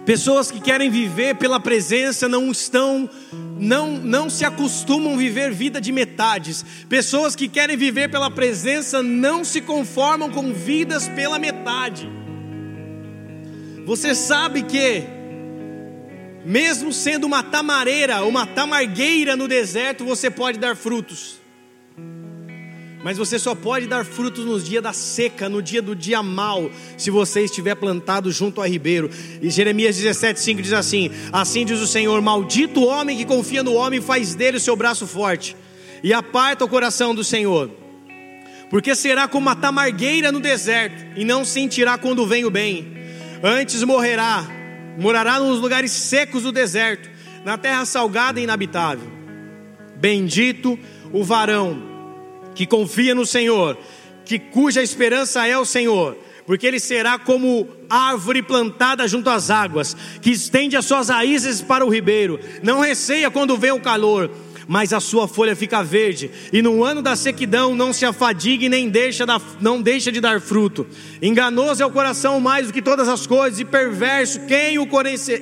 Pessoas 0.07 0.53
que 0.53 0.61
querem 0.61 0.89
viver 0.89 1.35
pela 1.35 1.59
presença 1.59 2.29
não 2.29 2.49
estão 2.53 3.11
não 3.59 3.99
não 3.99 4.31
se 4.31 4.45
acostumam 4.45 5.15
a 5.15 5.17
viver 5.17 5.53
vida 5.53 5.81
de 5.81 5.91
metades. 5.91 6.65
Pessoas 6.89 7.35
que 7.35 7.49
querem 7.49 7.77
viver 7.77 8.09
pela 8.09 8.31
presença 8.31 9.03
não 9.03 9.45
se 9.45 9.61
conformam 9.61 10.31
com 10.31 10.53
vidas 10.53 11.09
pela 11.09 11.41
metade. 11.41 12.09
Você 13.85 14.15
sabe 14.15 14.63
que 14.63 15.03
mesmo 16.45 16.93
sendo 16.93 17.25
uma 17.25 17.43
tamareira, 17.43 18.25
uma 18.25 18.47
tamargueira 18.47 19.35
no 19.35 19.49
deserto, 19.49 20.05
você 20.05 20.31
pode 20.31 20.57
dar 20.57 20.77
frutos. 20.77 21.41
Mas 23.07 23.19
você 23.19 23.39
só 23.39 23.55
pode 23.55 23.87
dar 23.87 24.05
frutos 24.05 24.45
nos 24.45 24.65
dias 24.65 24.83
da 24.83 24.93
seca, 24.93 25.49
no 25.49 25.63
dia 25.63 25.81
do 25.81 25.95
dia 25.95 26.25
mal, 26.25 26.69
se 26.99 27.09
você 27.09 27.45
estiver 27.45 27.77
plantado 27.77 28.33
junto 28.33 28.61
a 28.61 28.67
ribeiro. 28.67 29.09
E 29.41 29.49
Jeremias 29.49 29.97
17,5 29.97 30.61
diz 30.61 30.73
assim: 30.73 31.13
Assim 31.33 31.65
diz 31.65 31.81
o 31.81 31.87
Senhor: 31.87 32.21
Maldito 32.21 32.81
o 32.81 32.87
homem 32.89 33.17
que 33.17 33.25
confia 33.25 33.63
no 33.63 33.75
homem, 33.75 34.01
faz 34.01 34.35
dele 34.35 34.57
o 34.57 34.61
seu 34.61 34.75
braço 34.75 35.07
forte, 35.07 35.57
e 36.03 36.13
aparta 36.13 36.65
o 36.65 36.69
coração 36.69 37.15
do 37.15 37.23
Senhor. 37.23 37.71
Porque 38.69 38.93
será 38.93 39.29
como 39.29 39.51
a 39.51 39.55
tamargueira 39.55 40.33
no 40.33 40.41
deserto, 40.41 41.17
e 41.17 41.25
não 41.25 41.45
sentirá 41.45 41.97
quando 41.97 42.27
vem 42.27 42.45
o 42.45 42.51
bem. 42.51 42.93
Antes 43.41 43.85
morrerá, 43.85 44.45
morará 44.99 45.39
nos 45.39 45.61
lugares 45.61 45.93
secos 45.93 46.43
do 46.43 46.51
deserto, 46.51 47.09
na 47.45 47.57
terra 47.57 47.85
salgada 47.85 48.41
e 48.41 48.43
inabitável. 48.43 49.13
Bendito 49.95 50.77
o 51.13 51.23
varão 51.23 51.95
que 52.57 52.67
confia 52.67 53.15
no 53.15 53.27
Senhor, 53.27 53.79
que 54.25 54.39
cuja 54.39 54.83
esperança 54.83 55.47
é 55.47 55.57
o 55.57 55.65
Senhor, 55.65 56.17
porque 56.47 56.67
ele 56.67 56.81
será 56.81 57.19
como 57.19 57.69
árvore 57.89 58.43
plantada 58.43 59.07
junto 59.07 59.31
às 59.31 59.51
águas, 59.51 59.97
que 60.21 60.31
estende 60.31 60.77
as 60.77 60.87
suas 60.87 61.11
raízes 61.11 61.61
para 61.61 61.85
o 61.85 61.91
ribeiro, 61.91 62.41
não 62.63 62.81
receia 62.81 63.31
quando 63.31 63.59
vem 63.59 63.73
o 63.73 63.81
calor, 63.81 64.31
mas 64.67 64.93
a 64.93 64.99
sua 64.99 65.29
folha 65.29 65.55
fica 65.55 65.83
verde, 65.83 66.31
e 66.53 66.61
no 66.63 66.83
ano 66.83 67.03
da 67.03 67.15
sequidão 67.15 67.77
não 67.77 67.93
se 67.93 68.05
afadigue 68.05 68.69
nem 68.69 68.89
deixa 68.89 69.27
da, 69.27 69.41
não 69.61 69.81
deixa 69.81 70.11
de 70.11 70.21
dar 70.21 70.41
fruto. 70.41 70.87
Enganoso 71.23 71.83
é 71.83 71.87
o 71.87 71.91
coração 71.91 72.41
mais 72.41 72.67
do 72.67 72.73
que 72.73 72.83
todas 72.83 73.07
as 73.07 73.27
coisas, 73.27 73.61
e 73.61 73.65
perverso, 73.65 74.41
quem 74.47 74.79
o, 74.79 74.89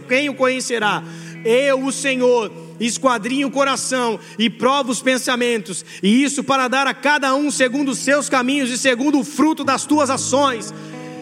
quem 0.09 0.29
o 0.29 0.35
conhecerá? 0.35 1.03
Eu, 1.45 1.85
o 1.85 1.93
Senhor, 1.93 2.51
esquadrinho 2.81 3.49
o 3.49 3.51
coração 3.51 4.19
e 4.39 4.51
provo 4.51 4.91
os 4.91 5.01
pensamentos, 5.03 5.85
e 6.03 6.23
isso 6.23 6.43
para 6.43 6.69
dar 6.69 6.87
a 6.87 6.95
cada 6.95 7.35
um 7.35 7.51
segundo 7.51 7.91
os 7.91 7.99
seus 7.99 8.29
caminhos 8.29 8.71
e 8.71 8.79
segundo 8.79 9.19
o 9.19 9.25
fruto 9.25 9.65
das 9.65 9.85
tuas 9.85 10.11
ações. 10.11 10.73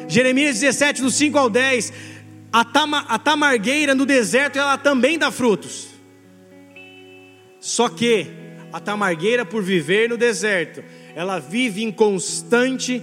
Jeremias 0.09 0.61
17, 0.61 1.03
do 1.03 1.11
5 1.11 1.39
ao 1.39 1.49
10. 1.49 1.93
A, 2.53 2.65
tama, 2.65 3.01
a 3.09 3.19
tamargueira 3.19 3.95
no 3.95 4.05
deserto, 4.05 4.59
ela 4.59 4.77
também 4.77 5.19
dá 5.19 5.31
frutos. 5.31 5.89
Só 7.61 7.89
que 7.89 8.27
a 8.73 8.81
tamargueira, 8.81 9.45
por 9.45 9.63
viver 9.63 10.09
no 10.09 10.17
deserto, 10.17 10.83
ela 11.15 11.39
vive 11.39 11.83
em 11.83 11.91
constante 11.91 13.03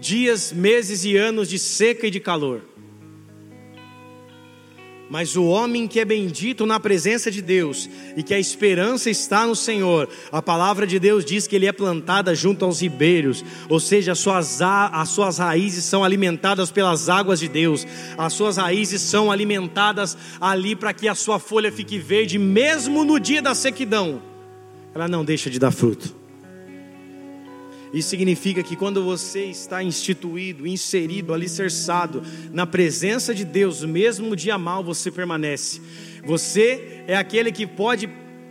dias, 0.00 0.52
meses 0.52 1.04
e 1.04 1.16
anos 1.16 1.48
de 1.48 1.58
seca 1.58 2.06
e 2.06 2.10
de 2.10 2.20
calor. 2.20 2.67
Mas 5.10 5.36
o 5.36 5.44
homem 5.44 5.88
que 5.88 6.00
é 6.00 6.04
bendito 6.04 6.66
na 6.66 6.78
presença 6.78 7.30
de 7.30 7.40
Deus 7.40 7.88
e 8.16 8.22
que 8.22 8.34
a 8.34 8.38
esperança 8.38 9.08
está 9.08 9.46
no 9.46 9.56
Senhor, 9.56 10.08
a 10.30 10.42
palavra 10.42 10.86
de 10.86 10.98
Deus 10.98 11.24
diz 11.24 11.46
que 11.46 11.56
ele 11.56 11.66
é 11.66 11.72
plantada 11.72 12.34
junto 12.34 12.64
aos 12.64 12.82
ribeiros, 12.82 13.42
ou 13.68 13.80
seja, 13.80 14.12
as 14.12 14.18
suas, 14.18 14.60
as 14.60 15.08
suas 15.08 15.38
raízes 15.38 15.84
são 15.84 16.04
alimentadas 16.04 16.70
pelas 16.70 17.08
águas 17.08 17.40
de 17.40 17.48
Deus, 17.48 17.86
as 18.18 18.34
suas 18.34 18.58
raízes 18.58 19.00
são 19.00 19.32
alimentadas 19.32 20.16
ali 20.40 20.76
para 20.76 20.92
que 20.92 21.08
a 21.08 21.14
sua 21.14 21.38
folha 21.38 21.72
fique 21.72 21.98
verde, 21.98 22.38
mesmo 22.38 23.02
no 23.04 23.18
dia 23.18 23.40
da 23.40 23.54
sequidão, 23.54 24.20
ela 24.94 25.08
não 25.08 25.24
deixa 25.24 25.48
de 25.48 25.58
dar 25.58 25.70
fruto. 25.70 26.27
Isso 27.92 28.10
significa 28.10 28.62
que 28.62 28.76
quando 28.76 29.02
você 29.02 29.44
está 29.44 29.82
instituído, 29.82 30.66
inserido, 30.66 31.32
alicerçado 31.32 32.22
na 32.52 32.66
presença 32.66 33.34
de 33.34 33.44
Deus, 33.44 33.82
mesmo 33.84 34.36
dia 34.36 34.58
mal, 34.58 34.84
você 34.84 35.10
permanece. 35.10 35.80
Você 36.24 37.02
é 37.06 37.16
aquele 37.16 37.50
que 37.50 37.66
pode 37.66 38.08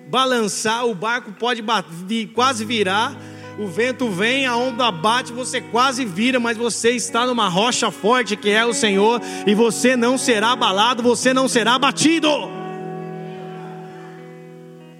balançar, 0.09 0.85
o 0.85 0.95
barco 0.95 1.33
pode 1.33 1.63
quase 2.33 2.65
virar, 2.65 3.15
o 3.59 3.67
vento 3.67 4.09
vem, 4.09 4.45
a 4.45 4.55
onda 4.55 4.89
bate, 4.91 5.33
você 5.33 5.59
quase 5.59 6.05
vira, 6.05 6.39
mas 6.39 6.55
você 6.57 6.91
está 6.91 7.25
numa 7.25 7.47
rocha 7.47 7.91
forte 7.91 8.35
que 8.35 8.49
é 8.49 8.65
o 8.65 8.73
Senhor, 8.73 9.21
e 9.45 9.53
você 9.53 9.95
não 9.95 10.17
será 10.17 10.51
abalado, 10.51 11.03
você 11.03 11.33
não 11.33 11.47
será 11.47 11.75
abatido. 11.75 12.29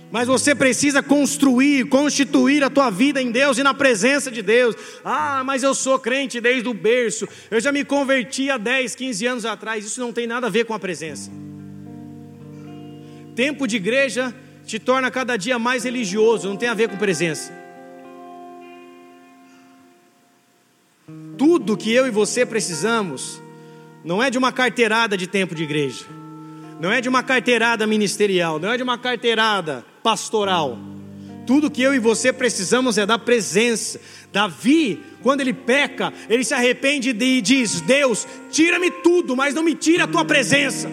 Mas 0.10 0.28
você 0.28 0.56
precisa 0.56 1.04
construir, 1.04 1.86
constituir 1.90 2.64
a 2.64 2.70
tua 2.70 2.90
vida 2.90 3.22
em 3.22 3.30
Deus 3.30 3.58
e 3.58 3.64
na 3.64 3.74
presença 3.74 4.32
de 4.32 4.42
Deus. 4.42 4.76
Ah, 5.04 5.44
mas 5.46 5.64
eu 5.64 5.76
sou 5.76 6.00
crente 6.00 6.40
desde 6.40 6.70
o 6.70 6.74
berço. 6.74 7.28
Eu 7.52 7.60
já 7.60 7.72
me 7.72 7.84
converti 7.84 8.50
há 8.50 8.58
10, 8.58 8.96
15 8.96 9.26
anos 9.26 9.46
atrás. 9.46 9.86
Isso 9.86 10.00
não 10.00 10.14
tem 10.14 10.26
nada 10.26 10.48
a 10.48 10.50
ver 10.50 10.66
com 10.66 10.74
a 10.74 10.80
presença. 10.80 11.30
Tempo 13.36 13.68
de 13.68 13.76
igreja 13.76 14.34
te 14.66 14.80
torna 14.80 15.12
cada 15.12 15.38
dia 15.38 15.60
mais 15.60 15.84
religioso, 15.84 16.48
não 16.48 16.58
tem 16.58 16.70
a 16.70 16.74
ver 16.74 16.90
com 16.90 16.98
presença. 16.98 17.54
Tudo 21.38 21.78
que 21.78 21.92
eu 21.94 22.08
e 22.08 22.12
você 22.12 22.46
precisamos 22.46 23.42
não 24.04 24.22
é 24.22 24.30
de 24.30 24.38
uma 24.38 24.52
carteirada 24.52 25.16
de 25.16 25.28
tempo 25.28 25.54
de 25.54 25.64
igreja, 25.64 26.06
não 26.80 26.92
é 26.92 27.00
de 27.00 27.08
uma 27.08 27.24
carteirada 27.24 27.86
ministerial, 27.86 28.60
não 28.60 28.72
é 28.72 28.78
de 28.78 28.84
uma 28.84 28.98
carteirada 28.98 29.86
pastoral. 30.08 30.78
Tudo 31.46 31.70
que 31.70 31.82
eu 31.82 31.94
e 31.94 32.00
você 32.00 32.32
precisamos 32.32 32.98
é 32.98 33.06
da 33.06 33.20
presença. 33.20 34.00
Davi, 34.32 35.04
quando 35.22 35.42
ele 35.42 35.52
peca, 35.52 36.14
ele 36.30 36.46
se 36.46 36.54
arrepende 36.54 37.10
e 37.10 37.42
diz: 37.42 37.82
Deus, 37.82 38.26
tira-me 38.50 38.90
tudo, 38.90 39.36
mas 39.36 39.54
não 39.54 39.64
me 39.64 39.76
tire 39.76 40.02
a 40.02 40.08
tua 40.08 40.24
presença. 40.24 40.90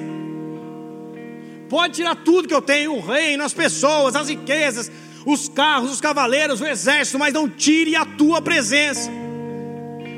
Pode 1.69 1.95
tirar 1.95 2.17
tudo 2.17 2.49
que 2.49 2.55
eu 2.55 2.61
tenho, 2.61 2.93
o 2.93 3.01
reino, 3.01 3.45
as 3.45 3.55
pessoas, 3.55 4.17
as 4.17 4.29
riquezas, 4.29 4.91
os 5.25 5.49
carros, 5.49 5.93
os 5.93 6.01
cavaleiros, 6.01 6.61
o 6.61 6.67
exército, 6.67 7.17
mas 7.17 7.33
não 7.33 7.49
tire 7.49 7.95
a 7.95 8.05
tua 8.05 8.43
presença. 8.43 9.13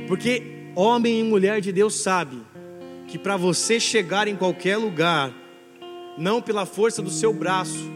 Porque 0.09 0.71
homem 0.75 1.21
e 1.21 1.23
mulher 1.23 1.61
de 1.61 1.71
Deus 1.71 1.97
sabe 1.97 2.39
que 3.09 3.19
para 3.19 3.37
você 3.37 3.79
chegar 3.79 4.27
em 4.27 4.37
qualquer 4.37 4.79
lugar, 4.79 5.35
não 6.17 6.41
pela 6.41 6.65
força 6.65 7.03
do 7.03 7.11
seu 7.11 7.35
braço, 7.35 7.95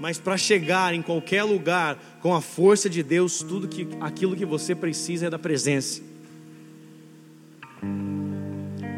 mas 0.00 0.18
para 0.18 0.36
chegar 0.36 0.94
em 0.94 1.02
qualquer 1.02 1.42
lugar 1.42 1.98
com 2.20 2.34
a 2.34 2.40
força 2.40 2.88
de 2.88 3.02
Deus, 3.02 3.38
tudo 3.42 3.68
que 3.68 3.88
aquilo 4.00 4.36
que 4.36 4.44
você 4.44 4.74
precisa 4.74 5.26
é 5.26 5.30
da 5.30 5.38
presença. 5.38 6.00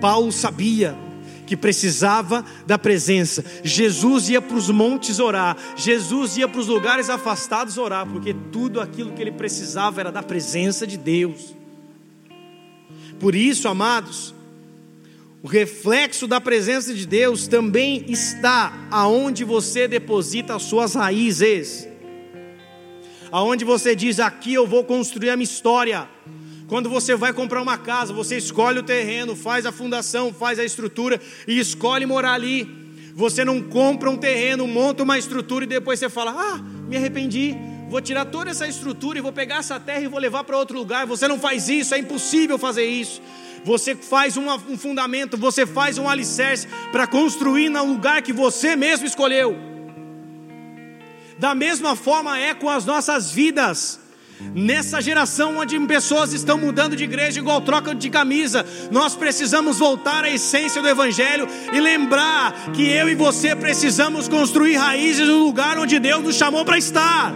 Paulo 0.01 0.33
sabia 0.33 0.97
que 1.47 1.57
precisava 1.57 2.45
da 2.67 2.79
presença. 2.79 3.45
Jesus 3.65 4.29
ia 4.29 4.41
para 4.41 4.57
os 4.57 4.71
montes 4.71 5.19
orar, 5.19 5.57
Jesus 5.77 6.37
ia 6.37 6.47
para 6.47 6.61
os 6.61 6.69
lugares 6.69 7.11
afastados 7.11 7.77
orar, 7.77 8.07
porque 8.07 8.35
tudo 8.53 8.81
aquilo 8.81 9.13
que 9.13 9.21
ele 9.21 9.33
precisava 9.33 10.01
era 10.01 10.13
da 10.13 10.23
presença 10.23 10.87
de 10.87 10.97
Deus. 10.97 11.55
Por 13.19 13.35
isso, 13.35 13.69
amados, 13.69 14.35
o 15.43 15.49
reflexo 15.49 16.27
da 16.27 16.41
presença 16.41 16.93
de 16.93 17.07
Deus 17.07 17.49
também 17.49 18.05
está 18.09 18.89
aonde 18.91 19.43
você 19.43 19.89
deposita 19.89 20.55
as 20.55 20.63
suas 20.63 20.95
raízes. 20.95 21.89
Aonde 23.33 23.65
você 23.65 23.97
diz: 23.97 24.21
aqui 24.21 24.53
eu 24.53 24.67
vou 24.67 24.85
construir 24.85 25.31
a 25.31 25.37
minha 25.37 25.45
história. 25.45 26.09
Quando 26.69 26.91
você 26.91 27.17
vai 27.17 27.33
comprar 27.33 27.63
uma 27.63 27.79
casa, 27.79 28.13
você 28.13 28.37
escolhe 28.37 28.79
o 28.79 28.83
terreno, 28.83 29.35
faz 29.35 29.65
a 29.65 29.73
fundação, 29.73 30.33
faz 30.33 30.59
a 30.59 30.65
estrutura 30.65 31.21
e 31.49 31.59
escolhe 31.59 32.05
morar 32.05 32.35
ali. 32.35 32.69
Você 33.15 33.45
não 33.45 33.61
compra 33.63 34.11
um 34.11 34.17
terreno, 34.17 34.67
monta 34.69 35.03
uma 35.03 35.19
estrutura 35.19 35.65
e 35.65 35.69
depois 35.69 35.99
você 35.99 36.11
fala: 36.11 36.33
Ah, 36.37 36.59
me 36.87 36.97
arrependi, 36.99 37.57
vou 37.89 38.01
tirar 38.03 38.27
toda 38.27 38.51
essa 38.51 38.69
estrutura 38.69 39.19
e 39.19 39.23
vou 39.23 39.33
pegar 39.33 39.57
essa 39.57 39.81
terra 39.81 40.03
e 40.03 40.07
vou 40.07 40.21
levar 40.21 40.45
para 40.45 40.59
outro 40.59 40.77
lugar. 40.77 41.07
Você 41.07 41.27
não 41.27 41.39
faz 41.39 41.69
isso, 41.69 41.95
é 41.95 41.99
impossível 41.99 42.59
fazer 42.59 42.85
isso. 42.85 43.23
Você 43.65 43.95
faz 43.95 44.37
um 44.37 44.79
fundamento, 44.79 45.37
você 45.37 45.67
faz 45.67 45.99
um 45.99 46.09
alicerce 46.09 46.67
para 46.91 47.07
construir 47.07 47.69
no 47.69 47.85
lugar 47.85 48.23
que 48.23 48.33
você 48.33 48.75
mesmo 48.75 49.07
escolheu. 49.07 49.57
Da 51.39 51.55
mesma 51.55 51.97
forma 51.97 52.39
é 52.39 52.55
com 52.55 52.69
as 52.69 52.85
nossas 52.85 53.31
vidas. 53.33 53.99
Nessa 54.55 55.03
geração 55.03 55.59
onde 55.59 55.79
pessoas 55.87 56.33
estão 56.33 56.57
mudando 56.57 56.97
de 56.97 57.05
igreja 57.05 57.41
igual 57.41 57.61
troca 57.61 57.95
de 57.95 58.09
camisa, 58.09 58.65
nós 58.91 59.15
precisamos 59.15 59.79
voltar 59.79 60.25
à 60.25 60.31
essência 60.31 60.81
do 60.81 60.89
Evangelho 60.89 61.47
e 61.73 61.79
lembrar 61.79 62.73
que 62.73 62.89
eu 62.89 63.09
e 63.09 63.15
você 63.15 63.55
precisamos 63.55 64.29
construir 64.29 64.77
raízes 64.77 65.29
no 65.29 65.45
lugar 65.45 65.79
onde 65.79 65.99
Deus 65.99 66.23
nos 66.23 66.37
chamou 66.37 66.65
para 66.65 66.79
estar. 66.79 67.35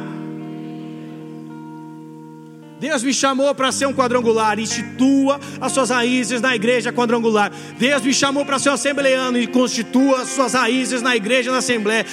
Deus 2.85 3.03
me 3.03 3.15
chamou 3.15 3.55
para 3.55 3.73
ser 3.73 3.87
um 3.87 3.95
quadrangular, 3.95 4.59
institua 4.61 5.41
as 5.59 5.73
suas 5.73 5.89
raízes 5.89 6.43
na 6.43 6.55
igreja 6.55 6.93
quadrangular. 6.93 7.51
Deus 7.79 8.03
me 8.03 8.13
chamou 8.13 8.45
para 8.45 8.59
ser 8.59 8.69
um 8.69 8.75
assembleano 8.75 9.39
e 9.39 9.47
constitua 9.47 10.21
as 10.21 10.29
suas 10.29 10.53
raízes 10.53 11.01
na 11.01 11.17
igreja 11.17 11.51
na 11.51 11.59
assembleia. 11.59 12.05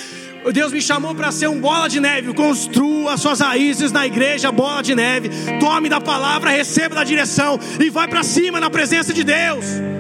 Deus 0.54 0.72
me 0.72 0.82
chamou 0.82 1.14
para 1.14 1.30
ser 1.30 1.50
um 1.50 1.60
bola 1.60 1.90
de 1.90 2.00
neve. 2.00 2.34
Construa 2.34 3.18
suas 3.18 3.42
raízes 3.42 3.92
na 3.92 4.08
igreja, 4.08 4.50
bola 4.50 4.82
de 4.82 4.96
neve. 4.96 5.30
Tome 5.60 5.90
da 5.90 6.00
palavra, 6.00 6.52
receba 6.52 6.96
da 6.96 7.04
direção 7.04 7.60
e 7.78 7.90
vai 7.90 8.08
para 8.08 8.24
cima 8.24 8.58
na 8.58 8.70
presença 8.70 9.14
de 9.14 9.26
Deus. 9.26 9.91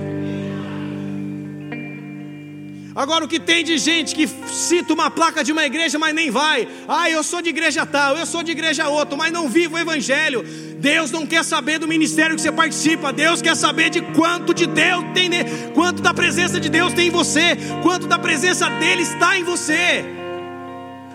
Agora, 3.01 3.25
o 3.25 3.27
que 3.27 3.39
tem 3.39 3.63
de 3.63 3.79
gente 3.79 4.13
que 4.13 4.27
cita 4.27 4.93
uma 4.93 5.09
placa 5.09 5.43
de 5.43 5.51
uma 5.51 5.65
igreja, 5.65 5.97
mas 5.97 6.13
nem 6.13 6.29
vai. 6.29 6.67
Ah, 6.87 7.09
eu 7.09 7.23
sou 7.23 7.41
de 7.41 7.49
igreja 7.49 7.83
tal, 7.83 8.15
eu 8.15 8.27
sou 8.27 8.43
de 8.43 8.51
igreja 8.51 8.89
outro, 8.89 9.17
mas 9.17 9.33
não 9.33 9.49
vivo 9.49 9.75
o 9.75 9.79
evangelho. 9.79 10.45
Deus 10.77 11.09
não 11.09 11.25
quer 11.25 11.43
saber 11.43 11.79
do 11.79 11.87
ministério 11.87 12.35
que 12.35 12.41
você 12.43 12.51
participa. 12.51 13.11
Deus 13.11 13.41
quer 13.41 13.55
saber 13.55 13.89
de 13.89 14.01
quanto 14.13 14.53
de 14.53 14.67
Deus 14.67 15.03
tem, 15.15 15.31
quanto 15.73 15.99
da 15.99 16.13
presença 16.13 16.59
de 16.59 16.69
Deus 16.69 16.93
tem 16.93 17.07
em 17.07 17.09
você, 17.09 17.57
quanto 17.81 18.05
da 18.05 18.19
presença 18.19 18.69
dele 18.69 19.01
está 19.01 19.35
em 19.35 19.43
você. 19.43 20.05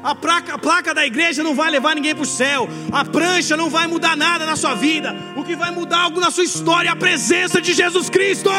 A 0.03 0.13
placa, 0.13 0.55
a 0.55 0.59
placa 0.59 0.93
da 0.93 1.07
igreja 1.07 1.45
não 1.45 1.55
vai 1.55 1.71
levar 1.71 1.95
ninguém 1.95 2.17
para 2.17 2.25
o 2.25 2.27
céu. 2.27 2.69
A 2.91 3.05
prancha 3.05 3.57
não 3.57 3.71
vai 3.71 3.87
mudar 3.87 4.17
nada 4.17 4.45
na 4.45 4.57
sua 4.57 4.75
vida. 4.75 5.15
O 5.37 5.45
que 5.45 5.55
vai 5.55 5.71
mudar 5.71 6.01
algo 6.01 6.19
na 6.19 6.33
sua 6.33 6.43
história 6.43 6.89
é 6.89 6.93
a 6.93 6.97
presença 6.97 7.61
de 7.61 7.73
Jesus 7.73 8.11
Cristo. 8.11 8.51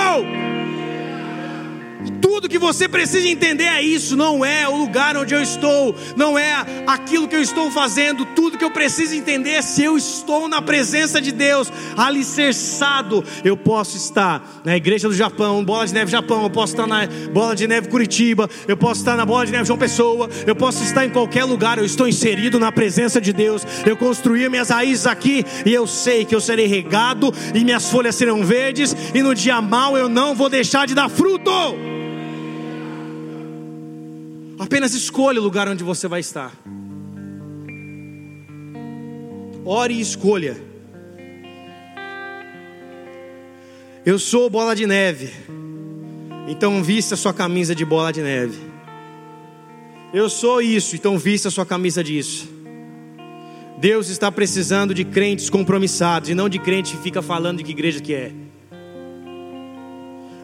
Tudo 2.29 2.49
que 2.49 2.59
você 2.59 2.89
precisa 2.89 3.25
entender 3.25 3.63
é 3.63 3.81
isso, 3.81 4.17
não 4.17 4.43
é 4.43 4.67
o 4.67 4.75
lugar 4.75 5.15
onde 5.15 5.33
eu 5.33 5.41
estou, 5.41 5.95
não 6.17 6.37
é 6.37 6.83
aquilo 6.85 7.25
que 7.25 7.37
eu 7.37 7.41
estou 7.41 7.71
fazendo. 7.71 8.25
Tudo 8.25 8.57
que 8.57 8.65
eu 8.65 8.69
preciso 8.69 9.15
entender 9.15 9.51
é 9.51 9.61
se 9.61 9.81
eu 9.81 9.97
estou 9.97 10.49
na 10.49 10.61
presença 10.61 11.21
de 11.21 11.31
Deus, 11.31 11.71
alicerçado. 11.95 13.23
Eu 13.45 13.55
posso 13.55 13.95
estar 13.95 14.45
na 14.65 14.75
igreja 14.75 15.07
do 15.07 15.15
Japão, 15.15 15.63
Bola 15.63 15.87
de 15.87 15.93
Neve 15.93 16.11
Japão, 16.11 16.43
eu 16.43 16.49
posso 16.49 16.73
estar 16.73 16.85
na 16.85 17.07
Bola 17.31 17.55
de 17.55 17.65
Neve 17.65 17.87
Curitiba, 17.87 18.49
eu 18.67 18.75
posso 18.75 18.99
estar 18.99 19.15
na 19.15 19.25
Bola 19.25 19.45
de 19.45 19.53
Neve 19.53 19.63
João 19.63 19.79
Pessoa, 19.79 20.29
eu 20.45 20.55
posso 20.55 20.83
estar 20.83 21.05
em 21.05 21.09
qualquer 21.09 21.45
lugar, 21.45 21.77
eu 21.77 21.85
estou 21.85 22.09
inserido 22.09 22.59
na 22.59 22.73
presença 22.73 23.21
de 23.21 23.31
Deus. 23.31 23.65
Eu 23.85 23.95
construí 23.95 24.49
minhas 24.49 24.69
raízes 24.69 25.07
aqui 25.07 25.45
e 25.65 25.73
eu 25.73 25.87
sei 25.87 26.25
que 26.25 26.35
eu 26.35 26.41
serei 26.41 26.67
regado 26.67 27.33
e 27.55 27.63
minhas 27.63 27.89
folhas 27.89 28.15
serão 28.15 28.43
verdes, 28.43 28.93
e 29.15 29.23
no 29.23 29.33
dia 29.33 29.61
mau 29.61 29.97
eu 29.97 30.09
não 30.09 30.35
vou 30.35 30.49
deixar 30.49 30.85
de 30.85 30.93
dar 30.93 31.07
fruto. 31.07 31.97
Apenas 34.59 34.95
escolha 34.95 35.39
o 35.39 35.43
lugar 35.43 35.67
onde 35.69 35.83
você 35.83 36.07
vai 36.07 36.19
estar. 36.19 36.51
Ore 39.63 39.93
e 39.93 40.01
escolha. 40.01 40.57
Eu 44.03 44.17
sou 44.17 44.49
bola 44.49 44.75
de 44.75 44.87
neve. 44.87 45.31
Então 46.47 46.81
vista 46.81 47.15
sua 47.15 47.33
camisa 47.33 47.75
de 47.75 47.85
bola 47.85 48.11
de 48.11 48.21
neve. 48.21 48.57
Eu 50.11 50.27
sou 50.29 50.61
isso, 50.61 50.95
então 50.95 51.19
vista 51.19 51.51
sua 51.51 51.65
camisa 51.65 52.03
disso. 52.03 52.49
Deus 53.77 54.09
está 54.09 54.31
precisando 54.31 54.91
de 54.91 55.05
crentes 55.05 55.51
compromissados 55.51 56.29
e 56.29 56.33
não 56.33 56.49
de 56.49 56.57
crente 56.57 56.95
que 56.95 57.03
fica 57.03 57.21
falando 57.21 57.59
de 57.59 57.63
que 57.63 57.71
igreja 57.71 57.99
que 57.99 58.13
é. 58.13 58.31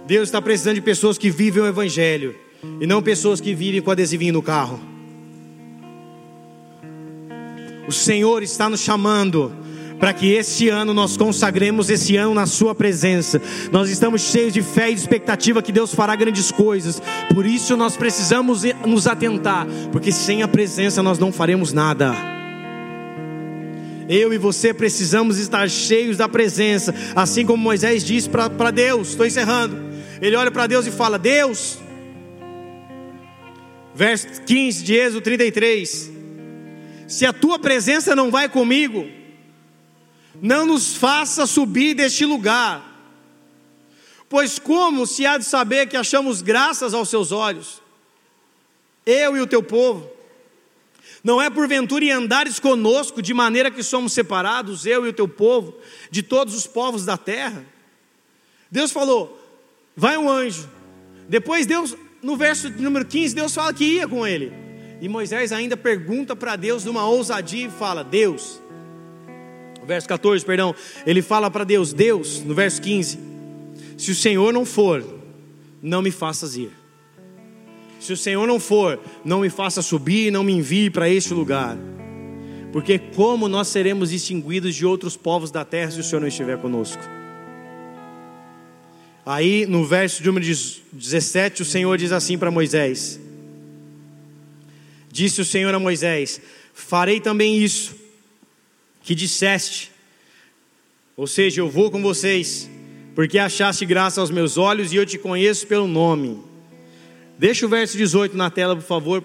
Deus 0.05 0.27
está 0.27 0.39
precisando 0.39 0.75
de 0.75 0.81
pessoas 0.81 1.17
que 1.17 1.31
vivem 1.31 1.63
o 1.63 1.65
evangelho 1.65 2.42
e 2.79 2.87
não 2.87 3.01
pessoas 3.01 3.41
que 3.41 3.53
vivem 3.53 3.81
com 3.81 3.91
adesivinho 3.91 4.33
no 4.33 4.41
carro. 4.41 4.79
O 7.87 7.91
Senhor 7.91 8.41
está 8.43 8.69
nos 8.69 8.79
chamando 8.79 9.51
para 9.99 10.13
que 10.13 10.33
este 10.33 10.67
ano 10.67 10.93
nós 10.93 11.15
consagremos 11.15 11.89
esse 11.89 12.17
ano 12.17 12.33
na 12.33 12.45
Sua 12.45 12.75
presença. 12.75 13.41
Nós 13.71 13.89
estamos 13.89 14.21
cheios 14.21 14.53
de 14.53 14.61
fé 14.61 14.91
e 14.91 14.95
de 14.95 14.99
expectativa 14.99 15.61
que 15.61 15.71
Deus 15.71 15.93
fará 15.93 16.15
grandes 16.15 16.51
coisas. 16.51 17.01
Por 17.33 17.45
isso 17.45 17.77
nós 17.77 17.95
precisamos 17.95 18.63
nos 18.85 19.07
atentar, 19.07 19.65
porque 19.91 20.11
sem 20.11 20.43
a 20.43 20.47
presença 20.47 21.01
nós 21.01 21.19
não 21.19 21.31
faremos 21.31 21.71
nada. 21.71 22.13
Eu 24.09 24.33
e 24.33 24.37
você 24.37 24.73
precisamos 24.73 25.37
estar 25.37 25.69
cheios 25.69 26.17
da 26.17 26.27
presença, 26.27 26.93
assim 27.15 27.45
como 27.45 27.63
Moisés 27.63 28.03
disse 28.03 28.27
para 28.29 28.71
Deus. 28.71 29.09
Estou 29.09 29.25
encerrando. 29.25 29.77
Ele 30.21 30.35
olha 30.35 30.51
para 30.51 30.67
Deus 30.67 30.85
e 30.85 30.91
fala: 30.91 31.17
Deus, 31.17 31.79
verso 33.93 34.41
15 34.41 34.83
de 34.83 34.93
Êxodo 34.95 35.21
33. 35.21 36.11
Se 37.07 37.25
a 37.25 37.33
tua 37.33 37.59
presença 37.59 38.15
não 38.15 38.31
vai 38.31 38.49
comigo, 38.49 39.07
não 40.41 40.65
nos 40.65 40.95
faça 40.95 41.45
subir 41.45 41.93
deste 41.93 42.25
lugar, 42.25 42.89
pois 44.27 44.57
como 44.57 45.05
se 45.05 45.25
há 45.25 45.37
de 45.37 45.45
saber 45.45 45.87
que 45.87 45.97
achamos 45.97 46.41
graças 46.41 46.93
aos 46.93 47.09
seus 47.09 47.31
olhos, 47.31 47.81
eu 49.05 49.37
e 49.37 49.41
o 49.41 49.47
teu 49.47 49.61
povo? 49.61 50.09
Não 51.23 51.41
é 51.41 51.49
porventura 51.49 52.03
em 52.03 52.11
andares 52.11 52.59
conosco, 52.59 53.21
de 53.21 53.33
maneira 53.33 53.71
que 53.71 53.81
somos 53.81 54.11
separados, 54.11 54.85
eu 54.85 55.05
e 55.05 55.09
o 55.09 55.13
teu 55.13 55.27
povo, 55.27 55.77
de 56.11 56.21
todos 56.21 56.53
os 56.53 56.67
povos 56.67 57.05
da 57.05 57.17
terra? 57.17 57.65
Deus 58.69 58.91
falou: 58.91 59.39
vai 59.95 60.17
um 60.17 60.29
anjo. 60.29 60.69
Depois 61.29 61.65
Deus 61.65 61.95
no 62.23 62.37
verso 62.37 62.69
número 62.69 63.05
15, 63.05 63.35
Deus 63.35 63.53
fala 63.53 63.73
que 63.73 63.83
ia 63.83 64.07
com 64.07 64.25
ele. 64.25 64.53
E 65.01 65.09
Moisés 65.09 65.51
ainda 65.51 65.75
pergunta 65.75 66.35
para 66.35 66.55
Deus 66.55 66.85
numa 66.85 67.05
ousadia 67.05 67.67
e 67.67 67.69
fala: 67.69 68.03
Deus, 68.03 68.61
verso 69.85 70.07
14, 70.07 70.45
perdão, 70.45 70.73
ele 71.05 71.21
fala 71.21 71.51
para 71.51 71.65
Deus: 71.65 71.91
Deus, 71.91 72.41
no 72.41 72.55
verso 72.55 72.81
15: 72.81 73.19
Se 73.97 74.11
o 74.11 74.15
Senhor 74.15 74.53
não 74.53 74.65
for, 74.65 75.03
não 75.81 76.01
me 76.01 76.09
faças 76.09 76.55
ir. 76.55 76.71
Se 77.99 78.13
o 78.13 78.17
Senhor 78.17 78.47
não 78.47 78.59
for, 78.59 78.99
não 79.23 79.41
me 79.41 79.49
faça 79.49 79.81
subir, 79.81 80.31
não 80.31 80.43
me 80.43 80.53
envie 80.53 80.89
para 80.89 81.09
este 81.09 81.33
lugar. 81.33 81.77
Porque 82.71 82.97
como 82.97 83.47
nós 83.47 83.67
seremos 83.67 84.09
distinguidos 84.09 84.75
de 84.75 84.85
outros 84.85 85.15
povos 85.15 85.51
da 85.51 85.63
terra 85.63 85.91
se 85.91 85.99
o 85.99 86.03
Senhor 86.03 86.21
não 86.21 86.27
estiver 86.27 86.57
conosco? 86.57 87.03
Aí 89.25 89.65
no 89.65 89.85
verso 89.85 90.21
de 90.21 90.27
número 90.27 90.45
17, 90.45 91.61
o 91.61 91.65
Senhor 91.65 91.97
diz 91.97 92.11
assim 92.11 92.37
para 92.37 92.51
Moisés: 92.51 93.19
Disse 95.11 95.41
o 95.41 95.45
Senhor 95.45 95.73
a 95.73 95.79
Moisés: 95.79 96.41
Farei 96.73 97.21
também 97.21 97.63
isso 97.63 97.95
que 99.01 99.15
disseste, 99.15 99.91
ou 101.15 101.27
seja, 101.27 101.61
eu 101.61 101.69
vou 101.69 101.91
com 101.91 102.01
vocês, 102.01 102.69
porque 103.15 103.37
achaste 103.37 103.85
graça 103.85 104.19
aos 104.19 104.31
meus 104.31 104.57
olhos 104.57 104.91
e 104.91 104.95
eu 104.95 105.05
te 105.05 105.17
conheço 105.17 105.67
pelo 105.67 105.87
nome. 105.87 106.41
Deixa 107.37 107.65
o 107.65 107.69
verso 107.69 107.97
18 107.97 108.35
na 108.35 108.49
tela, 108.49 108.75
por 108.75 108.83
favor, 108.83 109.23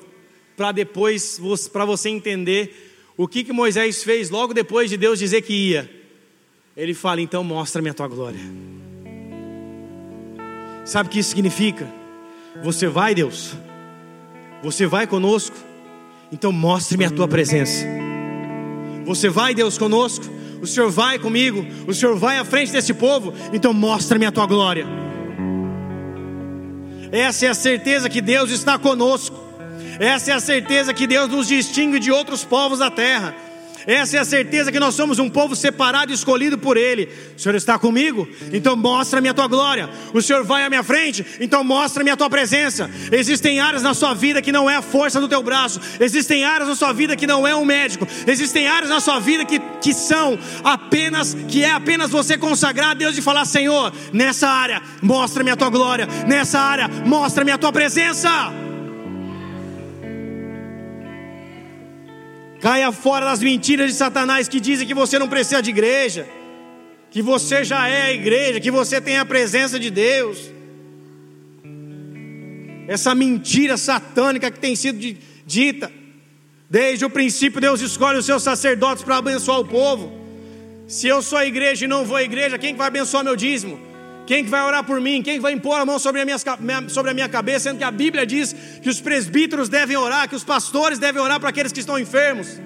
para 0.57 0.73
depois, 0.73 1.41
para 1.73 1.85
você 1.85 2.09
entender 2.09 2.95
o 3.17 3.27
que, 3.27 3.43
que 3.43 3.53
Moisés 3.53 4.05
fez 4.05 4.31
logo 4.31 4.55
depois 4.55 4.91
de 4.91 4.97
Deus 4.97 5.19
dizer 5.19 5.43
que 5.43 5.53
ia. 5.53 5.91
Ele 6.77 6.95
fala: 6.95 7.21
Então 7.21 7.43
mostra-me 7.43 7.91
a 7.91 7.95
tua 7.95 8.07
glória. 8.07 8.41
Sabe 10.89 11.07
o 11.07 11.13
que 11.13 11.19
isso 11.19 11.29
significa? 11.29 11.87
Você 12.63 12.87
vai, 12.87 13.15
Deus, 13.15 13.53
você 14.63 14.87
vai 14.87 15.07
conosco, 15.07 15.55
então 16.33 16.51
mostre-me 16.51 17.05
a 17.05 17.11
tua 17.11 17.29
presença. 17.29 17.85
Você 19.05 19.29
vai, 19.29 19.55
Deus, 19.55 19.77
conosco, 19.77 20.25
o 20.63 20.67
Senhor 20.67 20.91
vai 20.91 21.19
comigo, 21.19 21.63
o 21.87 21.93
Senhor 21.93 22.17
vai 22.17 22.39
à 22.39 22.45
frente 22.45 22.73
desse 22.73 22.95
povo, 22.95 23.35
então 23.53 23.75
mostra-me 23.75 24.25
a 24.25 24.33
tua 24.33 24.47
glória. 24.47 24.87
Essa 27.13 27.45
é 27.45 27.49
a 27.51 27.55
certeza 27.55 28.09
que 28.09 28.23
Deus 28.23 28.51
está 28.51 28.79
conosco, 28.79 29.37
essa 30.01 30.31
é 30.31 30.35
a 30.35 30.41
certeza 30.41 30.95
que 30.95 31.07
Deus 31.07 31.29
nos 31.29 31.49
distingue 31.49 31.99
de 31.99 32.11
outros 32.11 32.45
povos 32.45 32.79
da 32.79 32.91
terra. 32.91 33.37
Essa 33.89 34.19
é 34.19 34.21
a 34.21 34.25
certeza 34.25 34.71
que 34.71 34.79
nós 34.79 34.95
somos 34.95 35.19
um 35.19 35.31
povo 35.31 35.57
separado 35.57 36.13
e 36.13 36.15
escolhido 36.15 36.59
por 36.59 36.77
Ele. 36.77 37.09
O 37.35 37.41
Senhor 37.41 37.55
está 37.55 37.79
comigo? 37.79 38.29
Então 38.53 38.77
mostra-me 38.77 39.31
a 39.31 39.33
tua 39.33 39.47
glória. 39.47 39.89
O 40.13 40.21
Senhor 40.21 40.45
vai 40.45 40.63
à 40.63 40.69
minha 40.69 40.83
frente? 40.83 41.25
Então 41.41 41.65
mostra-me 41.65 42.11
a 42.11 42.17
tua 42.17 42.29
presença. 42.29 42.91
Existem 43.11 43.61
áreas 43.61 43.83
na 43.83 43.95
sua 43.95 44.13
vida 44.13 44.43
que 44.43 44.53
não 44.53 44.69
é 44.69 44.77
a 44.77 44.83
força 44.83 45.19
do 45.19 45.27
teu 45.27 45.43
braço. 45.43 45.81
Existem 45.99 46.45
áreas 46.45 46.69
na 46.69 46.77
sua 46.77 46.93
vida 46.93 47.17
que 47.17 47.27
não 47.27 47.49
é 47.49 47.57
um 47.57 47.65
médico. 47.65 48.07
Existem 48.27 48.69
áreas 48.69 48.91
na 48.91 49.01
sua 49.01 49.21
vida 49.21 49.47
que, 49.47 49.59
que 49.81 49.95
são 49.95 50.39
apenas, 50.63 51.35
que 51.49 51.65
é 51.65 51.71
apenas 51.71 52.11
você 52.11 52.37
consagrar 52.37 52.91
a 52.91 52.95
Deus 52.95 53.17
e 53.17 53.23
falar: 53.23 53.47
Senhor, 53.47 53.91
nessa 54.13 54.51
área, 54.51 54.83
mostra-me 55.01 55.51
a 55.51 55.57
tua 55.57 55.71
glória. 55.71 56.07
Nessa 56.27 56.61
área, 56.61 56.89
mostra-me 57.07 57.53
a 57.53 57.57
tua 57.57 57.73
presença. 57.73 58.53
Caia 62.61 62.91
fora 62.91 63.25
das 63.25 63.41
mentiras 63.41 63.91
de 63.91 63.97
Satanás 63.97 64.49
que 64.49 64.59
dizem 64.59 64.87
que 64.87 64.95
você 64.95 65.19
não 65.19 65.29
precisa 65.29 65.63
de 65.63 65.71
igreja, 65.71 66.29
que 67.11 67.23
você 67.23 67.65
já 67.65 67.87
é 67.89 68.03
a 68.03 68.13
igreja, 68.13 68.61
que 68.61 68.71
você 68.71 69.01
tem 69.01 69.17
a 69.17 69.25
presença 69.25 69.79
de 69.79 69.91
Deus. 69.91 70.51
Essa 72.89 73.15
mentira 73.15 73.77
satânica 73.77 74.51
que 74.51 74.59
tem 74.59 74.75
sido 74.75 75.17
dita. 75.47 75.93
Desde 76.69 77.05
o 77.05 77.11
princípio, 77.11 77.61
Deus 77.61 77.81
escolhe 77.81 78.19
os 78.19 78.27
seus 78.27 78.43
sacerdotes 78.43 79.05
para 79.05 79.19
abençoar 79.19 79.61
o 79.61 79.65
povo. 79.65 80.13
Se 80.87 81.07
eu 81.07 81.23
sou 81.23 81.39
a 81.39 81.47
igreja 81.47 81.85
e 81.85 81.89
não 81.89 82.05
vou 82.05 82.17
à 82.17 82.23
igreja, 82.23 82.59
quem 82.59 82.75
vai 82.75 82.89
abençoar 82.89 83.25
meu 83.25 83.37
dízimo? 83.37 83.88
Quem 84.29 84.45
vai 84.45 84.63
orar 84.63 84.85
por 84.85 85.01
mim? 85.01 85.23
Quem 85.23 85.41
vai 85.41 85.55
impor 85.55 85.81
a 85.81 85.87
mão 85.87 85.99
sobre 85.99 86.21
a, 86.21 86.25
minha, 86.27 86.37
sobre 86.91 87.11
a 87.11 87.15
minha 87.15 87.31
cabeça? 87.31 87.71
Sendo 87.71 87.79
que 87.79 87.85
a 87.85 87.91
Bíblia 87.91 88.27
diz 88.27 88.55
que 88.83 88.91
os 88.91 89.01
presbíteros 89.01 89.71
devem 89.71 89.97
orar, 89.97 90.29
que 90.29 90.37
os 90.37 90.45
pastores 90.45 90.99
devem 90.99 91.23
orar 91.23 91.41
para 91.41 91.49
aqueles 91.49 91.73
que 91.73 91.81
estão 91.81 91.99
enfermos. 91.99 92.61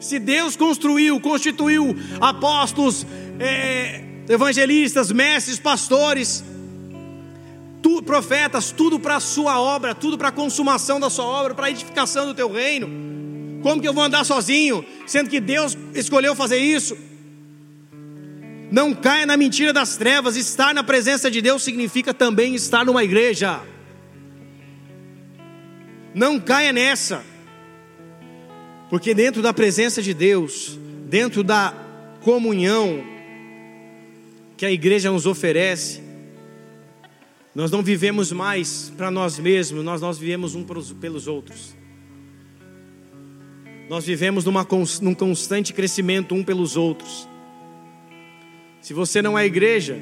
Se 0.00 0.18
Deus 0.18 0.56
construiu, 0.56 1.20
constituiu 1.20 1.94
apóstolos, 2.18 3.06
é, 3.38 4.02
evangelistas, 4.26 5.12
mestres, 5.12 5.58
pastores, 5.58 6.42
tu, 7.82 8.02
profetas, 8.02 8.70
tudo 8.70 8.98
para 8.98 9.16
a 9.16 9.20
sua 9.20 9.60
obra, 9.60 9.94
tudo 9.94 10.16
para 10.16 10.28
a 10.28 10.32
consumação 10.32 10.98
da 10.98 11.10
sua 11.10 11.26
obra, 11.26 11.54
para 11.54 11.66
a 11.66 11.70
edificação 11.70 12.24
do 12.24 12.32
teu 12.32 12.50
reino. 12.50 12.88
Como 13.62 13.82
que 13.82 13.88
eu 13.88 13.92
vou 13.92 14.02
andar 14.02 14.24
sozinho, 14.24 14.82
sendo 15.06 15.28
que 15.28 15.40
Deus 15.40 15.76
escolheu 15.94 16.34
fazer 16.34 16.56
isso? 16.56 16.96
Não 18.70 18.94
caia 18.94 19.24
na 19.24 19.36
mentira 19.36 19.72
das 19.72 19.96
trevas. 19.96 20.36
Estar 20.36 20.74
na 20.74 20.82
presença 20.82 21.30
de 21.30 21.40
Deus 21.40 21.62
significa 21.62 22.12
também 22.12 22.54
estar 22.54 22.84
numa 22.84 23.02
igreja. 23.02 23.60
Não 26.14 26.38
caia 26.38 26.72
nessa. 26.72 27.24
Porque 28.90 29.14
dentro 29.14 29.42
da 29.42 29.52
presença 29.52 30.02
de 30.02 30.14
Deus, 30.14 30.78
dentro 31.08 31.42
da 31.42 31.74
comunhão 32.20 33.02
que 34.56 34.66
a 34.66 34.70
igreja 34.70 35.10
nos 35.10 35.26
oferece, 35.26 36.02
nós 37.54 37.70
não 37.70 37.82
vivemos 37.82 38.32
mais 38.32 38.92
para 38.96 39.10
nós 39.10 39.38
mesmos, 39.38 39.84
nós, 39.84 40.00
nós 40.00 40.18
vivemos 40.18 40.54
um 40.54 40.64
pelos 40.64 41.26
outros. 41.26 41.76
Nós 43.88 44.04
vivemos 44.04 44.44
numa, 44.44 44.66
num 45.00 45.14
constante 45.14 45.72
crescimento 45.72 46.34
um 46.34 46.42
pelos 46.42 46.76
outros. 46.76 47.27
Se 48.88 48.94
você 48.94 49.20
não 49.20 49.38
é 49.38 49.44
igreja, 49.44 49.98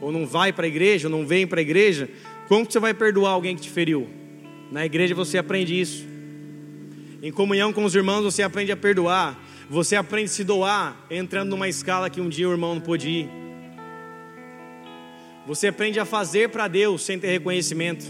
ou 0.00 0.10
não 0.10 0.26
vai 0.26 0.54
para 0.54 0.64
a 0.64 0.66
igreja, 0.66 1.06
ou 1.06 1.12
não 1.14 1.26
vem 1.26 1.46
para 1.46 1.60
a 1.60 1.62
igreja, 1.62 2.08
como 2.48 2.64
você 2.64 2.80
vai 2.80 2.94
perdoar 2.94 3.32
alguém 3.32 3.54
que 3.54 3.60
te 3.60 3.68
feriu? 3.68 4.08
Na 4.70 4.86
igreja 4.86 5.14
você 5.14 5.36
aprende 5.36 5.78
isso. 5.78 6.06
Em 7.22 7.30
comunhão 7.30 7.74
com 7.74 7.84
os 7.84 7.94
irmãos 7.94 8.22
você 8.22 8.42
aprende 8.42 8.72
a 8.72 8.76
perdoar. 8.76 9.38
Você 9.68 9.96
aprende 9.96 10.30
a 10.30 10.32
se 10.32 10.44
doar, 10.44 10.96
entrando 11.10 11.50
numa 11.50 11.68
escala 11.68 12.08
que 12.08 12.22
um 12.22 12.28
dia 12.30 12.48
o 12.48 12.52
irmão 12.52 12.76
não 12.76 12.80
pôde 12.80 13.06
ir. 13.06 13.28
Você 15.46 15.66
aprende 15.66 16.00
a 16.00 16.06
fazer 16.06 16.48
para 16.48 16.68
Deus 16.68 17.02
sem 17.02 17.18
ter 17.18 17.32
reconhecimento, 17.32 18.06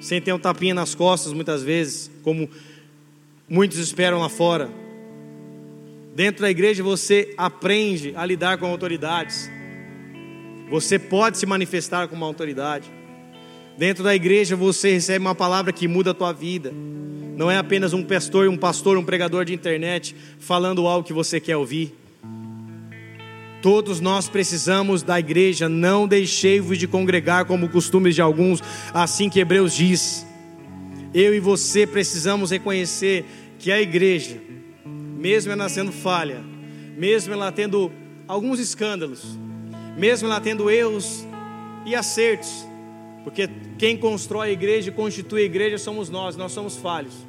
sem 0.00 0.18
ter 0.18 0.32
um 0.32 0.38
tapinha 0.38 0.72
nas 0.72 0.94
costas 0.94 1.34
muitas 1.34 1.62
vezes, 1.62 2.10
como 2.22 2.48
muitos 3.46 3.76
esperam 3.76 4.18
lá 4.18 4.30
fora. 4.30 4.85
Dentro 6.16 6.40
da 6.40 6.50
igreja 6.50 6.82
você 6.82 7.34
aprende 7.36 8.14
a 8.16 8.24
lidar 8.24 8.56
com 8.56 8.64
autoridades. 8.64 9.50
Você 10.70 10.98
pode 10.98 11.36
se 11.36 11.44
manifestar 11.44 12.08
como 12.08 12.22
uma 12.22 12.26
autoridade. 12.26 12.90
Dentro 13.76 14.02
da 14.02 14.14
igreja 14.14 14.56
você 14.56 14.94
recebe 14.94 15.18
uma 15.18 15.34
palavra 15.34 15.74
que 15.74 15.86
muda 15.86 16.12
a 16.12 16.14
tua 16.14 16.32
vida. 16.32 16.72
Não 17.36 17.50
é 17.50 17.58
apenas 17.58 17.92
um 17.92 18.02
pastor, 18.02 18.48
um 18.48 18.56
pastor, 18.56 18.96
um 18.96 19.04
pregador 19.04 19.44
de 19.44 19.52
internet 19.52 20.16
falando 20.38 20.86
algo 20.86 21.06
que 21.06 21.12
você 21.12 21.38
quer 21.38 21.58
ouvir. 21.58 21.94
Todos 23.60 24.00
nós 24.00 24.26
precisamos 24.26 25.02
da 25.02 25.20
igreja, 25.20 25.68
não 25.68 26.08
deixei-vos 26.08 26.78
de 26.78 26.88
congregar 26.88 27.44
como 27.44 27.68
costumes 27.68 28.14
de 28.14 28.22
alguns, 28.22 28.62
assim 28.94 29.28
que 29.28 29.38
Hebreus 29.38 29.74
diz. 29.74 30.26
Eu 31.12 31.34
e 31.34 31.40
você 31.40 31.86
precisamos 31.86 32.50
reconhecer 32.50 33.22
que 33.58 33.70
a 33.70 33.82
igreja 33.82 34.46
mesmo 35.26 35.50
ela 35.50 35.68
sendo 35.68 35.90
falha, 35.90 36.40
mesmo 36.96 37.32
ela 37.32 37.50
tendo 37.50 37.90
alguns 38.28 38.60
escândalos, 38.60 39.36
mesmo 39.96 40.28
ela 40.28 40.40
tendo 40.40 40.70
erros 40.70 41.26
e 41.84 41.96
acertos, 41.96 42.64
porque 43.24 43.50
quem 43.76 43.96
constrói 43.96 44.50
a 44.50 44.52
igreja 44.52 44.90
e 44.90 44.92
constitui 44.92 45.42
a 45.42 45.44
igreja 45.44 45.78
somos 45.78 46.08
nós, 46.08 46.36
nós 46.36 46.52
somos 46.52 46.76
falhos. 46.76 47.26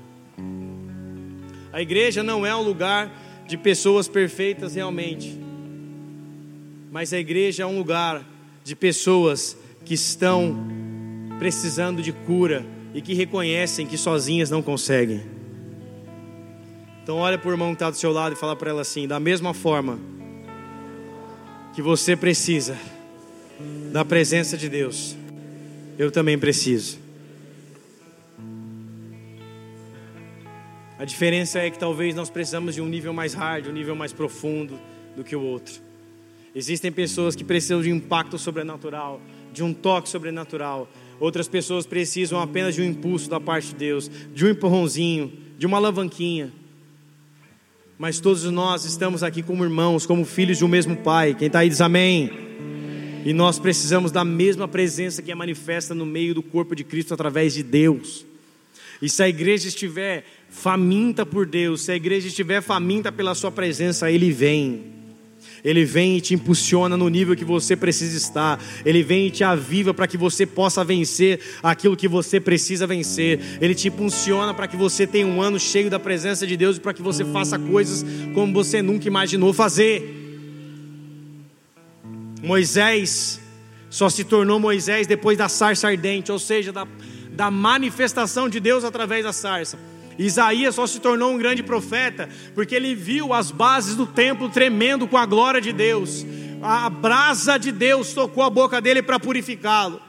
A 1.73 1.81
igreja 1.81 2.21
não 2.21 2.45
é 2.45 2.55
um 2.55 2.61
lugar 2.61 3.11
de 3.47 3.57
pessoas 3.57 4.07
perfeitas 4.07 4.75
realmente, 4.75 5.35
mas 6.91 7.11
a 7.11 7.17
igreja 7.17 7.63
é 7.63 7.65
um 7.65 7.79
lugar 7.79 8.23
de 8.63 8.75
pessoas 8.75 9.57
que 9.83 9.95
estão 9.95 10.55
precisando 11.39 12.03
de 12.03 12.11
cura 12.11 12.63
e 12.93 13.01
que 13.01 13.15
reconhecem 13.15 13.87
que 13.87 13.97
sozinhas 13.97 14.51
não 14.51 14.61
conseguem. 14.61 15.36
Então 17.07 17.19
olha 17.19 17.37
para 17.37 17.47
o 17.47 17.53
irmão 17.53 17.69
que 17.69 17.75
está 17.75 17.89
do 17.89 17.95
seu 17.95 18.11
lado 18.11 18.33
e 18.33 18.35
fala 18.35 18.53
para 18.53 18.69
ela 18.69 18.81
assim: 18.81 19.07
da 19.07 19.17
mesma 19.17 19.53
forma 19.53 19.97
que 21.73 21.81
você 21.81 22.17
precisa 22.17 22.77
da 23.93 24.03
presença 24.03 24.57
de 24.57 24.67
Deus, 24.67 25.15
eu 25.97 26.11
também 26.11 26.37
preciso. 26.37 26.99
A 30.99 31.05
diferença 31.05 31.59
é 31.59 31.71
que 31.71 31.79
talvez 31.79 32.13
nós 32.13 32.29
precisamos 32.29 32.75
de 32.75 32.81
um 32.81 32.89
nível 32.89 33.13
mais 33.13 33.33
hard, 33.33 33.67
um 33.67 33.71
nível 33.71 33.95
mais 33.95 34.11
profundo 34.11 34.77
do 35.15 35.23
que 35.23 35.33
o 35.33 35.41
outro. 35.41 35.75
Existem 36.53 36.91
pessoas 36.91 37.37
que 37.37 37.43
precisam 37.45 37.81
de 37.81 37.89
um 37.89 37.95
impacto 37.95 38.37
sobrenatural, 38.37 39.21
de 39.53 39.63
um 39.63 39.73
toque 39.73 40.09
sobrenatural. 40.09 40.89
Outras 41.21 41.47
pessoas 41.47 41.85
precisam 41.85 42.37
apenas 42.41 42.75
de 42.75 42.81
um 42.81 42.83
impulso 42.85 43.29
da 43.29 43.39
parte 43.39 43.69
de 43.69 43.75
Deus, 43.75 44.11
de 44.33 44.43
um 44.43 44.49
empurrãozinho, 44.49 45.31
de 45.57 45.65
uma 45.65 45.77
alavanquinha. 45.77 46.51
Mas 47.97 48.19
todos 48.19 48.43
nós 48.43 48.85
estamos 48.85 49.23
aqui 49.23 49.41
como 49.41 49.63
irmãos, 49.63 50.05
como 50.05 50.23
filhos 50.23 50.59
de 50.59 50.65
um 50.65 50.67
mesmo 50.67 50.95
Pai. 50.97 51.33
Quem 51.33 51.47
está 51.47 51.59
aí 51.59 51.69
diz 51.69 51.81
amém. 51.81 52.29
E 53.25 53.33
nós 53.33 53.57
precisamos 53.57 54.11
da 54.11 54.23
mesma 54.23 54.67
presença 54.67 55.21
que 55.21 55.31
é 55.31 55.35
manifesta 55.35 55.95
no 55.95 56.05
meio 56.05 56.35
do 56.35 56.43
corpo 56.43 56.75
de 56.75 56.83
Cristo 56.83 57.15
através 57.15 57.55
de 57.55 57.63
Deus. 57.63 58.23
E 59.01 59.09
se 59.09 59.23
a 59.23 59.27
igreja 59.27 59.67
estiver 59.67 60.25
faminta 60.47 61.25
por 61.25 61.47
Deus, 61.47 61.81
se 61.81 61.91
a 61.91 61.95
igreja 61.95 62.27
estiver 62.27 62.61
faminta 62.61 63.11
pela 63.11 63.33
Sua 63.33 63.51
presença, 63.51 64.11
Ele 64.11 64.31
vem. 64.31 64.96
Ele 65.67 65.83
vem 65.83 66.15
e 66.15 66.21
te 66.21 66.33
impulsiona 66.33 66.95
no 66.95 67.09
nível 67.09 67.35
que 67.35 67.43
você 67.43 67.75
precisa 67.75 68.15
estar. 68.15 68.57
Ele 68.85 69.03
vem 69.03 69.27
e 69.27 69.29
te 69.29 69.43
aviva 69.43 69.93
para 69.93 70.07
que 70.07 70.15
você 70.15 70.45
possa 70.45 70.81
vencer 70.81 71.41
aquilo 71.61 71.97
que 71.97 72.07
você 72.07 72.39
precisa 72.39 72.87
vencer. 72.87 73.41
Ele 73.59 73.75
te 73.75 73.89
impulsiona 73.89 74.53
para 74.53 74.65
que 74.65 74.77
você 74.77 75.05
tenha 75.05 75.27
um 75.27 75.41
ano 75.41 75.59
cheio 75.59 75.89
da 75.89 75.99
presença 75.99 76.47
de 76.47 76.55
Deus 76.55 76.77
e 76.77 76.79
para 76.79 76.93
que 76.93 77.01
você 77.01 77.25
faça 77.25 77.59
coisas 77.59 78.05
como 78.33 78.53
você 78.53 78.81
nunca 78.81 79.09
imaginou 79.09 79.51
fazer. 79.51 80.15
Moisés 82.41 83.41
só 83.89 84.09
se 84.09 84.23
tornou 84.23 84.61
Moisés 84.61 85.05
depois 85.05 85.37
da 85.37 85.49
sarça 85.49 85.89
ardente, 85.89 86.31
ou 86.31 86.39
seja, 86.39 86.71
da, 86.71 86.87
da 87.31 87.51
manifestação 87.51 88.47
de 88.47 88.61
Deus 88.61 88.85
através 88.85 89.25
da 89.25 89.33
sarça. 89.33 89.77
Isaías 90.17 90.75
só 90.75 90.87
se 90.87 90.99
tornou 90.99 91.31
um 91.31 91.37
grande 91.37 91.61
profeta 91.61 92.27
porque 92.55 92.75
ele 92.75 92.95
viu 92.95 93.33
as 93.33 93.51
bases 93.51 93.95
do 93.95 94.05
templo 94.05 94.49
tremendo 94.49 95.07
com 95.07 95.17
a 95.17 95.25
glória 95.25 95.61
de 95.61 95.71
Deus. 95.71 96.25
A 96.61 96.89
brasa 96.89 97.57
de 97.57 97.71
Deus 97.71 98.13
tocou 98.13 98.43
a 98.43 98.49
boca 98.49 98.81
dele 98.81 99.03
para 99.03 99.19
purificá-lo. 99.19 100.01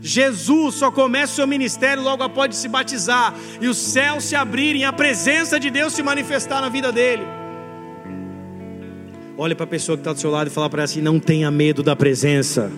Jesus 0.00 0.76
só 0.76 0.90
começa 0.90 1.32
o 1.32 1.36
seu 1.36 1.46
ministério 1.46 2.02
logo 2.02 2.24
após 2.24 2.56
se 2.56 2.66
batizar 2.66 3.34
e 3.60 3.68
os 3.68 3.78
céus 3.78 4.24
se 4.24 4.34
abrirem, 4.34 4.84
a 4.84 4.92
presença 4.92 5.60
de 5.60 5.70
Deus 5.70 5.92
se 5.92 6.02
manifestar 6.02 6.60
na 6.60 6.68
vida 6.68 6.90
dele. 6.90 7.22
Olhe 9.38 9.54
para 9.54 9.64
a 9.64 9.68
pessoa 9.68 9.96
que 9.96 10.00
está 10.00 10.12
do 10.12 10.18
seu 10.18 10.30
lado 10.30 10.48
e 10.48 10.50
fala 10.50 10.68
para 10.68 10.80
ela 10.80 10.84
assim: 10.84 11.00
não 11.00 11.20
tenha 11.20 11.50
medo 11.50 11.82
da 11.82 11.94
presença. 11.94 12.70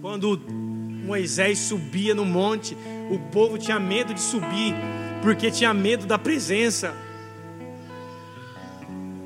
Quando 0.00 0.40
Moisés 1.10 1.58
subia 1.58 2.14
no 2.14 2.24
monte, 2.24 2.76
o 3.10 3.18
povo 3.18 3.58
tinha 3.58 3.80
medo 3.80 4.14
de 4.14 4.20
subir, 4.20 4.72
porque 5.20 5.50
tinha 5.50 5.74
medo 5.74 6.06
da 6.06 6.16
presença. 6.16 6.94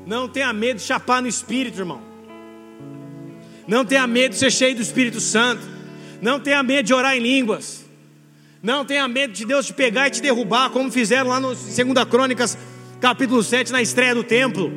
Não 0.03 0.27
tenha 0.27 0.51
medo 0.51 0.77
de 0.77 0.83
chapar 0.83 1.21
no 1.21 1.27
espírito, 1.27 1.77
irmão. 1.77 2.01
Não 3.67 3.85
tenha 3.85 4.07
medo 4.07 4.31
de 4.31 4.37
ser 4.37 4.51
cheio 4.51 4.75
do 4.75 4.81
Espírito 4.81 5.19
Santo. 5.19 5.61
Não 6.19 6.39
tenha 6.39 6.63
medo 6.63 6.87
de 6.87 6.93
orar 6.93 7.15
em 7.15 7.19
línguas. 7.19 7.85
Não 8.63 8.83
tenha 8.83 9.07
medo 9.07 9.33
de 9.33 9.45
Deus 9.45 9.67
te 9.67 9.73
pegar 9.73 10.07
e 10.07 10.11
te 10.11 10.21
derrubar, 10.23 10.71
como 10.71 10.91
fizeram 10.91 11.29
lá 11.29 11.39
no 11.39 11.49
2 11.49 11.75
Crônicas, 12.09 12.57
capítulo 12.99 13.43
7, 13.43 13.71
na 13.71 13.81
estreia 13.81 14.15
do 14.15 14.23
templo. 14.23 14.71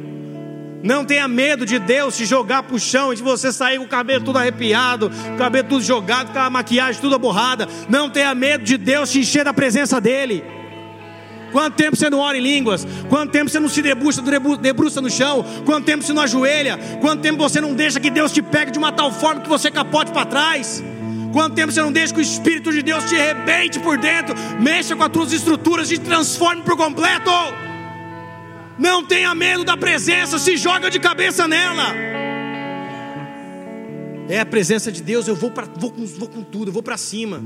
Não 0.83 1.05
tenha 1.05 1.26
medo 1.26 1.66
de 1.66 1.79
Deus 1.79 2.16
te 2.16 2.24
jogar 2.24 2.62
para 2.62 2.76
o 2.76 2.79
chão 2.79 3.12
e 3.12 3.16
de 3.16 3.22
você 3.22 3.53
sair 3.53 3.79
com 3.79 3.85
o 3.85 3.89
cabelo 3.89 4.24
tudo 4.24 4.39
arrepiado, 4.39 5.11
o 5.35 5.37
cabelo 5.37 5.68
tudo 5.68 5.83
jogado, 5.83 6.33
com 6.33 6.39
a 6.39 6.49
maquiagem 6.49 7.01
toda 7.01 7.18
borrada. 7.18 7.68
Não 7.89 8.09
tenha 8.09 8.35
medo 8.35 8.64
de 8.64 8.76
Deus 8.76 9.11
te 9.11 9.20
encher 9.20 9.45
da 9.45 9.53
presença 9.53 10.01
dEle. 10.01 10.45
Quanto 11.51 11.74
tempo 11.76 11.97
você 11.97 12.11
não 12.11 12.18
ora 12.18 12.37
em 12.37 12.43
línguas? 12.43 12.87
Quanto 13.09 13.33
tempo 13.33 13.51
você 13.51 13.59
não 13.59 13.68
se 13.68 13.81
debruça, 13.81 14.22
debruça 14.61 15.01
no 15.01 15.11
chão? 15.11 15.45
Quanto 15.64 15.85
tempo 15.85 16.05
você 16.05 16.12
não 16.12 16.22
ajoelha? 16.22 16.79
Quanto 17.01 17.22
tempo 17.22 17.39
você 17.39 17.61
não 17.61 17.74
deixa 17.74 17.99
que 17.99 18.11
Deus 18.11 18.33
te 18.33 18.43
pegue 18.43 18.70
de 18.70 18.79
uma 18.79 18.93
tal 18.93 19.11
forma 19.11 19.41
que 19.41 19.49
você 19.49 19.70
capote 19.70 20.12
para 20.12 20.26
trás? 20.26 20.85
Quanto 21.33 21.55
tempo 21.55 21.72
você 21.72 21.81
não 21.81 21.93
deixa 21.93 22.12
que 22.12 22.20
o 22.20 22.22
Espírito 22.22 22.70
de 22.72 22.83
Deus 22.83 23.05
te 23.05 23.16
arrebente 23.16 23.79
por 23.81 23.99
dentro, 23.99 24.35
mexa 24.61 24.95
com 24.95 25.03
as 25.03 25.11
tuas 25.11 25.33
estruturas 25.33 25.91
e 25.91 25.99
te 25.99 26.05
transforme 26.05 26.62
por 26.62 26.76
completo? 26.76 27.31
Não 28.79 29.05
tenha 29.05 29.35
medo 29.35 29.64
da 29.64 29.76
presença, 29.76 30.39
se 30.39 30.57
joga 30.57 30.89
de 30.89 31.01
cabeça 31.01 31.49
nela. 31.49 31.95
É 34.29 34.41
a 34.41 34.47
presença 34.47 34.93
de 34.93 35.03
Deus, 35.03 35.26
eu 35.26 35.35
vou, 35.35 35.51
pra, 35.51 35.66
vou, 35.76 35.91
com, 35.91 36.05
vou 36.05 36.29
com 36.29 36.43
tudo, 36.43 36.68
eu 36.68 36.72
vou 36.72 36.83
para 36.83 36.97
cima. 36.97 37.43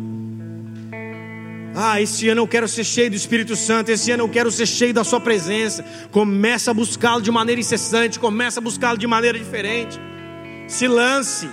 Ah, 1.74 2.00
esse 2.00 2.28
ano 2.28 2.42
eu 2.42 2.46
quero 2.46 2.68
ser 2.68 2.84
cheio 2.84 3.08
do 3.08 3.16
Espírito 3.16 3.56
Santo, 3.56 3.90
esse 3.90 4.10
ano 4.10 4.24
eu 4.24 4.28
quero 4.28 4.50
ser 4.50 4.66
cheio 4.66 4.92
da 4.92 5.04
Sua 5.04 5.20
presença. 5.20 5.84
Começa 6.10 6.70
a 6.70 6.74
buscá-lo 6.74 7.22
de 7.22 7.30
maneira 7.30 7.60
incessante, 7.60 8.18
começa 8.18 8.60
a 8.60 8.62
buscá-lo 8.62 8.98
de 8.98 9.06
maneira 9.06 9.38
diferente. 9.38 9.98
Se 10.68 10.86
lance. 10.86 11.48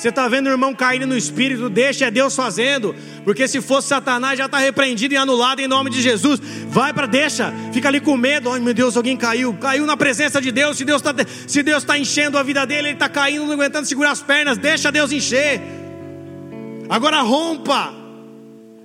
Você 0.00 0.08
está 0.08 0.26
vendo 0.28 0.46
o 0.46 0.50
irmão 0.50 0.74
caindo 0.74 1.06
no 1.06 1.14
espírito, 1.14 1.68
deixa 1.68 2.06
é 2.06 2.10
Deus 2.10 2.34
fazendo, 2.34 2.94
porque 3.22 3.46
se 3.46 3.60
fosse 3.60 3.88
Satanás 3.88 4.38
já 4.38 4.46
está 4.46 4.56
repreendido 4.56 5.12
e 5.12 5.16
anulado 5.18 5.60
em 5.60 5.68
nome 5.68 5.90
de 5.90 6.00
Jesus. 6.00 6.40
Vai 6.68 6.90
para, 6.94 7.04
deixa, 7.04 7.52
fica 7.70 7.88
ali 7.88 8.00
com 8.00 8.16
medo. 8.16 8.50
Ai 8.50 8.60
meu 8.60 8.72
Deus, 8.72 8.96
alguém 8.96 9.14
caiu, 9.14 9.52
caiu 9.60 9.84
na 9.84 9.98
presença 9.98 10.40
de 10.40 10.50
Deus. 10.50 10.78
Se 10.78 10.86
Deus 10.86 11.02
está 11.02 11.14
está 11.76 11.98
enchendo 11.98 12.38
a 12.38 12.42
vida 12.42 12.64
dele, 12.64 12.88
ele 12.88 12.94
está 12.94 13.10
caindo, 13.10 13.44
não 13.44 13.52
aguentando 13.52 13.86
segurar 13.86 14.12
as 14.12 14.22
pernas. 14.22 14.56
Deixa 14.56 14.90
Deus 14.90 15.12
encher. 15.12 15.60
Agora 16.88 17.20
rompa, 17.20 17.92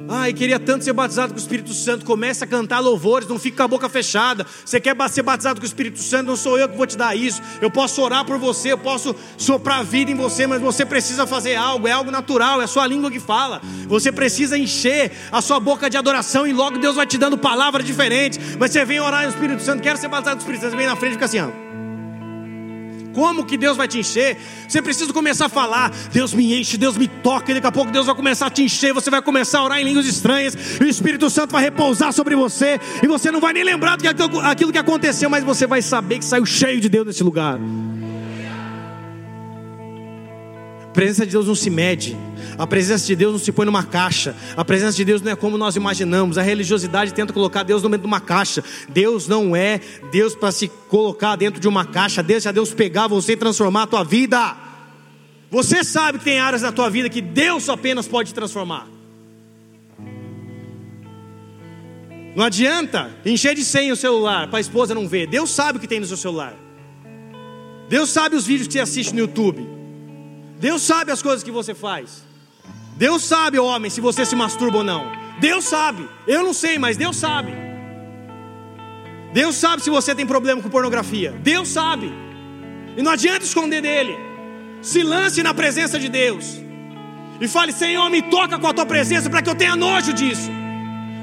Ai, 0.08 0.34
queria 0.34 0.60
tanto 0.60 0.84
ser 0.84 0.94
batizado 0.94 1.34
com 1.34 1.40
o 1.40 1.42
Espírito 1.42 1.74
Santo. 1.74 2.06
Comece 2.06 2.44
a 2.44 2.48
cantar 2.48 2.80
louvores, 2.80 3.28
não 3.28 3.40
fique 3.40 3.58
com 3.58 3.64
a 3.64 3.68
boca 3.68 3.90
fechada. 3.90 4.46
Você 4.64 4.80
quer 4.80 4.96
ser 5.10 5.24
batizado 5.24 5.60
com 5.60 5.64
o 5.64 5.68
Espírito 5.68 6.00
Santo? 6.00 6.28
Não 6.28 6.36
sou 6.36 6.60
eu 6.60 6.70
que 6.70 6.78
vou 6.78 6.86
te 6.86 6.98
dar 6.98 7.16
isso. 7.16 7.42
Eu 7.62 7.72
posso 7.72 8.02
orar 8.02 8.26
por 8.26 8.38
você, 8.38 8.72
eu 8.72 8.78
posso 8.78 9.16
soprar 9.38 9.84
vida 9.84 10.12
em 10.12 10.16
você, 10.16 10.46
mas 10.46 10.62
você 10.62 10.86
precisa 10.86 11.26
fazer 11.26 11.56
algo. 11.56 11.88
É 11.88 11.92
algo 11.92 12.12
natural, 12.12 12.62
é 12.62 12.66
a 12.66 12.68
sua 12.68 12.86
língua 12.86 13.10
que 13.10 13.20
fala. 13.20 13.62
Você 13.88 14.12
precisa 14.12 14.58
encher 14.58 15.12
a 15.32 15.42
sua 15.42 15.60
boca 15.60 15.90
de 15.90 15.98
adoração 15.98 16.46
e 16.46 16.54
logo 16.54 16.78
Deus 16.78 16.96
vai 16.96 17.08
te 17.08 17.18
dando 17.18 17.38
palavras 17.38 17.86
diferentes. 17.86 18.56
Mas 18.60 18.72
você 18.72 18.86
vem 18.86 19.00
orar 19.00 19.24
no 19.24 19.30
Espírito 19.30 19.64
Santo, 19.64 19.82
quero 19.82 19.98
ser 19.98 20.08
batizado 20.08 20.38
com 20.38 20.42
o 20.42 20.46
Espírito 20.46 20.62
Santo, 20.62 20.72
você 20.72 20.78
vem 20.78 20.88
na 20.88 20.96
frente 20.96 21.12
e 21.12 21.16
fica 21.16 21.26
assim, 21.26 21.40
ó. 21.40 21.65
Como 23.16 23.46
que 23.46 23.58
Deus 23.58 23.78
vai 23.78 23.88
te 23.88 24.00
encher? 24.00 24.38
Você 24.68 24.82
precisa 24.82 25.12
começar 25.14 25.46
a 25.46 25.50
falar: 25.50 25.90
Deus 26.12 26.34
me 26.34 26.60
enche, 26.60 26.78
Deus 26.78 26.98
me 26.98 27.08
toca, 27.08 27.50
e 27.50 27.56
daqui 27.56 27.68
a 27.68 27.72
pouco 27.72 27.92
Deus 27.92 28.06
vai 28.06 28.14
começar 28.14 28.48
a 28.48 28.50
te 28.50 28.62
encher. 28.62 28.94
Você 28.94 29.10
vai 29.10 29.22
começar 29.22 29.60
a 29.60 29.64
orar 29.64 29.80
em 29.80 29.86
línguas 29.86 30.06
estranhas, 30.06 30.56
e 30.80 30.84
o 30.84 30.88
Espírito 30.88 31.30
Santo 31.30 31.52
vai 31.52 31.64
repousar 31.64 32.12
sobre 32.12 32.36
você, 32.36 32.78
e 33.02 33.08
você 33.08 33.32
não 33.32 33.40
vai 33.40 33.54
nem 33.54 33.64
lembrar 33.64 33.98
daquilo 33.98 34.72
que 34.72 34.78
aconteceu, 34.78 35.30
mas 35.30 35.46
você 35.46 35.66
vai 35.66 35.82
saber 35.82 36.20
que 36.20 36.26
saiu 36.26 36.46
cheio 36.46 36.82
de 36.82 36.90
Deus 36.90 37.08
nesse 37.08 37.24
lugar 37.24 37.58
presença 40.96 41.26
de 41.26 41.34
Deus 41.34 41.46
não 41.46 41.54
se 41.54 41.70
mede, 41.70 42.18
a 42.58 42.66
presença 42.66 43.06
de 43.06 43.16
Deus 43.18 43.34
não 43.34 43.40
se 43.40 43.52
põe 43.52 43.66
numa 43.66 43.84
caixa, 43.84 44.34
a 44.56 44.64
presença 44.64 44.96
de 44.96 45.04
Deus 45.04 45.22
não 45.22 45.34
é 45.34 45.36
como 45.36 45.58
nós 45.58 45.76
imaginamos. 45.76 46.38
A 46.38 46.42
religiosidade 46.42 47.14
tenta 47.14 47.34
colocar 47.34 47.64
Deus 47.64 47.82
dentro 47.82 48.00
de 48.00 48.08
uma 48.08 48.22
caixa. 48.22 48.64
Deus 48.88 49.28
não 49.28 49.54
é 49.54 49.82
Deus 50.10 50.34
para 50.34 50.54
se 50.54 50.70
colocar 50.88 51.36
dentro 51.36 51.60
de 51.60 51.68
uma 51.68 51.84
caixa. 51.86 52.24
Deixa 52.24 52.54
Deus 52.54 52.74
pegar 52.74 53.08
você 53.08 53.34
e 53.34 53.38
transformar 53.38 53.84
a 53.84 53.88
tua 53.88 54.04
vida. 54.06 54.56
Você 55.52 55.84
sabe 55.84 56.18
que 56.18 56.24
tem 56.24 56.40
áreas 56.40 56.62
da 56.62 56.72
tua 56.72 56.90
vida 56.90 57.10
que 57.10 57.22
Deus 57.22 57.68
apenas 57.68 58.08
pode 58.08 58.34
transformar. 58.34 58.88
Não 62.36 62.46
adianta 62.46 63.12
encher 63.26 63.54
de 63.54 63.66
senha 63.66 63.94
o 63.94 63.98
celular 63.98 64.48
para 64.48 64.60
a 64.60 64.62
esposa 64.62 64.96
não 64.96 65.08
ver. 65.08 65.28
Deus 65.28 65.50
sabe 65.52 65.78
o 65.78 65.82
que 65.82 65.88
tem 65.88 66.00
no 66.00 66.06
seu 66.06 66.18
celular. 66.18 66.56
Deus 67.90 68.10
sabe 68.10 68.38
os 68.38 68.46
vídeos 68.46 68.68
que 68.68 68.74
você 68.74 68.80
assiste 68.80 69.14
no 69.14 69.20
YouTube. 69.20 69.75
Deus 70.60 70.82
sabe 70.82 71.12
as 71.12 71.22
coisas 71.22 71.44
que 71.44 71.52
você 71.52 71.74
faz. 71.74 72.24
Deus 72.96 73.24
sabe, 73.24 73.60
homem, 73.60 73.92
se 73.92 74.00
você 74.00 74.26
se 74.26 74.36
masturba 74.36 74.78
ou 74.78 74.84
não. 74.84 75.12
Deus 75.40 75.66
sabe. 75.66 76.08
Eu 76.26 76.44
não 76.44 76.54
sei, 76.54 76.80
mas 76.80 76.96
Deus 76.96 77.18
sabe. 77.18 77.54
Deus 79.34 79.56
sabe 79.56 79.84
se 79.84 79.90
você 79.90 80.16
tem 80.16 80.26
problema 80.26 80.62
com 80.62 80.70
pornografia. 80.70 81.32
Deus 81.44 81.68
sabe. 81.68 82.12
E 82.96 83.02
não 83.02 83.12
adianta 83.12 83.44
esconder 83.44 83.82
dele. 83.82 84.18
Se 84.82 85.04
lance 85.04 85.44
na 85.44 85.54
presença 85.54 86.00
de 86.00 86.08
Deus. 86.08 86.62
E 87.42 87.48
fale: 87.48 87.74
Senhor, 87.74 88.10
me 88.10 88.22
toca 88.22 88.58
com 88.58 88.68
a 88.68 88.74
tua 88.74 88.86
presença 88.86 89.30
para 89.30 89.42
que 89.42 89.50
eu 89.50 89.56
tenha 89.56 89.76
nojo 89.76 90.14
disso. 90.14 90.50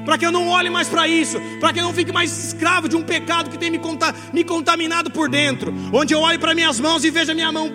Para 0.05 0.17
que 0.17 0.25
eu 0.25 0.31
não 0.31 0.49
olhe 0.49 0.69
mais 0.69 0.89
para 0.89 1.07
isso, 1.07 1.39
para 1.59 1.71
que 1.71 1.79
eu 1.79 1.83
não 1.83 1.93
fique 1.93 2.11
mais 2.11 2.47
escravo 2.47 2.89
de 2.89 2.95
um 2.95 3.01
pecado 3.01 3.49
que 3.49 3.57
tem 3.57 3.71
me, 3.71 4.43
contaminado 4.43 5.09
por 5.09 5.29
dentro. 5.29 5.73
Onde 5.93 6.13
eu 6.13 6.19
olhe 6.19 6.37
para 6.37 6.53
minhas 6.53 6.79
mãos 6.79 7.03
e 7.05 7.09
veja 7.09 7.33
minha 7.33 7.51
mão 7.51 7.71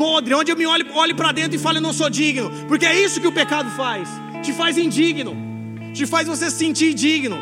podre, 0.00 0.32
onde 0.32 0.50
eu 0.50 0.56
me 0.56 0.66
olho, 0.66 0.86
olho 0.94 1.14
para 1.14 1.30
dentro 1.30 1.54
e 1.54 1.58
falo, 1.58 1.76
eu 1.76 1.82
não 1.82 1.92
sou 1.92 2.08
digno, 2.08 2.50
porque 2.66 2.86
é 2.86 2.98
isso 2.98 3.20
que 3.20 3.26
o 3.26 3.32
pecado 3.32 3.70
faz, 3.76 4.08
te 4.42 4.50
faz 4.50 4.78
indigno, 4.78 5.36
te 5.92 6.06
faz 6.06 6.26
você 6.26 6.50
se 6.50 6.56
sentir 6.56 6.94
digno. 6.94 7.38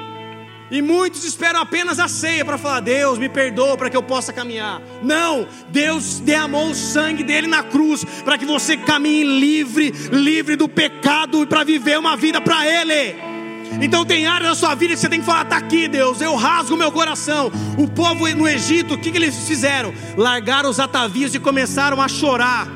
E 0.68 0.82
muitos 0.82 1.22
esperam 1.22 1.60
apenas 1.60 2.00
a 2.00 2.08
ceia 2.08 2.44
para 2.44 2.58
falar: 2.58 2.80
Deus, 2.80 3.16
me 3.16 3.28
perdoa 3.28 3.76
para 3.76 3.88
que 3.88 3.96
eu 3.96 4.02
possa 4.02 4.32
caminhar. 4.32 4.82
Não, 5.02 5.46
Deus 5.70 6.18
derramou 6.18 6.70
o 6.70 6.74
sangue 6.74 7.22
dele 7.22 7.46
na 7.46 7.62
cruz 7.62 8.04
para 8.24 8.36
que 8.36 8.44
você 8.44 8.76
caminhe 8.76 9.24
livre, 9.24 9.90
livre 10.10 10.56
do 10.56 10.68
pecado 10.68 11.44
e 11.44 11.46
para 11.46 11.62
viver 11.62 11.96
uma 11.98 12.16
vida 12.16 12.40
para 12.40 12.66
Ele. 12.66 13.37
Então 13.80 14.04
tem 14.04 14.26
áreas 14.26 14.50
da 14.50 14.54
sua 14.54 14.74
vida 14.74 14.94
que 14.94 15.00
você 15.00 15.08
tem 15.08 15.20
que 15.20 15.26
falar: 15.26 15.42
está 15.42 15.56
aqui, 15.56 15.88
Deus, 15.88 16.20
eu 16.20 16.34
rasgo 16.34 16.76
meu 16.76 16.90
coração. 16.90 17.50
O 17.76 17.88
povo 17.88 18.28
no 18.34 18.48
Egito, 18.48 18.94
o 18.94 18.98
que, 18.98 19.10
que 19.10 19.18
eles 19.18 19.36
fizeram? 19.46 19.92
Largaram 20.16 20.68
os 20.68 20.80
atavios 20.80 21.34
e 21.34 21.38
começaram 21.38 22.00
a 22.00 22.08
chorar. 22.08 22.68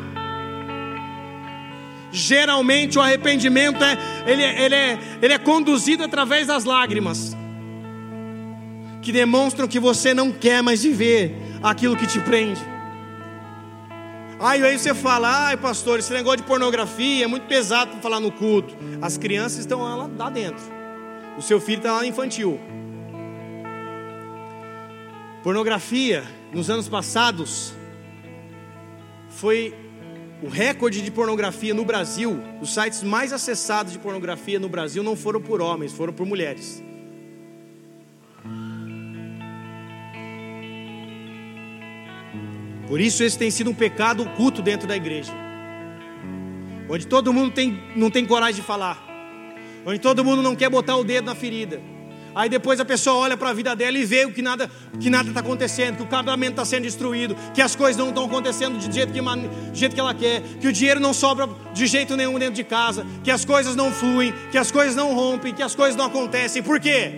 Geralmente 2.13 2.99
o 2.99 3.03
arrependimento 3.03 3.83
é 3.83 3.97
ele, 4.27 4.43
ele, 4.43 4.75
é, 4.75 4.99
ele 5.23 5.33
é 5.33 5.39
conduzido 5.39 6.05
através 6.05 6.47
das 6.47 6.65
lágrimas, 6.65 7.35
que 9.01 9.11
demonstram 9.11 9.67
que 9.67 9.81
você 9.81 10.13
não 10.13 10.31
quer 10.31 10.63
mais 10.63 10.83
viver 10.83 11.35
aquilo 11.63 11.97
que 11.97 12.07
te 12.07 12.21
prende. 12.21 12.61
Aí, 14.39 14.63
aí 14.63 14.79
você 14.79 14.93
fala, 14.93 15.47
ai 15.47 15.57
pastor, 15.57 16.01
esse 16.01 16.13
negócio 16.13 16.39
de 16.39 16.43
pornografia 16.43 17.25
é 17.25 17.27
muito 17.29 17.47
pesado 17.47 17.93
para 17.93 18.01
falar 18.01 18.21
no 18.21 18.31
culto. 18.31 18.77
As 19.01 19.17
crianças 19.17 19.61
estão 19.61 19.81
lá, 19.81 20.09
lá 20.19 20.29
dentro, 20.29 20.63
o 21.37 21.43
seu 21.43 21.61
filho 21.61 21.79
está 21.79 21.93
lá 21.93 22.01
no 22.01 22.07
infantil. 22.07 22.61
Pornografia, 25.43 26.23
nos 26.53 26.71
anos 26.71 26.89
passados, 26.89 27.75
foi 29.29 29.75
o 30.43 30.49
recorde 30.49 31.03
de 31.03 31.11
pornografia 31.11 31.75
no 31.75 31.85
Brasil. 31.85 32.39
Os 32.61 32.73
sites 32.73 33.03
mais 33.03 33.33
acessados 33.33 33.93
de 33.93 33.99
pornografia 33.99 34.61
no 34.61 34.69
Brasil 34.69 35.03
não 35.03 35.17
foram 35.17 35.41
por 35.41 35.61
homens, 35.61 35.93
foram 35.93 36.13
por 36.13 36.27
mulheres. 36.27 36.83
Por 42.87 43.01
isso 43.01 43.25
esse 43.25 43.39
tem 43.39 43.51
sido 43.51 43.71
um 43.71 43.75
pecado 43.75 44.23
oculto 44.23 44.61
dentro 44.61 44.87
da 44.87 44.97
igreja. 44.97 45.33
Onde 46.89 47.07
todo 47.07 47.33
mundo 47.33 47.53
tem, 47.53 47.83
não 47.97 48.11
tem 48.11 48.27
coragem 48.27 48.61
de 48.61 48.67
falar. 48.67 49.12
Onde 49.85 49.99
todo 49.99 50.25
mundo 50.25 50.43
não 50.43 50.55
quer 50.55 50.71
botar 50.71 50.97
o 50.97 51.05
dedo 51.05 51.27
na 51.27 51.35
ferida. 51.35 51.81
Aí 52.35 52.49
depois 52.49 52.81
a 52.81 52.85
pessoa 52.85 53.17
olha 53.17 53.37
para 53.37 53.51
a 53.51 53.53
vida 53.53 53.77
dela 53.77 53.97
e 53.97 54.05
vê 54.05 54.31
que 54.31 54.41
nada 54.41 54.71
que 54.99 55.11
nada 55.11 55.29
está 55.29 55.41
acontecendo, 55.41 55.97
que 55.97 56.03
o 56.03 56.07
casamento 56.07 56.53
está 56.53 56.65
sendo 56.65 56.85
destruído, 56.85 57.37
que 57.55 57.61
as 57.61 57.77
coisas 57.77 57.97
não 57.97 58.09
estão 58.09 58.25
acontecendo 58.25 58.79
do 58.79 58.93
jeito, 58.93 59.13
que, 59.13 59.21
jeito 59.75 59.95
que 59.95 60.01
ela 60.01 60.15
quer, 60.15 60.41
que 60.61 60.67
o 60.67 60.73
dinheiro 60.73 60.99
não 60.99 61.13
sobra 61.13 61.49
de 61.75 61.87
jeito 61.87 62.17
nenhum 62.17 62.39
dentro 62.39 62.55
de 62.55 62.65
casa, 62.65 63.07
que 63.23 63.31
as 63.31 63.45
coisas 63.45 63.77
não 63.77 63.93
fluem, 63.93 64.33
que 64.51 64.57
as 64.57 64.71
coisas 64.71 64.97
não 64.97 65.15
rompem, 65.15 65.53
que 65.53 65.63
as 65.63 65.75
coisas 65.75 65.95
não 65.95 66.07
acontecem. 66.07 66.63
Por 66.63 66.81
quê? 66.81 67.13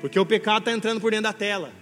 Porque 0.00 0.18
o 0.18 0.24
pecado 0.24 0.60
está 0.60 0.72
entrando 0.72 1.00
por 1.00 1.10
dentro 1.10 1.24
da 1.24 1.32
tela. 1.32 1.72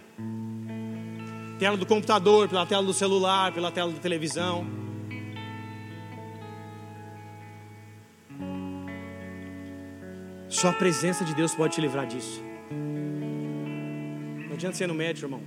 Tela 1.59 1.77
do 1.77 1.85
computador, 1.85 2.49
pela 2.49 2.65
tela 2.65 2.83
do 2.83 2.95
celular, 2.95 3.53
pela 3.53 3.71
tela 3.71 3.93
da 3.93 3.99
televisão. 3.99 4.86
Só 10.49 10.69
a 10.69 10.73
presença 10.73 11.25
de 11.25 11.35
Deus 11.35 11.55
pode 11.55 11.75
te 11.75 11.81
livrar 11.81 12.07
disso. 12.07 12.43
Não 14.47 14.55
adianta 14.55 14.77
ser 14.77 14.87
no 14.87 14.95
médico, 14.95 15.27
irmão. 15.27 15.43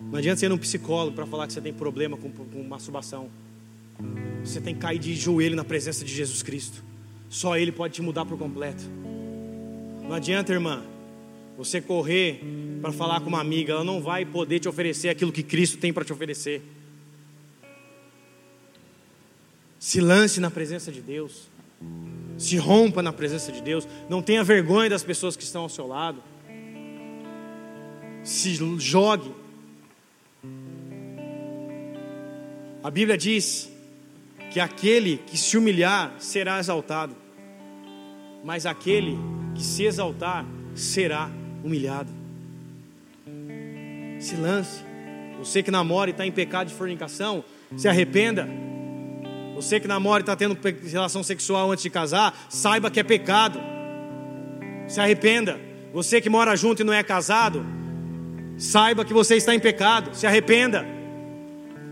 Não 0.00 0.18
adianta 0.18 0.40
ser 0.40 0.48
num 0.48 0.58
psicólogo 0.58 1.14
para 1.14 1.26
falar 1.26 1.46
que 1.46 1.52
você 1.52 1.60
tem 1.60 1.72
problema 1.72 2.16
com, 2.16 2.30
com 2.30 2.62
masturbação. 2.64 3.30
Você 4.44 4.60
tem 4.60 4.74
que 4.74 4.80
cair 4.80 4.98
de 4.98 5.14
joelho 5.14 5.54
na 5.54 5.64
presença 5.64 6.04
de 6.04 6.12
Jesus 6.12 6.42
Cristo. 6.42 6.82
Só 7.28 7.56
Ele 7.56 7.70
pode 7.70 7.94
te 7.94 8.02
mudar 8.02 8.24
por 8.24 8.36
completo. 8.36 8.82
Não 10.02 10.14
adianta, 10.14 10.52
irmã, 10.52 10.82
você 11.56 11.80
correr 11.80 12.40
para 12.80 12.90
falar 12.90 13.20
com 13.20 13.28
uma 13.28 13.40
amiga, 13.40 13.74
ela 13.74 13.84
não 13.84 14.02
vai 14.02 14.24
poder 14.24 14.58
te 14.58 14.68
oferecer 14.68 15.10
aquilo 15.10 15.30
que 15.30 15.42
Cristo 15.42 15.78
tem 15.78 15.92
para 15.92 16.04
te 16.04 16.12
oferecer. 16.12 16.62
Se 19.78 20.00
lance 20.00 20.40
na 20.40 20.50
presença 20.50 20.90
de 20.90 21.00
Deus 21.00 21.48
se 22.38 22.56
rompa 22.56 23.02
na 23.02 23.12
presença 23.12 23.52
de 23.52 23.60
Deus, 23.60 23.86
não 24.08 24.22
tenha 24.22 24.42
vergonha 24.42 24.88
das 24.88 25.02
pessoas 25.02 25.36
que 25.36 25.42
estão 25.42 25.62
ao 25.62 25.68
seu 25.68 25.86
lado, 25.86 26.22
se 28.22 28.54
jogue. 28.78 29.30
A 32.82 32.90
Bíblia 32.90 33.18
diz 33.18 33.70
que 34.50 34.58
aquele 34.58 35.18
que 35.18 35.36
se 35.36 35.56
humilhar 35.58 36.14
será 36.18 36.58
exaltado, 36.58 37.14
mas 38.42 38.64
aquele 38.64 39.18
que 39.54 39.62
se 39.62 39.84
exaltar 39.84 40.46
será 40.74 41.30
humilhado. 41.62 42.10
Se 44.18 44.36
lance. 44.36 44.82
Você 45.38 45.62
que 45.62 45.70
namora 45.70 46.10
e 46.10 46.12
está 46.12 46.26
em 46.26 46.32
pecado 46.32 46.68
de 46.68 46.74
fornicação, 46.74 47.44
se 47.76 47.88
arrependa. 47.88 48.48
Você 49.60 49.78
que 49.78 49.86
namora 49.86 50.20
e 50.20 50.22
está 50.22 50.34
tendo 50.34 50.56
relação 50.88 51.22
sexual 51.22 51.70
antes 51.70 51.82
de 51.82 51.90
casar, 51.90 52.34
saiba 52.48 52.90
que 52.90 52.98
é 52.98 53.02
pecado. 53.02 53.60
Se 54.88 54.98
arrependa. 55.00 55.60
Você 55.92 56.18
que 56.18 56.30
mora 56.30 56.56
junto 56.56 56.80
e 56.80 56.84
não 56.84 56.94
é 56.94 57.02
casado, 57.02 57.64
saiba 58.56 59.04
que 59.04 59.12
você 59.12 59.36
está 59.36 59.54
em 59.54 59.60
pecado. 59.60 60.14
Se 60.14 60.26
arrependa. 60.26 60.86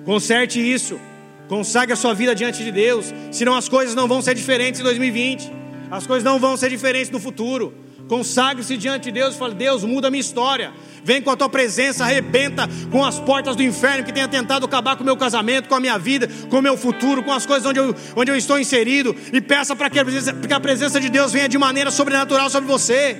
Conserte 0.06 0.58
isso. 0.58 0.98
Consagre 1.46 1.92
a 1.92 1.96
sua 1.96 2.14
vida 2.14 2.34
diante 2.34 2.64
de 2.64 2.72
Deus. 2.72 3.12
Senão 3.30 3.54
as 3.54 3.68
coisas 3.68 3.94
não 3.94 4.08
vão 4.08 4.22
ser 4.22 4.34
diferentes 4.34 4.80
em 4.80 4.84
2020. 4.84 5.52
As 5.90 6.06
coisas 6.06 6.24
não 6.24 6.38
vão 6.38 6.56
ser 6.56 6.70
diferentes 6.70 7.10
no 7.10 7.20
futuro. 7.20 7.74
Consagre-se 8.08 8.76
diante 8.76 9.04
de 9.04 9.12
Deus 9.12 9.34
e 9.34 9.38
fale: 9.38 9.54
Deus, 9.54 9.84
muda 9.84 10.08
a 10.08 10.10
minha 10.10 10.20
história. 10.20 10.72
Vem 11.04 11.22
com 11.22 11.30
a 11.30 11.36
tua 11.36 11.48
presença, 11.48 12.04
arrebenta 12.04 12.68
com 12.90 13.04
as 13.04 13.18
portas 13.18 13.54
do 13.54 13.62
inferno 13.62 14.04
que 14.04 14.12
tenha 14.12 14.26
tentado 14.26 14.66
acabar 14.66 14.96
com 14.96 15.02
o 15.02 15.06
meu 15.06 15.16
casamento, 15.16 15.68
com 15.68 15.74
a 15.74 15.80
minha 15.80 15.98
vida, 15.98 16.28
com 16.50 16.58
o 16.58 16.62
meu 16.62 16.76
futuro, 16.76 17.22
com 17.22 17.32
as 17.32 17.46
coisas 17.46 17.66
onde 17.66 17.78
eu, 17.78 17.94
onde 18.16 18.30
eu 18.30 18.36
estou 18.36 18.58
inserido. 18.58 19.14
E 19.32 19.40
peça 19.40 19.76
para 19.76 19.88
que, 19.88 19.98
que 20.46 20.52
a 20.52 20.60
presença 20.60 21.00
de 21.00 21.08
Deus 21.08 21.32
venha 21.32 21.48
de 21.48 21.58
maneira 21.58 21.90
sobrenatural 21.90 22.50
sobre 22.50 22.68
você. 22.68 23.16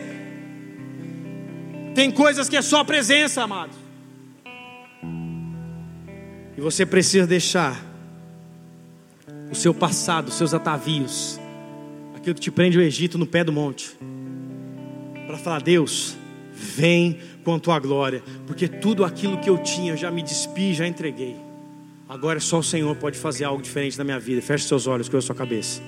Tem 1.95 2.11
coisas 2.11 2.49
que 2.49 2.57
é 2.57 2.63
só 2.63 2.81
a 2.81 2.85
presença, 2.85 3.43
amados. 3.43 3.77
E 6.57 6.61
você 6.61 6.85
precisa 6.85 7.27
deixar 7.27 7.81
o 9.51 9.55
seu 9.55 9.73
passado, 9.73 10.29
os 10.29 10.35
seus 10.35 10.53
atavios, 10.53 11.41
aquilo 12.15 12.35
que 12.35 12.41
te 12.41 12.51
prende 12.51 12.79
o 12.79 12.83
Egito 12.83 13.17
no 13.17 13.27
pé 13.27 13.45
do 13.45 13.53
monte, 13.53 13.97
para 15.29 15.39
falar: 15.39 15.61
Deus, 15.61 16.17
vem 16.53 17.19
com 17.45 17.55
a 17.55 17.61
tua 17.61 17.79
glória, 17.79 18.23
porque 18.47 18.67
tudo 18.67 19.05
aquilo 19.05 19.39
que 19.39 19.49
eu 19.49 19.59
tinha 19.59 19.93
eu 19.93 19.97
já 19.97 20.11
me 20.11 20.23
despi, 20.23 20.75
já 20.75 20.87
entreguei. 20.89 21.37
Agora 22.09 22.41
só 22.41 22.59
o 22.59 22.63
Senhor 22.65 22.97
pode 22.97 23.19
fazer 23.19 23.45
algo 23.45 23.63
diferente 23.63 23.99
na 23.99 24.05
minha 24.05 24.19
vida. 24.19 24.41
Feche 24.41 24.67
seus 24.67 24.87
olhos, 24.87 25.09
com 25.09 25.19
a 25.19 25.21
sua 25.21 25.35
cabeça. 25.35 25.83